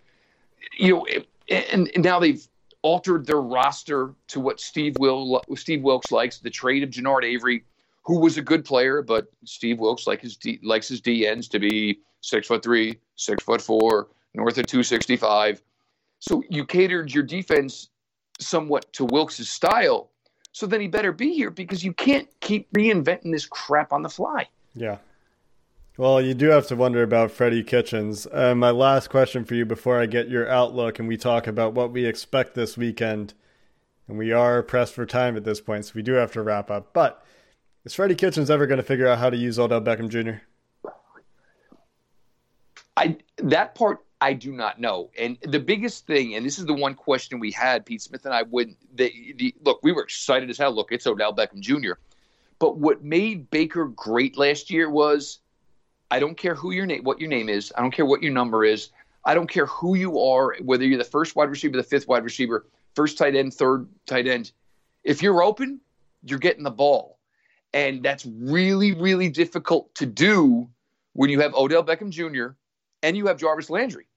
You 0.77 0.95
know, 0.95 1.07
and, 1.49 1.89
and 1.95 2.03
now 2.03 2.19
they've 2.19 2.45
altered 2.81 3.25
their 3.25 3.41
roster 3.41 4.13
to 4.27 4.39
what 4.39 4.59
Steve 4.59 4.95
Will 4.99 5.41
Steve 5.55 5.81
Wilks 5.83 6.11
likes. 6.11 6.39
The 6.39 6.49
trade 6.49 6.83
of 6.83 6.89
Genard 6.89 7.23
Avery 7.23 7.63
who 8.07 8.19
was 8.19 8.37
a 8.37 8.41
good 8.41 8.63
player, 8.63 9.01
but 9.01 9.27
Steve 9.43 9.79
Wilks 9.79 10.07
like 10.07 10.21
his 10.21 10.37
D, 10.37 10.59
likes 10.63 10.87
his 10.87 11.01
DNs 11.01 11.49
to 11.49 11.59
be 11.59 11.99
six 12.21 12.47
foot 12.47 12.63
three, 12.63 12.97
six 13.17 13.43
foot 13.43 13.61
four, 13.61 14.07
north 14.33 14.57
of 14.57 14.65
two 14.65 14.81
sixty 14.81 15.17
five. 15.17 15.61
So 16.19 16.41
you 16.49 16.65
catered 16.65 17.13
your 17.13 17.23
defense 17.23 17.89
somewhat 18.39 18.91
to 18.93 19.05
Wilks's 19.05 19.49
style. 19.49 20.09
So 20.53 20.65
then 20.65 20.81
he 20.81 20.87
better 20.87 21.11
be 21.11 21.33
here 21.33 21.51
because 21.51 21.83
you 21.83 21.93
can't 21.93 22.27
keep 22.39 22.71
reinventing 22.71 23.31
this 23.31 23.45
crap 23.45 23.91
on 23.91 24.01
the 24.01 24.09
fly. 24.09 24.47
Yeah. 24.73 24.97
Well, 25.97 26.21
you 26.21 26.33
do 26.33 26.47
have 26.47 26.67
to 26.67 26.75
wonder 26.75 27.03
about 27.03 27.31
Freddie 27.31 27.63
Kitchens. 27.63 28.25
Uh, 28.31 28.55
my 28.55 28.71
last 28.71 29.09
question 29.09 29.43
for 29.43 29.53
you 29.55 29.65
before 29.65 29.99
I 29.99 30.05
get 30.05 30.29
your 30.29 30.49
outlook 30.49 30.97
and 30.97 31.07
we 31.07 31.17
talk 31.17 31.45
about 31.45 31.73
what 31.73 31.91
we 31.91 32.05
expect 32.05 32.55
this 32.55 32.77
weekend. 32.77 33.33
And 34.07 34.17
we 34.17 34.31
are 34.31 34.63
pressed 34.63 34.93
for 34.93 35.05
time 35.05 35.35
at 35.35 35.43
this 35.43 35.59
point, 35.59 35.85
so 35.85 35.91
we 35.95 36.01
do 36.01 36.13
have 36.13 36.31
to 36.31 36.41
wrap 36.41 36.71
up. 36.71 36.93
But 36.93 37.23
is 37.87 37.93
Freddie 37.93 38.15
Kitchens 38.15 38.49
ever 38.49 38.67
going 38.67 38.77
to 38.77 38.83
figure 38.83 39.07
out 39.07 39.17
how 39.17 39.29
to 39.29 39.37
use 39.37 39.57
Odell 39.57 39.81
Beckham 39.81 40.09
Jr.? 40.09 40.41
I 42.97 43.15
that 43.37 43.75
part 43.75 43.99
I 44.19 44.33
do 44.33 44.51
not 44.51 44.79
know. 44.79 45.09
And 45.17 45.37
the 45.41 45.59
biggest 45.59 46.05
thing, 46.05 46.35
and 46.35 46.45
this 46.45 46.59
is 46.59 46.65
the 46.65 46.73
one 46.73 46.95
question 46.95 47.39
we 47.39 47.51
had, 47.51 47.85
Pete 47.85 48.01
Smith 48.01 48.25
and 48.25 48.33
I 48.33 48.43
would 48.43 48.75
the, 48.93 49.33
the 49.37 49.55
look, 49.63 49.79
we 49.83 49.93
were 49.93 50.03
excited 50.03 50.49
as 50.49 50.57
hell. 50.57 50.73
Look, 50.73 50.91
it's 50.91 51.07
Odell 51.07 51.33
Beckham 51.33 51.61
Jr. 51.61 51.93
But 52.59 52.77
what 52.77 53.03
made 53.03 53.49
Baker 53.51 53.85
great 53.85 54.37
last 54.37 54.69
year 54.69 54.89
was 54.89 55.39
I 56.11 56.19
don't 56.19 56.35
care 56.35 56.55
who 56.55 56.71
your 56.71 56.85
name 56.85 57.03
what 57.03 57.21
your 57.21 57.29
name 57.29 57.47
is, 57.47 57.71
I 57.77 57.81
don't 57.81 57.91
care 57.91 58.05
what 58.05 58.21
your 58.21 58.33
number 58.33 58.65
is, 58.65 58.89
I 59.23 59.33
don't 59.33 59.49
care 59.49 59.67
who 59.67 59.95
you 59.95 60.19
are, 60.19 60.57
whether 60.61 60.83
you're 60.83 60.97
the 60.97 61.05
first 61.05 61.37
wide 61.37 61.49
receiver, 61.49 61.77
the 61.77 61.83
fifth 61.83 62.07
wide 62.07 62.25
receiver. 62.25 62.65
first 62.95 63.17
tight 63.17 63.35
end, 63.35 63.53
third 63.53 63.87
tight 64.07 64.27
end. 64.27 64.51
If 65.05 65.21
you're 65.21 65.41
open, 65.41 65.79
you're 66.23 66.39
getting 66.39 66.63
the 66.63 66.71
ball. 66.71 67.16
And 67.73 68.03
that's 68.03 68.25
really, 68.25 68.93
really 68.93 69.29
difficult 69.29 69.93
to 69.95 70.05
do 70.05 70.69
when 71.13 71.29
you 71.29 71.39
have 71.41 71.53
Odell 71.53 71.83
Beckham 71.83 72.09
Jr. 72.09 72.55
and 73.03 73.17
you 73.17 73.27
have 73.27 73.37
Jarvis 73.37 73.69
Landry. 73.69 74.07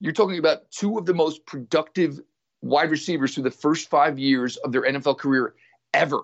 You're 0.00 0.12
talking 0.12 0.38
about 0.38 0.70
two 0.70 0.98
of 0.98 1.06
the 1.06 1.14
most 1.14 1.44
productive 1.46 2.20
wide 2.62 2.90
receivers 2.90 3.34
through 3.34 3.44
the 3.44 3.50
first 3.50 3.88
five 3.88 4.18
years 4.18 4.56
of 4.58 4.72
their 4.72 4.82
NFL 4.82 5.18
career 5.18 5.54
ever. 5.94 6.22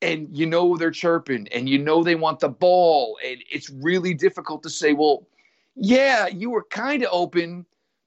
And 0.00 0.28
you 0.36 0.46
know 0.46 0.76
they're 0.76 0.90
chirping 0.90 1.48
and 1.48 1.68
you 1.68 1.78
know 1.78 2.02
they 2.02 2.14
want 2.14 2.40
the 2.40 2.48
ball. 2.48 3.18
And 3.24 3.42
it's 3.50 3.70
really 3.70 4.14
difficult 4.14 4.62
to 4.64 4.70
say, 4.70 4.92
well, 4.92 5.26
yeah, 5.74 6.26
you 6.26 6.50
were 6.50 6.64
kind 6.64 7.02
of 7.02 7.08
open, 7.12 7.64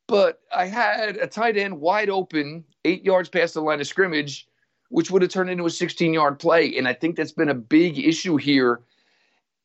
but 0.08 0.42
I 0.56 0.66
had 0.66 1.18
a 1.18 1.28
tight 1.28 1.58
end 1.58 1.80
wide 1.80 2.10
open, 2.10 2.64
eight 2.84 3.04
yards 3.04 3.30
past 3.30 3.54
the 3.54 3.62
line 3.62 3.82
of 3.82 3.88
scrimmage, 3.88 4.48
which 4.90 5.12
would 5.12 5.22
have 5.22 5.32
turned 5.32 5.50
into 5.50 5.66
a 5.66 5.70
16 5.70 6.14
yard 6.14 6.40
play. 6.40 6.78
And 6.78 6.88
I 6.88 6.94
think 6.94 7.16
that's 7.16 7.32
been 7.32 7.50
a 7.50 7.56
big 7.56 7.98
issue 7.98 8.38
here. 8.38 8.82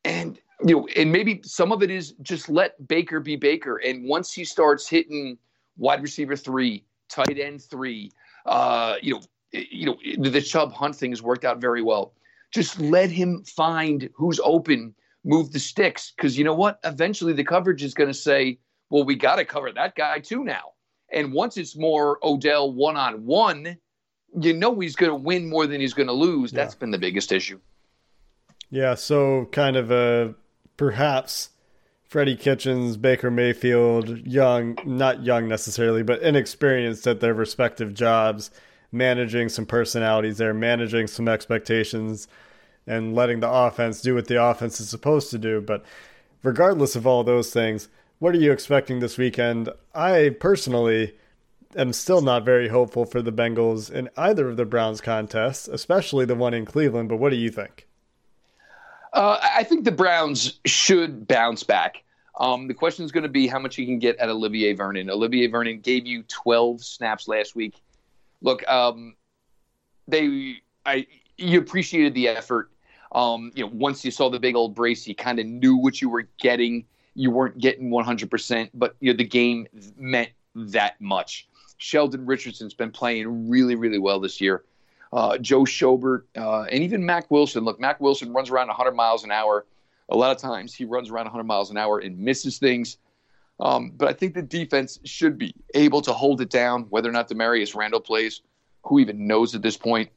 And 0.03 0.39
you 0.65 0.75
know, 0.75 0.87
and 0.95 1.11
maybe 1.11 1.41
some 1.43 1.71
of 1.71 1.81
it 1.81 1.89
is 1.89 2.13
just 2.21 2.49
let 2.49 2.87
Baker 2.87 3.19
be 3.19 3.35
Baker. 3.35 3.77
And 3.77 4.07
once 4.07 4.31
he 4.31 4.45
starts 4.45 4.87
hitting 4.87 5.37
wide 5.77 6.01
receiver 6.01 6.35
three, 6.35 6.85
tight 7.09 7.39
end 7.39 7.63
three, 7.63 8.11
uh, 8.45 8.95
you 9.01 9.15
know, 9.15 9.21
you 9.51 9.85
know, 9.85 10.29
the 10.29 10.41
Chubb 10.41 10.71
Hunt 10.71 10.95
thing 10.95 11.11
has 11.11 11.21
worked 11.21 11.45
out 11.45 11.59
very 11.59 11.81
well. 11.81 12.13
Just 12.51 12.79
let 12.79 13.09
him 13.09 13.43
find 13.43 14.09
who's 14.13 14.39
open, 14.43 14.93
move 15.23 15.51
the 15.51 15.59
sticks, 15.59 16.13
because 16.15 16.37
you 16.37 16.43
know 16.43 16.53
what? 16.53 16.79
Eventually, 16.83 17.33
the 17.33 17.43
coverage 17.43 17.83
is 17.83 17.93
going 17.93 18.09
to 18.09 18.13
say, 18.13 18.59
"Well, 18.89 19.03
we 19.03 19.15
got 19.15 19.37
to 19.37 19.45
cover 19.45 19.71
that 19.71 19.95
guy 19.95 20.19
too 20.19 20.43
now." 20.43 20.73
And 21.11 21.33
once 21.33 21.57
it's 21.57 21.75
more 21.75 22.19
Odell 22.23 22.71
one 22.71 22.95
on 22.97 23.25
one, 23.25 23.77
you 24.39 24.53
know 24.53 24.79
he's 24.79 24.95
going 24.95 25.11
to 25.11 25.15
win 25.15 25.49
more 25.49 25.67
than 25.67 25.81
he's 25.81 25.93
going 25.93 26.07
to 26.07 26.13
lose. 26.13 26.51
That's 26.51 26.75
been 26.75 26.91
the 26.91 26.97
biggest 26.97 27.31
issue. 27.31 27.59
Yeah, 28.69 28.95
so 28.95 29.45
kind 29.51 29.75
of 29.75 29.91
a 29.91 30.33
perhaps 30.77 31.49
Freddie 32.03 32.37
Kitchens, 32.37 32.97
Baker 32.97 33.29
Mayfield, 33.29 34.25
young, 34.25 34.77
not 34.85 35.23
young 35.23 35.47
necessarily, 35.47 36.03
but 36.03 36.21
inexperienced 36.21 37.05
at 37.07 37.19
their 37.19 37.33
respective 37.33 37.93
jobs, 37.93 38.51
managing 38.91 39.49
some 39.49 39.65
personalities 39.65 40.37
there, 40.37 40.53
managing 40.53 41.07
some 41.07 41.27
expectations, 41.27 42.27
and 42.87 43.15
letting 43.15 43.39
the 43.39 43.49
offense 43.49 44.01
do 44.01 44.15
what 44.15 44.27
the 44.27 44.43
offense 44.43 44.79
is 44.79 44.89
supposed 44.89 45.31
to 45.31 45.37
do. 45.37 45.61
But 45.61 45.85
regardless 46.43 46.95
of 46.95 47.05
all 47.05 47.23
those 47.23 47.53
things, 47.53 47.89
what 48.19 48.35
are 48.35 48.39
you 48.39 48.51
expecting 48.51 48.99
this 48.99 49.17
weekend? 49.17 49.69
I 49.95 50.35
personally 50.39 51.13
am 51.75 51.93
still 51.93 52.21
not 52.21 52.45
very 52.45 52.67
hopeful 52.67 53.05
for 53.05 53.21
the 53.21 53.31
Bengals 53.31 53.91
in 53.91 54.09
either 54.17 54.49
of 54.49 54.57
the 54.57 54.65
Browns 54.65 55.01
contests, 55.01 55.67
especially 55.67 56.25
the 56.25 56.35
one 56.35 56.53
in 56.53 56.65
Cleveland. 56.65 57.09
But 57.09 57.17
what 57.17 57.29
do 57.29 57.35
you 57.35 57.49
think? 57.49 57.87
Uh, 59.13 59.37
I 59.41 59.63
think 59.63 59.83
the 59.83 59.91
Browns 59.91 60.59
should 60.65 61.27
bounce 61.27 61.63
back. 61.63 62.03
Um, 62.39 62.67
the 62.67 62.73
question 62.73 63.03
is 63.03 63.11
going 63.11 63.23
to 63.23 63.29
be 63.29 63.45
how 63.45 63.59
much 63.59 63.77
you 63.77 63.85
can 63.85 63.99
get 63.99 64.17
at 64.17 64.29
Olivier 64.29 64.73
Vernon. 64.73 65.09
Olivier 65.09 65.47
Vernon 65.47 65.79
gave 65.79 66.05
you 66.05 66.23
12 66.23 66.83
snaps 66.83 67.27
last 67.27 67.55
week. 67.55 67.75
Look, 68.41 68.67
um, 68.69 69.15
they, 70.07 70.55
I, 70.85 71.05
you 71.37 71.59
appreciated 71.59 72.13
the 72.13 72.29
effort. 72.29 72.71
Um, 73.11 73.51
you 73.53 73.65
know, 73.65 73.71
once 73.73 74.05
you 74.05 74.11
saw 74.11 74.29
the 74.29 74.39
big 74.39 74.55
old 74.55 74.73
brace, 74.73 75.05
you 75.05 75.13
kind 75.13 75.39
of 75.39 75.45
knew 75.45 75.75
what 75.75 76.01
you 76.01 76.09
were 76.09 76.27
getting. 76.39 76.85
You 77.13 77.31
weren't 77.31 77.57
getting 77.57 77.89
100%, 77.89 78.69
but 78.73 78.95
you 79.01 79.11
know 79.11 79.17
the 79.17 79.25
game 79.25 79.67
meant 79.97 80.29
that 80.55 80.99
much. 81.01 81.47
Sheldon 81.81 82.25
Richardson's 82.25 82.73
been 82.73 82.91
playing 82.91 83.49
really, 83.49 83.75
really 83.75 83.99
well 83.99 84.19
this 84.19 84.39
year 84.39 84.63
uh, 85.13 85.37
Joe 85.37 85.61
Schobert, 85.61 86.23
uh, 86.37 86.63
and 86.63 86.83
even 86.83 87.05
Mack 87.05 87.29
Wilson. 87.29 87.63
Look, 87.63 87.79
Mack 87.79 87.99
Wilson 87.99 88.31
runs 88.33 88.49
around 88.49 88.67
100 88.67 88.91
miles 88.91 89.23
an 89.23 89.31
hour. 89.31 89.65
A 90.09 90.15
lot 90.15 90.31
of 90.35 90.41
times 90.41 90.73
he 90.73 90.85
runs 90.85 91.09
around 91.09 91.25
100 91.25 91.43
miles 91.43 91.71
an 91.71 91.77
hour 91.77 91.99
and 91.99 92.17
misses 92.17 92.57
things. 92.57 92.97
Um, 93.59 93.91
but 93.95 94.07
I 94.07 94.13
think 94.13 94.33
the 94.33 94.41
defense 94.41 94.99
should 95.03 95.37
be 95.37 95.53
able 95.75 96.01
to 96.01 96.13
hold 96.13 96.41
it 96.41 96.49
down, 96.49 96.83
whether 96.89 97.09
or 97.09 97.11
not 97.11 97.29
Damarious 97.29 97.75
Randall 97.75 97.99
plays. 97.99 98.41
Who 98.83 98.99
even 98.99 99.27
knows 99.27 99.53
at 99.53 99.61
this 99.61 99.77
point? 99.77 100.09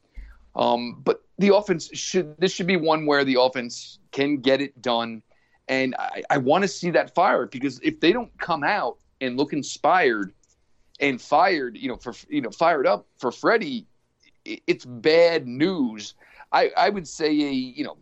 Um, 0.57 1.03
but 1.05 1.23
the 1.39 1.55
offense 1.55 1.91
should 1.93 2.37
this 2.39 2.53
should 2.53 2.67
be 2.67 2.77
one 2.77 3.05
where 3.05 3.25
the 3.25 3.39
offense 3.41 3.99
can 4.13 4.39
get 4.39 4.63
it 4.63 4.81
done, 4.81 5.23
and 5.69 5.95
I, 5.99 6.23
I 6.31 6.39
want 6.39 6.63
to 6.63 6.69
see 6.69 6.91
that 6.91 7.15
fire 7.15 7.47
because 7.47 7.79
if 7.83 8.01
they 8.01 8.13
don't 8.13 8.31
come 8.39 8.65
out 8.65 8.97
and 9.21 9.37
look 9.37 9.53
inspired 9.53 10.33
and 11.01 11.21
fired, 11.21 11.77
you 11.77 11.89
know, 11.89 11.97
for 11.97 12.15
you 12.29 12.41
know, 12.41 12.51
fired 12.51 12.87
up 12.87 13.07
for 13.19 13.33
Freddie, 13.33 13.87
it's 14.45 14.85
bad 14.85 15.47
news. 15.47 16.15
I, 16.53 16.71
I 16.77 16.89
would 16.89 17.09
say 17.09 17.29
a, 17.29 17.51
you 17.51 17.85
know, 17.85 17.97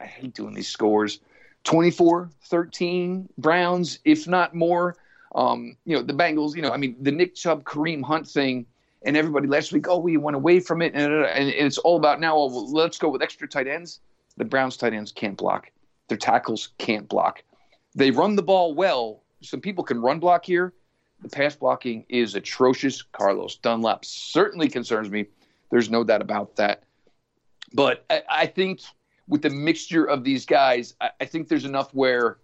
I 0.00 0.06
hate 0.06 0.34
doing 0.34 0.54
these 0.54 0.68
scores. 0.68 1.20
24 1.64 2.30
13 2.44 3.28
Browns, 3.38 3.98
if 4.04 4.26
not 4.26 4.54
more. 4.54 4.96
Um, 5.34 5.76
you 5.84 5.96
know, 5.96 6.02
the 6.02 6.12
Bengals, 6.12 6.56
you 6.56 6.62
know, 6.62 6.70
I 6.70 6.76
mean, 6.76 6.96
the 7.00 7.12
Nick 7.12 7.34
Chubb, 7.34 7.64
Kareem 7.64 8.02
Hunt 8.02 8.26
thing, 8.26 8.66
and 9.02 9.16
everybody 9.16 9.46
last 9.46 9.72
week, 9.72 9.86
oh, 9.88 9.98
we 9.98 10.16
went 10.16 10.36
away 10.36 10.58
from 10.60 10.82
it. 10.82 10.94
And, 10.94 11.12
and 11.12 11.48
it's 11.48 11.78
all 11.78 11.96
about 11.96 12.20
now, 12.20 12.36
oh, 12.36 12.46
well, 12.46 12.72
let's 12.72 12.98
go 12.98 13.08
with 13.08 13.22
extra 13.22 13.46
tight 13.46 13.68
ends. 13.68 14.00
The 14.36 14.44
Browns 14.44 14.76
tight 14.76 14.94
ends 14.94 15.12
can't 15.12 15.36
block, 15.36 15.70
their 16.08 16.18
tackles 16.18 16.70
can't 16.78 17.08
block. 17.08 17.42
They 17.94 18.10
run 18.10 18.36
the 18.36 18.42
ball 18.42 18.74
well. 18.74 19.22
Some 19.42 19.60
people 19.60 19.84
can 19.84 20.00
run 20.00 20.18
block 20.18 20.44
here. 20.44 20.72
The 21.22 21.28
pass 21.28 21.54
blocking 21.54 22.04
is 22.08 22.34
atrocious. 22.34 23.02
Carlos 23.02 23.56
Dunlap 23.56 24.04
certainly 24.04 24.68
concerns 24.68 25.10
me. 25.10 25.26
There's 25.70 25.90
no 25.90 26.04
doubt 26.04 26.22
about 26.22 26.56
that. 26.56 26.84
But 27.72 28.04
I, 28.10 28.22
I 28.28 28.46
think 28.46 28.80
with 29.28 29.42
the 29.42 29.50
mixture 29.50 30.04
of 30.04 30.24
these 30.24 30.46
guys, 30.46 30.94
I, 31.00 31.10
I 31.20 31.24
think 31.24 31.48
there's 31.48 31.64
enough 31.64 31.94
where 31.94 32.38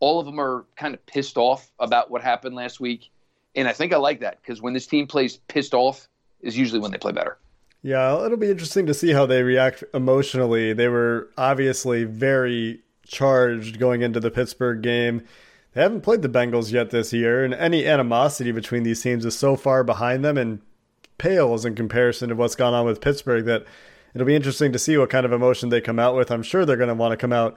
all 0.00 0.18
of 0.18 0.26
them 0.26 0.40
are 0.40 0.66
kind 0.76 0.94
of 0.94 1.04
pissed 1.06 1.36
off 1.36 1.70
about 1.78 2.10
what 2.10 2.22
happened 2.22 2.56
last 2.56 2.80
week. 2.80 3.10
And 3.54 3.68
I 3.68 3.72
think 3.72 3.92
I 3.92 3.98
like 3.98 4.20
that 4.20 4.42
because 4.42 4.60
when 4.60 4.72
this 4.72 4.86
team 4.86 5.06
plays 5.06 5.36
pissed 5.48 5.74
off 5.74 6.08
is 6.40 6.58
usually 6.58 6.80
when 6.80 6.90
they 6.90 6.98
play 6.98 7.12
better. 7.12 7.38
Yeah, 7.82 8.24
it'll 8.24 8.36
be 8.36 8.50
interesting 8.50 8.86
to 8.86 8.94
see 8.94 9.12
how 9.12 9.26
they 9.26 9.42
react 9.42 9.84
emotionally. 9.92 10.72
They 10.72 10.88
were 10.88 11.28
obviously 11.36 12.04
very 12.04 12.80
charged 13.06 13.78
going 13.78 14.02
into 14.02 14.20
the 14.20 14.30
Pittsburgh 14.30 14.82
game. 14.82 15.22
They 15.74 15.82
haven't 15.82 16.02
played 16.02 16.22
the 16.22 16.28
Bengals 16.28 16.70
yet 16.70 16.90
this 16.90 17.12
year, 17.12 17.44
and 17.44 17.54
any 17.54 17.86
animosity 17.86 18.52
between 18.52 18.82
these 18.82 19.02
teams 19.02 19.24
is 19.24 19.38
so 19.38 19.56
far 19.56 19.82
behind 19.82 20.24
them 20.24 20.36
and 20.36 20.60
pales 21.18 21.64
in 21.64 21.74
comparison 21.74 22.28
to 22.28 22.34
what's 22.34 22.56
gone 22.56 22.74
on 22.74 22.84
with 22.84 23.00
Pittsburgh 23.00 23.44
that 23.46 23.64
it'll 24.14 24.26
be 24.26 24.36
interesting 24.36 24.72
to 24.72 24.78
see 24.78 24.96
what 24.98 25.10
kind 25.10 25.24
of 25.24 25.32
emotion 25.32 25.68
they 25.68 25.80
come 25.80 25.98
out 25.98 26.14
with. 26.14 26.30
I'm 26.30 26.42
sure 26.42 26.66
they're 26.66 26.76
going 26.76 26.88
to 26.88 26.94
want 26.94 27.12
to 27.12 27.16
come 27.16 27.32
out 27.32 27.56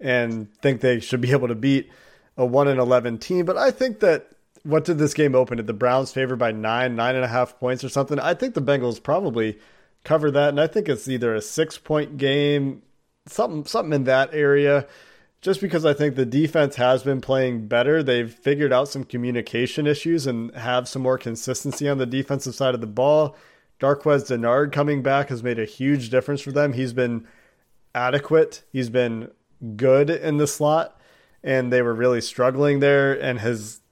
and 0.00 0.52
think 0.58 0.80
they 0.80 1.00
should 1.00 1.20
be 1.20 1.30
able 1.32 1.48
to 1.48 1.54
beat 1.54 1.90
a 2.36 2.46
one 2.46 2.68
and 2.68 2.78
eleven 2.78 3.18
team. 3.18 3.44
But 3.44 3.56
I 3.56 3.70
think 3.70 4.00
that 4.00 4.28
what 4.62 4.84
did 4.84 4.98
this 4.98 5.14
game 5.14 5.34
open? 5.34 5.56
Did 5.56 5.66
the 5.66 5.72
Browns 5.72 6.12
favor 6.12 6.36
by 6.36 6.52
nine, 6.52 6.96
nine 6.96 7.14
and 7.14 7.24
a 7.24 7.28
half 7.28 7.58
points 7.58 7.84
or 7.84 7.88
something? 7.88 8.18
I 8.18 8.34
think 8.34 8.54
the 8.54 8.62
Bengals 8.62 9.02
probably 9.02 9.58
cover 10.04 10.30
that, 10.30 10.50
and 10.50 10.60
I 10.60 10.66
think 10.66 10.88
it's 10.88 11.08
either 11.08 11.34
a 11.34 11.40
six 11.40 11.78
point 11.78 12.16
game, 12.16 12.82
something 13.26 13.64
something 13.64 13.92
in 13.92 14.04
that 14.04 14.32
area. 14.32 14.86
Just 15.46 15.60
because 15.60 15.84
I 15.84 15.92
think 15.92 16.16
the 16.16 16.26
defense 16.26 16.74
has 16.74 17.04
been 17.04 17.20
playing 17.20 17.68
better, 17.68 18.02
they've 18.02 18.34
figured 18.34 18.72
out 18.72 18.88
some 18.88 19.04
communication 19.04 19.86
issues 19.86 20.26
and 20.26 20.52
have 20.56 20.88
some 20.88 21.02
more 21.02 21.18
consistency 21.18 21.88
on 21.88 21.98
the 21.98 22.04
defensive 22.04 22.56
side 22.56 22.74
of 22.74 22.80
the 22.80 22.88
ball. 22.88 23.36
Darqueze 23.78 24.26
Dennard 24.26 24.72
coming 24.72 25.04
back 25.04 25.28
has 25.28 25.44
made 25.44 25.60
a 25.60 25.64
huge 25.64 26.10
difference 26.10 26.40
for 26.40 26.50
them. 26.50 26.72
He's 26.72 26.92
been 26.92 27.28
adequate. 27.94 28.64
He's 28.72 28.90
been 28.90 29.30
good 29.76 30.10
in 30.10 30.38
the 30.38 30.48
slot, 30.48 31.00
and 31.44 31.72
they 31.72 31.80
were 31.80 31.94
really 31.94 32.20
struggling 32.20 32.80
there. 32.80 33.12
And 33.12 33.38
has 33.38 33.82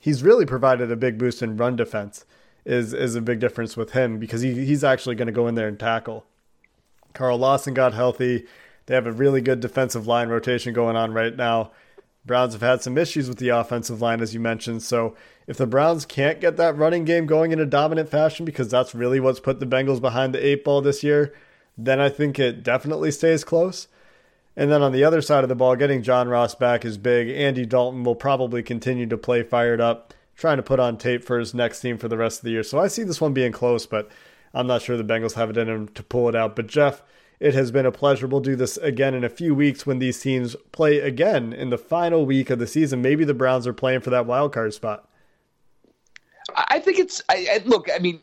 he's 0.00 0.24
really 0.24 0.46
provided 0.46 0.90
a 0.90 0.96
big 0.96 1.16
boost 1.16 1.42
in 1.42 1.56
run 1.56 1.76
defense. 1.76 2.26
Is 2.64 2.92
is 2.92 3.14
a 3.14 3.20
big 3.20 3.38
difference 3.38 3.76
with 3.76 3.92
him 3.92 4.18
because 4.18 4.40
he, 4.40 4.66
he's 4.66 4.82
actually 4.82 5.14
going 5.14 5.26
to 5.26 5.32
go 5.32 5.46
in 5.46 5.54
there 5.54 5.68
and 5.68 5.78
tackle. 5.78 6.26
Carl 7.12 7.38
Lawson 7.38 7.72
got 7.72 7.94
healthy. 7.94 8.46
They 8.86 8.94
have 8.94 9.06
a 9.06 9.12
really 9.12 9.40
good 9.40 9.60
defensive 9.60 10.06
line 10.06 10.28
rotation 10.28 10.72
going 10.72 10.96
on 10.96 11.12
right 11.12 11.34
now. 11.34 11.70
Browns 12.26 12.54
have 12.54 12.62
had 12.62 12.82
some 12.82 12.96
issues 12.96 13.28
with 13.28 13.38
the 13.38 13.50
offensive 13.50 14.00
line, 14.00 14.20
as 14.20 14.32
you 14.32 14.40
mentioned. 14.40 14.82
So 14.82 15.14
if 15.46 15.58
the 15.58 15.66
Browns 15.66 16.06
can't 16.06 16.40
get 16.40 16.56
that 16.56 16.76
running 16.76 17.04
game 17.04 17.26
going 17.26 17.52
in 17.52 17.60
a 17.60 17.66
dominant 17.66 18.08
fashion, 18.08 18.44
because 18.44 18.68
that's 18.68 18.94
really 18.94 19.20
what's 19.20 19.40
put 19.40 19.60
the 19.60 19.66
Bengals 19.66 20.00
behind 20.00 20.34
the 20.34 20.44
eight 20.44 20.64
ball 20.64 20.80
this 20.80 21.02
year, 21.02 21.34
then 21.76 22.00
I 22.00 22.08
think 22.08 22.38
it 22.38 22.62
definitely 22.62 23.10
stays 23.10 23.44
close. 23.44 23.88
And 24.56 24.70
then 24.70 24.82
on 24.82 24.92
the 24.92 25.04
other 25.04 25.20
side 25.20 25.42
of 25.42 25.48
the 25.48 25.54
ball, 25.54 25.76
getting 25.76 26.02
John 26.02 26.28
Ross 26.28 26.54
back 26.54 26.84
is 26.84 26.96
big. 26.96 27.28
Andy 27.28 27.66
Dalton 27.66 28.04
will 28.04 28.14
probably 28.14 28.62
continue 28.62 29.06
to 29.06 29.18
play 29.18 29.42
fired 29.42 29.80
up, 29.80 30.14
trying 30.36 30.58
to 30.58 30.62
put 30.62 30.80
on 30.80 30.96
tape 30.96 31.24
for 31.24 31.38
his 31.38 31.52
next 31.54 31.80
team 31.80 31.98
for 31.98 32.08
the 32.08 32.16
rest 32.16 32.38
of 32.38 32.44
the 32.44 32.52
year. 32.52 32.62
So 32.62 32.78
I 32.78 32.86
see 32.86 33.02
this 33.02 33.20
one 33.20 33.34
being 33.34 33.52
close, 33.52 33.84
but 33.84 34.08
I'm 34.54 34.68
not 34.68 34.80
sure 34.80 34.96
the 34.96 35.04
Bengals 35.04 35.34
have 35.34 35.50
it 35.50 35.56
in 35.56 35.66
them 35.66 35.88
to 35.88 36.02
pull 36.02 36.28
it 36.28 36.36
out. 36.36 36.54
But 36.54 36.68
Jeff, 36.68 37.02
it 37.44 37.52
has 37.52 37.70
been 37.70 37.84
a 37.84 37.92
pleasure. 37.92 38.26
We'll 38.26 38.40
do 38.40 38.56
this 38.56 38.78
again 38.78 39.12
in 39.12 39.22
a 39.22 39.28
few 39.28 39.54
weeks 39.54 39.84
when 39.84 39.98
these 39.98 40.18
teams 40.18 40.56
play 40.72 41.00
again 41.00 41.52
in 41.52 41.68
the 41.68 41.76
final 41.76 42.24
week 42.24 42.48
of 42.48 42.58
the 42.58 42.66
season. 42.66 43.02
Maybe 43.02 43.22
the 43.22 43.34
Browns 43.34 43.66
are 43.66 43.74
playing 43.74 44.00
for 44.00 44.08
that 44.08 44.24
wild 44.24 44.54
card 44.54 44.72
spot. 44.72 45.06
I 46.56 46.78
think 46.78 46.98
it's. 46.98 47.20
I, 47.28 47.46
I, 47.52 47.62
look. 47.66 47.88
I 47.94 47.98
mean, 47.98 48.20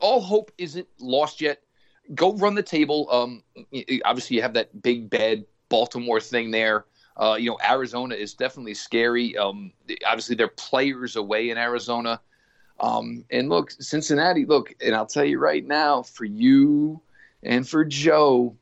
all 0.00 0.20
hope 0.20 0.52
isn't 0.58 0.86
lost 0.98 1.40
yet. 1.40 1.62
Go 2.14 2.34
run 2.34 2.54
the 2.54 2.62
table. 2.62 3.08
Um, 3.10 3.42
obviously, 4.04 4.36
you 4.36 4.42
have 4.42 4.52
that 4.52 4.82
big 4.82 5.08
bad 5.08 5.46
Baltimore 5.70 6.20
thing 6.20 6.50
there. 6.50 6.84
Uh, 7.16 7.36
you 7.40 7.48
know, 7.48 7.58
Arizona 7.66 8.14
is 8.16 8.34
definitely 8.34 8.74
scary. 8.74 9.34
Um, 9.38 9.72
obviously, 10.06 10.36
they're 10.36 10.48
players 10.48 11.16
away 11.16 11.48
in 11.48 11.56
Arizona. 11.56 12.20
Um, 12.80 13.24
and 13.30 13.48
look, 13.48 13.70
Cincinnati, 13.70 14.44
look, 14.44 14.74
and 14.84 14.94
I'll 14.94 15.06
tell 15.06 15.24
you 15.24 15.38
right 15.38 15.66
now, 15.66 16.02
for 16.02 16.26
you 16.26 17.00
and 17.42 17.68
for 17.68 17.84
Joe, 17.84 18.56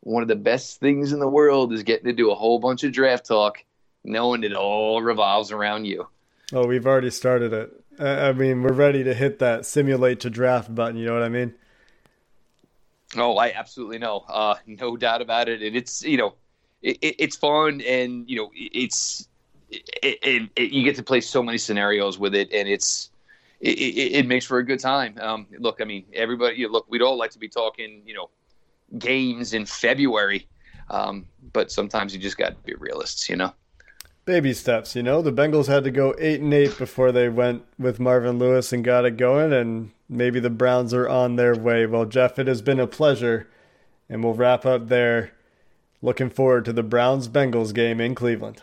one 0.00 0.22
of 0.22 0.28
the 0.28 0.36
best 0.36 0.80
things 0.80 1.12
in 1.12 1.18
the 1.18 1.28
world 1.28 1.72
is 1.72 1.82
getting 1.82 2.06
to 2.06 2.12
do 2.12 2.30
a 2.30 2.34
whole 2.34 2.58
bunch 2.58 2.84
of 2.84 2.92
draft 2.92 3.26
talk, 3.26 3.64
knowing 4.04 4.44
it 4.44 4.54
all 4.54 5.02
revolves 5.02 5.50
around 5.50 5.84
you. 5.84 6.06
Oh, 6.52 6.66
we've 6.66 6.86
already 6.86 7.10
started 7.10 7.52
it. 7.52 7.72
I 7.98 8.32
mean, 8.32 8.62
we're 8.62 8.72
ready 8.72 9.02
to 9.04 9.14
hit 9.14 9.38
that 9.40 9.66
simulate 9.66 10.20
to 10.20 10.30
draft 10.30 10.72
button. 10.74 10.96
You 10.96 11.06
know 11.06 11.14
what 11.14 11.22
I 11.22 11.28
mean? 11.28 11.54
Oh, 13.16 13.36
I 13.36 13.52
absolutely 13.52 13.98
know. 13.98 14.24
Uh, 14.28 14.56
no 14.66 14.96
doubt 14.96 15.22
about 15.22 15.48
it. 15.48 15.62
And 15.62 15.74
it's, 15.74 16.02
you 16.04 16.18
know, 16.18 16.34
it, 16.82 16.98
it, 17.00 17.16
it's 17.18 17.36
fun 17.36 17.80
and, 17.80 18.28
you 18.28 18.36
know, 18.36 18.50
it's, 18.54 19.28
it, 19.70 20.50
you 20.56 20.84
get 20.84 20.96
to 20.96 21.02
play 21.02 21.20
so 21.20 21.42
many 21.42 21.58
scenarios 21.58 22.18
with 22.18 22.34
it 22.34 22.52
and 22.52 22.68
it's, 22.68 23.10
it, 23.66 24.26
makes 24.26 24.44
for 24.44 24.58
a 24.58 24.64
good 24.64 24.80
time. 24.80 25.16
Um, 25.20 25.46
look, 25.58 25.80
I 25.80 25.84
mean, 25.84 26.04
everybody, 26.12 26.56
you 26.56 26.70
look, 26.70 26.86
we'd 26.88 27.02
all 27.02 27.16
like 27.16 27.30
to 27.32 27.38
be 27.38 27.48
talking, 27.48 28.02
you 28.04 28.14
know, 28.14 28.30
games 28.98 29.54
in 29.54 29.66
February. 29.66 30.48
Um, 30.88 31.26
but 31.52 31.72
sometimes 31.72 32.14
you 32.14 32.20
just 32.20 32.38
got 32.38 32.50
to 32.50 32.56
be 32.64 32.74
realists, 32.74 33.28
you 33.28 33.36
know? 33.36 33.52
baby 34.26 34.52
steps. 34.52 34.94
You 34.94 35.02
know, 35.02 35.22
the 35.22 35.32
Bengals 35.32 35.68
had 35.68 35.84
to 35.84 35.90
go 35.90 36.14
eight 36.18 36.40
and 36.40 36.52
eight 36.52 36.76
before 36.76 37.12
they 37.12 37.30
went 37.30 37.64
with 37.78 37.98
Marvin 37.98 38.38
Lewis 38.38 38.72
and 38.72 38.84
got 38.84 39.06
it 39.06 39.16
going, 39.16 39.52
and 39.52 39.92
maybe 40.08 40.40
the 40.40 40.50
Browns 40.50 40.92
are 40.92 41.08
on 41.08 41.36
their 41.36 41.54
way. 41.54 41.86
Well, 41.86 42.04
Jeff, 42.04 42.38
it 42.38 42.48
has 42.48 42.60
been 42.60 42.80
a 42.80 42.86
pleasure, 42.86 43.48
and 44.10 44.22
we'll 44.22 44.34
wrap 44.34 44.66
up 44.66 44.88
there. 44.88 45.32
Looking 46.02 46.28
forward 46.28 46.66
to 46.66 46.72
the 46.74 46.82
Browns 46.82 47.28
Bengals 47.28 47.72
game 47.72 48.00
in 48.00 48.14
Cleveland. 48.14 48.62